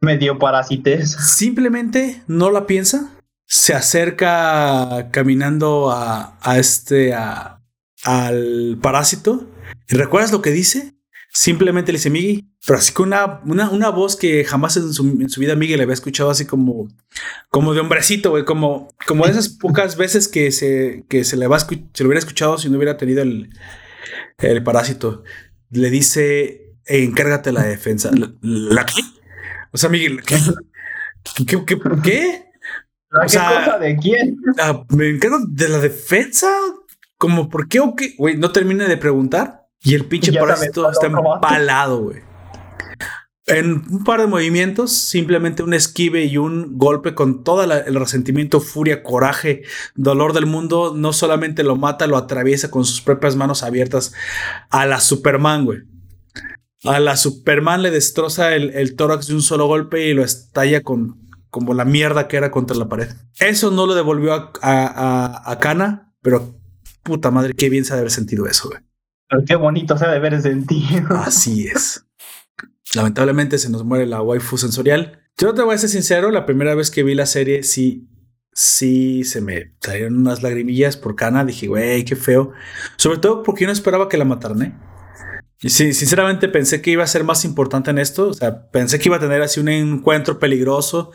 [0.01, 1.11] medio parasites.
[1.11, 3.11] Simplemente no la piensa.
[3.45, 7.13] Se acerca caminando a, a este...
[7.13, 7.55] A,
[8.05, 9.49] al parásito.
[9.89, 10.95] ¿Y recuerdas lo que dice?
[11.34, 15.03] Simplemente le dice Miggy, pero así con una, una, una voz que jamás en su,
[15.19, 16.88] en su vida Miggy le había escuchado así como,
[17.49, 21.47] como de hombrecito, güey, como, como de esas pocas veces que se, que se le
[21.47, 23.49] va se hubiera escuchado si no hubiera tenido el,
[24.38, 25.23] el parásito.
[25.72, 28.11] Le dice, encárgate la defensa.
[28.41, 28.85] ¿La?
[29.76, 30.38] O sea, Miguel, ¿qué?
[31.45, 31.65] ¿Qué?
[31.65, 31.77] ¿Qué?
[32.02, 32.45] qué?
[33.10, 34.38] ¿La O qué cosa de quién?
[34.57, 36.49] Ah, me encargo de la defensa.
[37.18, 38.15] Como, ¿por qué o qué?
[38.18, 39.68] Güey, no termine de preguntar.
[39.81, 42.22] Y el pinche parásito está empalado, güey.
[43.47, 48.61] En un par de movimientos, simplemente un esquive y un golpe con todo el resentimiento,
[48.61, 53.61] furia, coraje, dolor del mundo, no solamente lo mata, lo atraviesa con sus propias manos
[53.61, 54.14] abiertas
[54.69, 55.80] a la Superman, güey.
[56.87, 60.81] A la Superman le destroza el, el tórax de un solo golpe y lo estalla
[60.83, 63.07] con como la mierda que era contra la pared.
[63.39, 66.59] Eso no lo devolvió a, a, a- Kana, pero
[67.01, 68.81] puta madre, qué bien se ha de haber sentido eso, güey.
[69.29, 71.07] Pero qué bonito se ha de ver sentido.
[71.15, 72.05] Así es.
[72.93, 75.19] Lamentablemente se nos muere la waifu sensorial.
[75.37, 78.07] Yo te voy a ser sincero, la primera vez que vi la serie sí,
[78.53, 81.45] sí se me salieron unas lagrimillas por Kana.
[81.45, 82.51] Dije, güey, qué feo.
[82.97, 84.75] Sobre todo porque yo no esperaba que la mataran, ¿eh?
[85.61, 88.30] Y sí, sinceramente pensé que iba a ser más importante en esto.
[88.30, 91.11] O sea, pensé que iba a tener así un encuentro peligroso.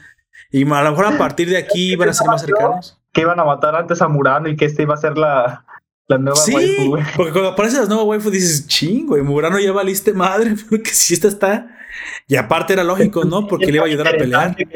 [0.50, 2.98] Y a lo mejor a partir de aquí iban a ser más cercanos.
[3.12, 5.64] Que iban a matar antes a Murano y que este iba a ser la,
[6.08, 7.04] la nueva Sí, waifu, güey.
[7.16, 11.14] porque cuando aparece las nuevas waifu dices, ching, güey, Murano ya valiste madre, porque si
[11.14, 11.76] esta está.
[12.26, 13.46] Y aparte era lógico, ¿no?
[13.46, 14.56] Porque le iba a ayudar a pelear.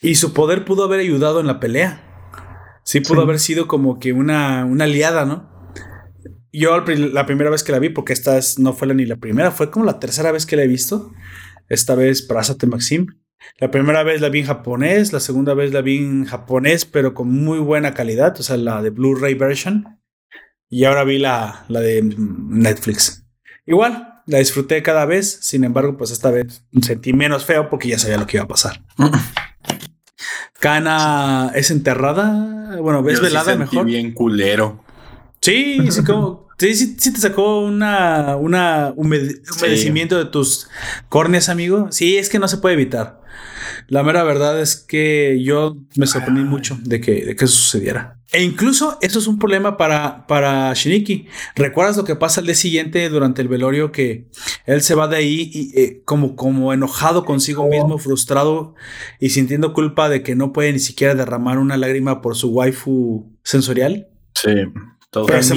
[0.00, 2.02] Y su poder pudo haber ayudado en la pelea.
[2.84, 3.22] Sí, pudo Sí.
[3.22, 5.48] haber sido como que una, una aliada, ¿no?
[6.52, 9.16] Yo la primera vez que la vi, porque esta es- no fue la, ni la
[9.16, 11.12] primera, fue como la tercera vez que la he visto.
[11.68, 13.06] Esta vez Prasate Maxim.
[13.58, 17.14] La primera vez la vi en japonés, la segunda vez la vi en japonés, pero
[17.14, 19.98] con muy buena calidad, o sea, la de Blu-ray version.
[20.68, 23.24] Y ahora vi la, la de Netflix.
[23.66, 27.98] Igual, la disfruté cada vez, sin embargo, pues esta vez sentí menos feo porque ya
[27.98, 28.82] sabía lo que iba a pasar.
[30.60, 33.86] Kana es enterrada, bueno, ves Yo sí velada sentí mejor.
[33.86, 34.84] bien culero.
[35.42, 40.68] Sí, sí, como, sí, sí, sí te sacó una, una humed- humedecimiento de tus
[41.08, 41.88] córneas, amigo.
[41.90, 43.20] Sí, es que no se puede evitar.
[43.88, 48.18] La mera verdad es que yo me sorprendí mucho de que, de que eso sucediera.
[48.32, 51.26] E incluso eso es un problema para, para Shiniki.
[51.56, 53.90] ¿Recuerdas lo que pasa al día siguiente durante el velorio?
[53.92, 54.28] Que
[54.64, 58.74] él se va de ahí y, eh, como, como enojado consigo mismo, frustrado
[59.18, 63.30] y sintiendo culpa de que no puede ni siquiera derramar una lágrima por su waifu
[63.42, 64.08] sensorial.
[64.34, 64.50] Sí,
[65.12, 65.54] todo Pero se-.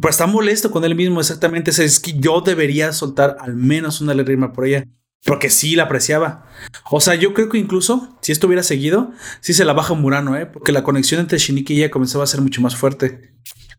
[0.00, 1.70] Pues está molesto con él mismo, exactamente.
[1.72, 4.86] Es- Es que yo debería soltar al menos una lágrima por ella.
[5.24, 6.46] Porque sí la apreciaba.
[6.90, 10.36] O sea, yo creo que incluso si esto hubiera seguido, sí se la baja Murano,
[10.36, 10.46] ¿eh?
[10.46, 13.32] Porque la conexión entre Shiniki y ella comenzaba a ser mucho más fuerte.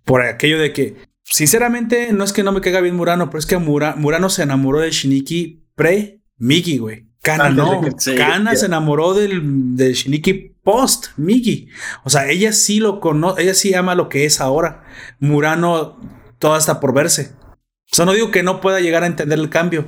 [0.03, 3.45] Por aquello de que, sinceramente, no es que no me caiga bien Murano, pero es
[3.45, 7.06] que Mura- Murano se enamoró de Shiniki pre-Migi, güey.
[7.23, 7.81] De no.
[8.17, 8.59] Kana ya.
[8.59, 11.69] se enamoró del, de Shiniki post Migi.
[12.03, 14.83] O sea, ella sí lo conoce, ella sí ama lo que es ahora.
[15.19, 15.99] Murano,
[16.39, 17.31] todo está por verse.
[17.91, 19.85] O sea, no digo que no pueda llegar a entender el cambio,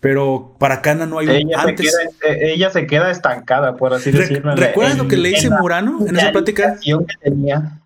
[0.00, 1.96] Pero para Kana no hay un Ella, se antes.
[2.20, 4.54] queda, eh, ella se queda estancada, por así Re- decirlo.
[4.54, 6.78] ¿Recuerdas lo que le dice Murano en esa plática?
[6.80, 7.80] que tenía.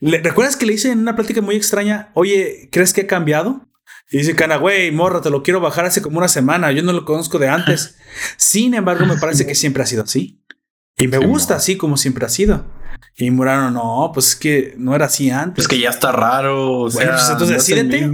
[0.00, 3.60] Le- ¿Recuerdas que le dice en una plática muy extraña, oye, ¿crees que ha cambiado?
[4.10, 6.92] Y dice Kana, güey, morra, te lo quiero bajar hace como una semana, yo no
[6.92, 7.96] lo conozco de antes.
[8.36, 10.42] Sin embargo, me parece que siempre ha sido así.
[10.96, 12.64] Y me gusta así como siempre ha sido.
[13.16, 15.64] Y Murano, no, pues es que no era así antes.
[15.64, 16.80] Es que ya está raro.
[16.80, 18.10] O sea, Bueno, pues entonces decídete.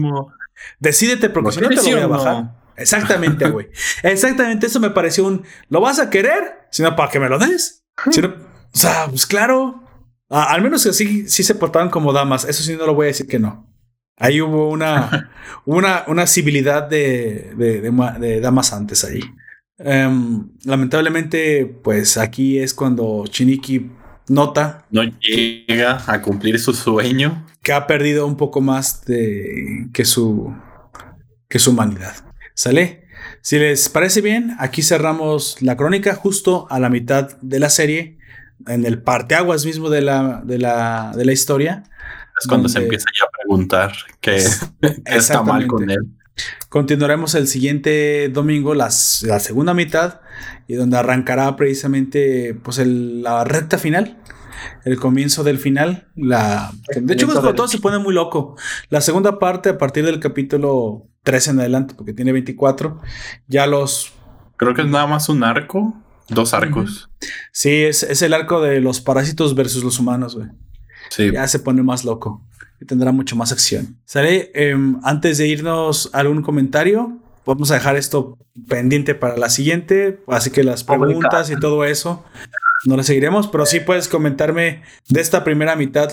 [0.80, 2.34] Decídete porque ¿Lo si no te lo voy a bajar.
[2.34, 2.56] no?
[2.76, 3.68] Exactamente, güey.
[4.02, 6.66] Exactamente, eso me pareció un, ¿lo vas a querer?
[6.70, 7.84] Si no, para que me lo des.
[8.10, 9.80] Si no, o sea, pues claro.
[10.28, 12.44] Al menos que sí, sí se portaban como damas.
[12.44, 13.72] Eso sí no lo voy a decir que no.
[14.16, 15.30] Ahí hubo una,
[15.66, 19.20] una, una civilidad de, de, de ma- de damas antes ahí.
[19.78, 23.90] Em, lamentablemente, pues aquí es cuando Shiniki
[24.28, 27.44] nota No llega a cumplir su sueño.
[27.62, 30.54] que ha perdido un poco más de que su
[31.48, 32.14] que su humanidad.
[32.54, 33.04] ¿Sale?
[33.42, 38.18] Si les parece bien, aquí cerramos la crónica justo a la mitad de la serie,
[38.66, 41.84] en el parteaguas mismo de la, de la, de la historia.
[42.40, 44.36] Es cuando se empieza ya a preguntar que
[45.06, 45.98] está mal con él.
[46.68, 50.20] Continuaremos el siguiente domingo, las- la segunda mitad,
[50.66, 54.18] y donde arrancará precisamente pues el- la recta final,
[54.84, 56.08] el comienzo del final.
[56.16, 58.56] La, de hecho, todo se pone muy loco.
[58.88, 63.00] La segunda parte, a partir del capítulo 3 en adelante, porque tiene 24,
[63.46, 64.12] ya los...
[64.56, 65.94] Creo que es nada más un arco,
[66.28, 67.10] dos arcos.
[67.52, 70.48] Sí, es, es el arco de los parásitos versus los humanos, güey.
[71.14, 71.30] Sí.
[71.32, 72.42] ya se pone más loco
[72.80, 73.98] y tendrá mucho más acción.
[74.04, 74.50] ¿Sale?
[74.54, 77.18] Em, antes de irnos, algún comentario.
[77.46, 78.38] Vamos a dejar esto
[78.68, 80.22] pendiente para la siguiente.
[80.26, 82.24] Así que las preguntas y todo eso
[82.86, 86.10] no las seguiremos, pero sí puedes comentarme de esta primera mitad.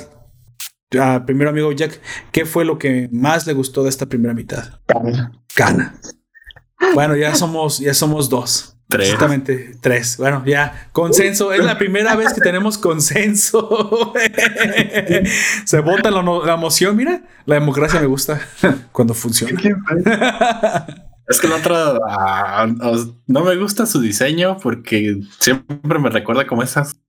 [1.00, 2.00] ah, primero, amigo Jack,
[2.32, 4.80] ¿qué fue lo que más le gustó de esta primera mitad?
[5.56, 5.96] Gana.
[6.94, 8.78] Bueno, ya somos, ya somos dos.
[8.88, 9.08] Tres.
[9.08, 10.18] Exactamente, tres.
[10.18, 11.54] Bueno, ya, consenso.
[11.54, 14.14] Es la primera vez que tenemos consenso.
[15.66, 16.98] Se vota la, la moción.
[16.98, 18.42] Mira, la democracia me gusta
[18.92, 19.58] cuando funciona.
[21.32, 22.68] Es que la otra ah,
[23.28, 27.00] no me gusta su diseño porque siempre me recuerda como esas,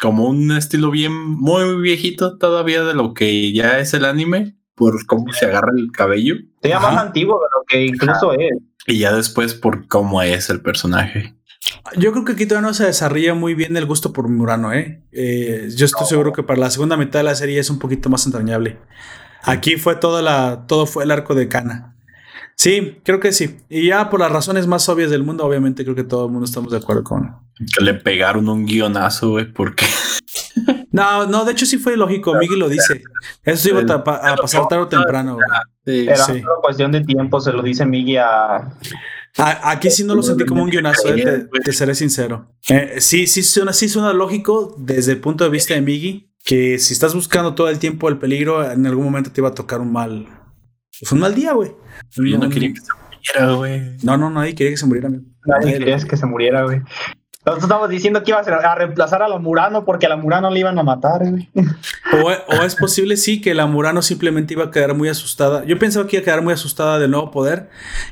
[0.00, 5.04] como un estilo bien muy viejito todavía de lo que ya es el anime, por
[5.06, 6.96] cómo se agarra el cabello Se llama Ajá.
[6.96, 8.52] más antiguo de lo que incluso es.
[8.86, 11.34] Y ya después por cómo es el personaje.
[11.96, 15.02] Yo creo que aquí todavía no se desarrolla muy bien el gusto por Murano, ¿eh?
[15.12, 18.08] Eh, yo estoy seguro que para la segunda mitad de la serie es un poquito
[18.08, 18.78] más entrañable.
[19.44, 21.96] Aquí fue toda la, todo fue el arco de Kana.
[22.56, 23.58] Sí, creo que sí.
[23.68, 26.44] Y ya por las razones más obvias del mundo, obviamente creo que todo el mundo
[26.44, 27.36] estamos de acuerdo con,
[27.74, 29.86] Que le pegaron un guionazo, güey, porque
[30.90, 33.02] No, no, de hecho sí fue lógico, Miguel lo dice.
[33.44, 35.36] Eso iba a, pasar tarde o temprano.
[35.84, 36.06] güey.
[36.06, 36.40] Era sí.
[36.40, 38.56] solo cuestión de tiempo, se lo dice Miggy a.
[39.38, 42.54] A- aquí sí no lo sentí como un guionazo, eh, te, te seré sincero.
[42.68, 46.78] Eh, sí, sí suena, sí suena lógico desde el punto de vista de Miggy, que
[46.78, 49.80] si estás buscando todo el tiempo el peligro, en algún momento te iba a tocar
[49.80, 50.26] un mal,
[51.00, 51.72] pues un mal día, güey.
[52.16, 53.96] yo no quería que se muriera, güey.
[54.02, 55.08] No, no, nadie quería que se muriera.
[55.08, 55.24] amigo.
[55.46, 56.80] Nadie Nadie quería que se muriera, güey.
[57.44, 60.16] Nosotros estamos diciendo que iba a, ser- a reemplazar a la Murano porque a la
[60.16, 61.50] Murano le iban a matar, güey.
[62.12, 65.64] O, o es posible, sí, que la Murano simplemente iba a quedar muy asustada.
[65.64, 67.68] Yo pensaba que iba a quedar muy asustada del nuevo poder,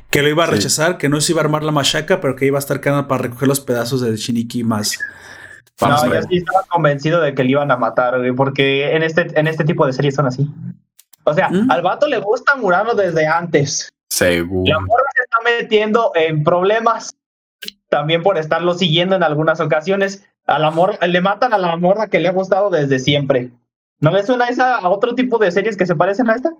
[0.09, 0.53] que lo iba a Sí.
[0.55, 3.07] rechazar, que no se iba a armar la machaca, pero que iba a estar quedando
[3.07, 4.99] para recoger los pedazos del Shiniki más.
[5.79, 9.01] Vamos no, yo sí estaba convencido de que le iban a matar, güey, porque en
[9.03, 10.47] este, en este tipo de series son así.
[11.23, 11.71] O sea, ¿Mm?
[11.71, 13.93] al vato le gusta Murano desde antes.
[14.09, 14.63] Seguro.
[14.69, 17.15] La morra se está metiendo en problemas
[17.91, 20.25] también por estarlo siguiendo en algunas ocasiones.
[20.47, 23.51] A la morra, le matan a la morra que le ha gustado desde siempre.
[23.99, 26.51] ¿No le suena esa a otro tipo de series que se parecen a esta?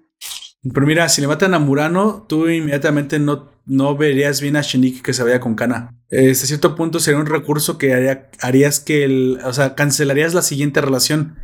[0.61, 5.01] Pero mira, si le matan a Murano, tú inmediatamente no, no verías bien a Shiniki
[5.01, 5.95] que se vaya con Kana.
[6.11, 10.35] Eh, Hasta cierto punto sería un recurso que haría, harías que el, o sea, cancelarías
[10.35, 11.39] la siguiente relación.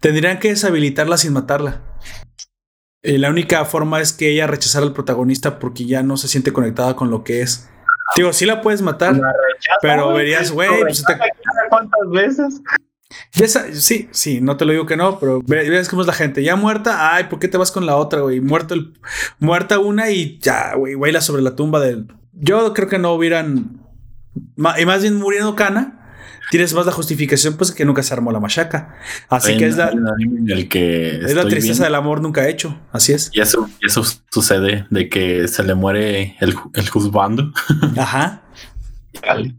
[0.00, 1.82] Tendrían que deshabilitarla sin matarla.
[3.02, 6.54] Y la única forma es que ella rechazara al protagonista porque ya no se siente
[6.54, 7.68] conectada con lo que es.
[8.16, 10.18] Digo, sí la puedes matar, La rechaza, pero güey.
[10.18, 11.16] verías, güey, pues te-
[11.68, 12.60] cuántas veces.
[13.34, 16.12] Ya sí, sí, no te lo digo que no, pero ve- ves cómo es la
[16.14, 16.42] gente.
[16.42, 18.40] Ya muerta, ay, ¿por qué te vas con la otra, güey?
[18.40, 18.94] Muerto el,
[19.38, 22.06] muerta una y ya, güey, baila sobre la tumba del.
[22.32, 23.80] Yo creo que no hubieran.
[24.78, 26.03] y más bien muriendo Kana,
[26.50, 28.96] tienes más la justificación, pues que nunca se armó la machaca.
[29.28, 29.92] Así Hay que es la,
[30.48, 32.78] el que es la tristeza viendo, del amor nunca hecho.
[32.92, 33.30] Así es.
[33.32, 37.52] Y eso, y eso sucede de que se le muere el, el juzgando
[37.96, 38.42] Ajá.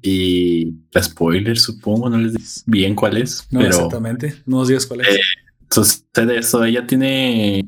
[0.01, 4.35] y spoiler supongo, no les digo bien cuál es, No, pero exactamente.
[4.45, 5.07] No nos digas cuál es.
[5.07, 5.19] Eh,
[5.69, 6.63] sucede eso.
[6.63, 7.65] Ella tiene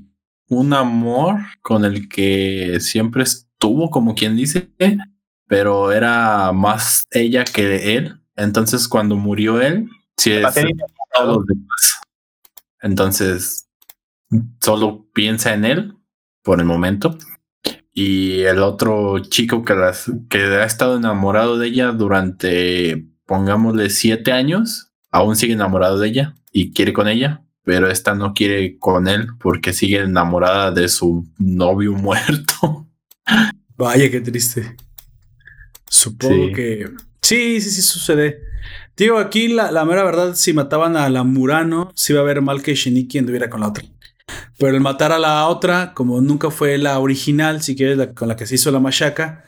[0.50, 4.70] un amor con el que siempre estuvo, como quien dice,
[5.48, 8.20] pero era más ella que él.
[8.38, 10.46] Entonces, cuando murió él, sí es
[11.14, 12.02] todos los demás.
[12.82, 13.68] Entonces,
[14.62, 15.94] solo piensa en él
[16.44, 17.18] por el momento.
[17.94, 24.32] Y el otro chico que, las, que ha estado enamorado de ella durante, pongámosle, siete
[24.32, 29.08] años, aún sigue enamorado de ella y quiere con ella, pero esta no quiere con
[29.08, 32.88] él porque sigue enamorada de su novio muerto.
[33.76, 34.76] Vaya, qué triste.
[35.90, 36.90] Supongo que.
[37.28, 38.42] Sí, sí, sí, sucede.
[38.96, 42.42] Digo, aquí la, la, mera verdad, si mataban a la Murano, sí iba a haber
[42.42, 43.84] mal que Shiniki anduviera con la otra.
[44.58, 48.30] Pero el matar a la otra, como nunca fue la original, si quieres, la, con
[48.30, 49.44] la que se hizo la machaca,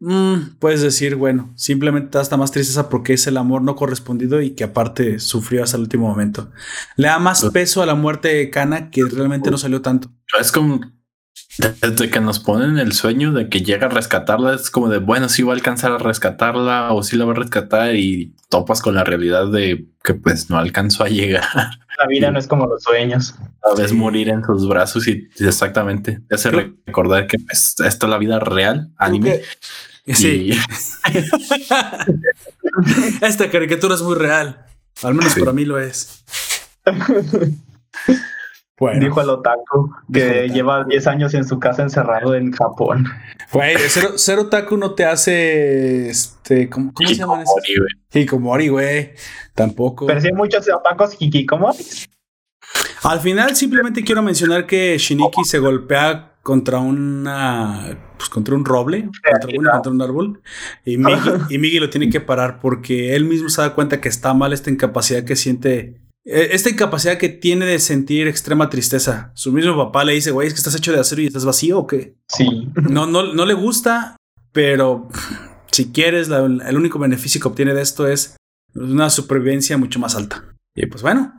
[0.00, 4.50] mm, puedes decir, bueno, simplemente hasta más tristeza porque es el amor no correspondido y
[4.50, 6.50] que aparte sufrió hasta el último momento.
[6.96, 10.10] Le da más peso a la muerte de Kana que realmente no salió tanto.
[10.38, 10.80] Es como
[11.58, 15.28] desde que nos ponen el sueño de que llega a rescatarla, es como de bueno,
[15.28, 18.94] si va a alcanzar a rescatarla o si la va a rescatar y topas con
[18.94, 21.44] la realidad de que pues no alcanzó a llegar.
[21.98, 23.34] La vida no es como los sueños.
[23.62, 28.10] A veces morir en sus brazos y exactamente te hace recordar que pues, esta es
[28.10, 29.40] la vida real, anime.
[30.12, 30.50] Sí.
[33.22, 34.66] Esta caricatura es muy real.
[35.02, 36.22] Al menos para mí lo es.
[39.00, 43.06] Dijo el otaku que lleva 10 años en su casa encerrado en Japón.
[43.50, 46.68] Güey, ser, otaku no te hace este.
[46.68, 47.54] ¿Cómo, se llama eso?
[48.12, 49.12] Hikomori, güey.
[49.54, 50.06] Tampoco.
[50.06, 51.78] Pero sí hay muchos otakus hikikomori.
[53.04, 57.98] Al final, simplemente quiero mencionar que Shiniki se golpea contra una.
[58.18, 59.08] Pues contra un roble,
[59.42, 60.42] contra, contra un árbol.
[60.84, 64.10] Y Migi, y Migi lo tiene que parar porque él mismo se da cuenta que
[64.10, 69.30] está mal esta incapacidad que siente esta incapacidad que tiene de sentir extrema tristeza.
[69.34, 71.78] Su mismo papá le dice, güey, es que estás hecho de acero y estás vacío
[71.78, 72.16] o qué?
[72.28, 72.68] Sí.
[72.90, 74.16] No, no, no le gusta,
[74.52, 75.08] pero
[75.70, 78.36] si quieres, el único beneficio que obtiene de esto es
[78.74, 80.44] una supervivencia mucho más alta.
[80.74, 81.32] Y pues bueno,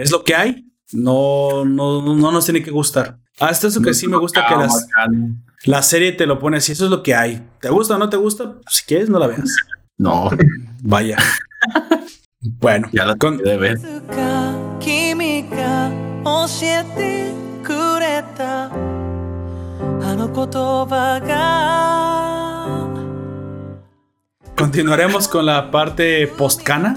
[0.00, 0.64] es lo que hay.
[0.92, 3.18] No, no, no nos tiene que gustar.
[3.38, 4.54] Hasta eso que sí me gusta que
[5.64, 6.72] la serie te lo pone así.
[6.72, 7.46] Eso es lo que hay.
[7.60, 8.56] ¿Te gusta o no te gusta?
[8.68, 9.54] Si quieres, no la veas.
[9.96, 10.30] No.
[10.82, 11.18] Vaya.
[12.40, 13.38] Bueno, ya la con...
[13.38, 13.78] de ver.
[24.56, 26.96] Continuaremos con la parte postcana.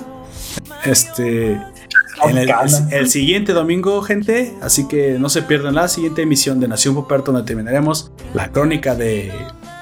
[0.86, 1.54] Este.
[2.24, 2.52] En el,
[2.92, 4.54] el, siguiente domingo, gente.
[4.62, 8.94] Así que no se pierdan la siguiente emisión de Nación Poperto, donde terminaremos la crónica
[8.94, 9.32] de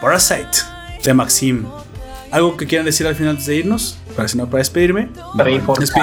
[0.02, 0.60] Parasite
[1.04, 1.66] de Maxim.
[2.32, 3.98] ¿Algo que quieran decir al final antes de irnos?
[4.20, 5.08] Para si no, para despedirme.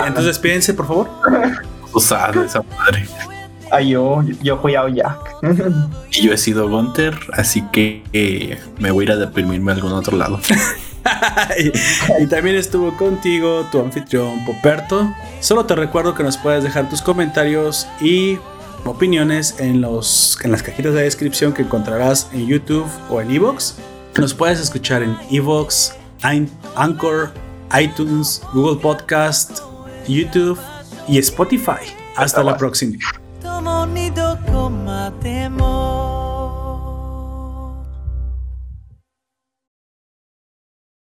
[0.06, 1.10] Entonces despídense, por favor.
[1.94, 3.06] Esa madre.
[3.70, 5.18] Ay, yo, yo fui a Jack.
[6.12, 9.74] y yo he sido Gunter, así que eh, me voy a ir a deprimirme a
[9.74, 10.40] algún otro lado.
[12.18, 15.12] y, también estuvo contigo tu anfitrión Poperto.
[15.40, 18.38] Solo te recuerdo que nos puedes dejar tus comentarios y
[18.86, 23.76] opiniones en, los, en las cajitas de descripción que encontrarás en YouTube o en Evox.
[24.16, 27.32] Nos puedes escuchar en Evox, Anchor,
[27.78, 29.60] iTunes, Google Podcast,
[30.06, 30.59] YouTube
[31.09, 31.80] y Spotify.
[32.16, 32.97] Hasta, la próxima.